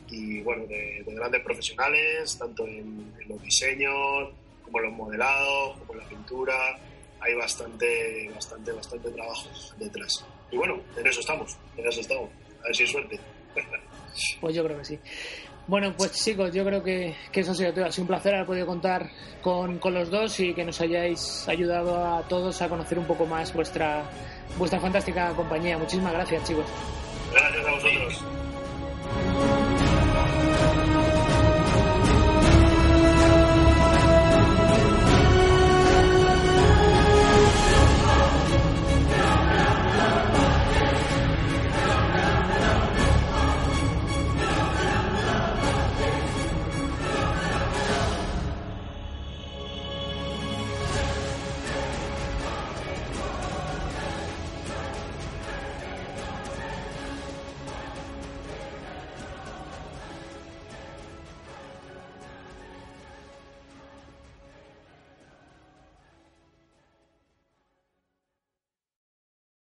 y 0.09 0.41
bueno, 0.41 0.65
de, 0.67 1.03
grandes 1.05 1.41
profesionales, 1.41 2.37
tanto 2.37 2.65
en, 2.65 3.13
los 3.27 3.41
diseños, 3.43 4.29
como 4.63 4.79
en 4.79 4.85
los 4.85 4.93
modelados, 4.93 5.77
como 5.79 5.93
en 5.93 5.99
la 5.99 6.09
pintura. 6.09 6.79
Hay 7.19 7.35
bastante, 7.35 8.31
bastante, 8.33 8.71
bastante 8.71 9.11
trabajo 9.11 9.49
detrás. 9.77 10.25
Y 10.49 10.55
bueno, 10.55 10.79
en 10.95 11.05
eso 11.05 11.19
estamos, 11.19 11.57
en 11.75 11.87
eso 11.87 11.99
estamos. 11.99 12.29
A 12.61 12.67
ver 12.67 12.75
si 12.75 12.83
hay 12.83 12.89
suerte. 12.89 13.19
Pues 14.41 14.55
yo 14.55 14.63
creo 14.63 14.77
que 14.77 14.85
sí. 14.85 14.99
Bueno, 15.67 15.93
pues 15.95 16.11
chicos, 16.13 16.51
yo 16.51 16.65
creo 16.65 16.81
que, 16.81 17.15
eso 17.31 17.51
ha 17.51 17.55
sido 17.55 17.71
todo. 17.71 17.85
Ha 17.85 17.91
sido 17.91 18.03
un 18.03 18.07
placer 18.07 18.33
haber 18.33 18.47
podido 18.47 18.65
contar 18.65 19.11
con, 19.41 19.77
con, 19.77 19.93
los 19.93 20.09
dos 20.09 20.39
y 20.39 20.53
que 20.53 20.65
nos 20.65 20.81
hayáis 20.81 21.47
ayudado 21.47 22.03
a 22.03 22.23
todos 22.23 22.59
a 22.61 22.69
conocer 22.69 22.97
un 22.97 23.05
poco 23.05 23.27
más 23.27 23.53
vuestra, 23.53 24.03
vuestra 24.57 24.79
fantástica 24.79 25.29
compañía. 25.35 25.77
Muchísimas 25.77 26.13
gracias, 26.13 26.43
chicos. 26.47 26.65
Gracias 27.31 27.67
a 27.67 27.71
vosotros. 27.71 28.23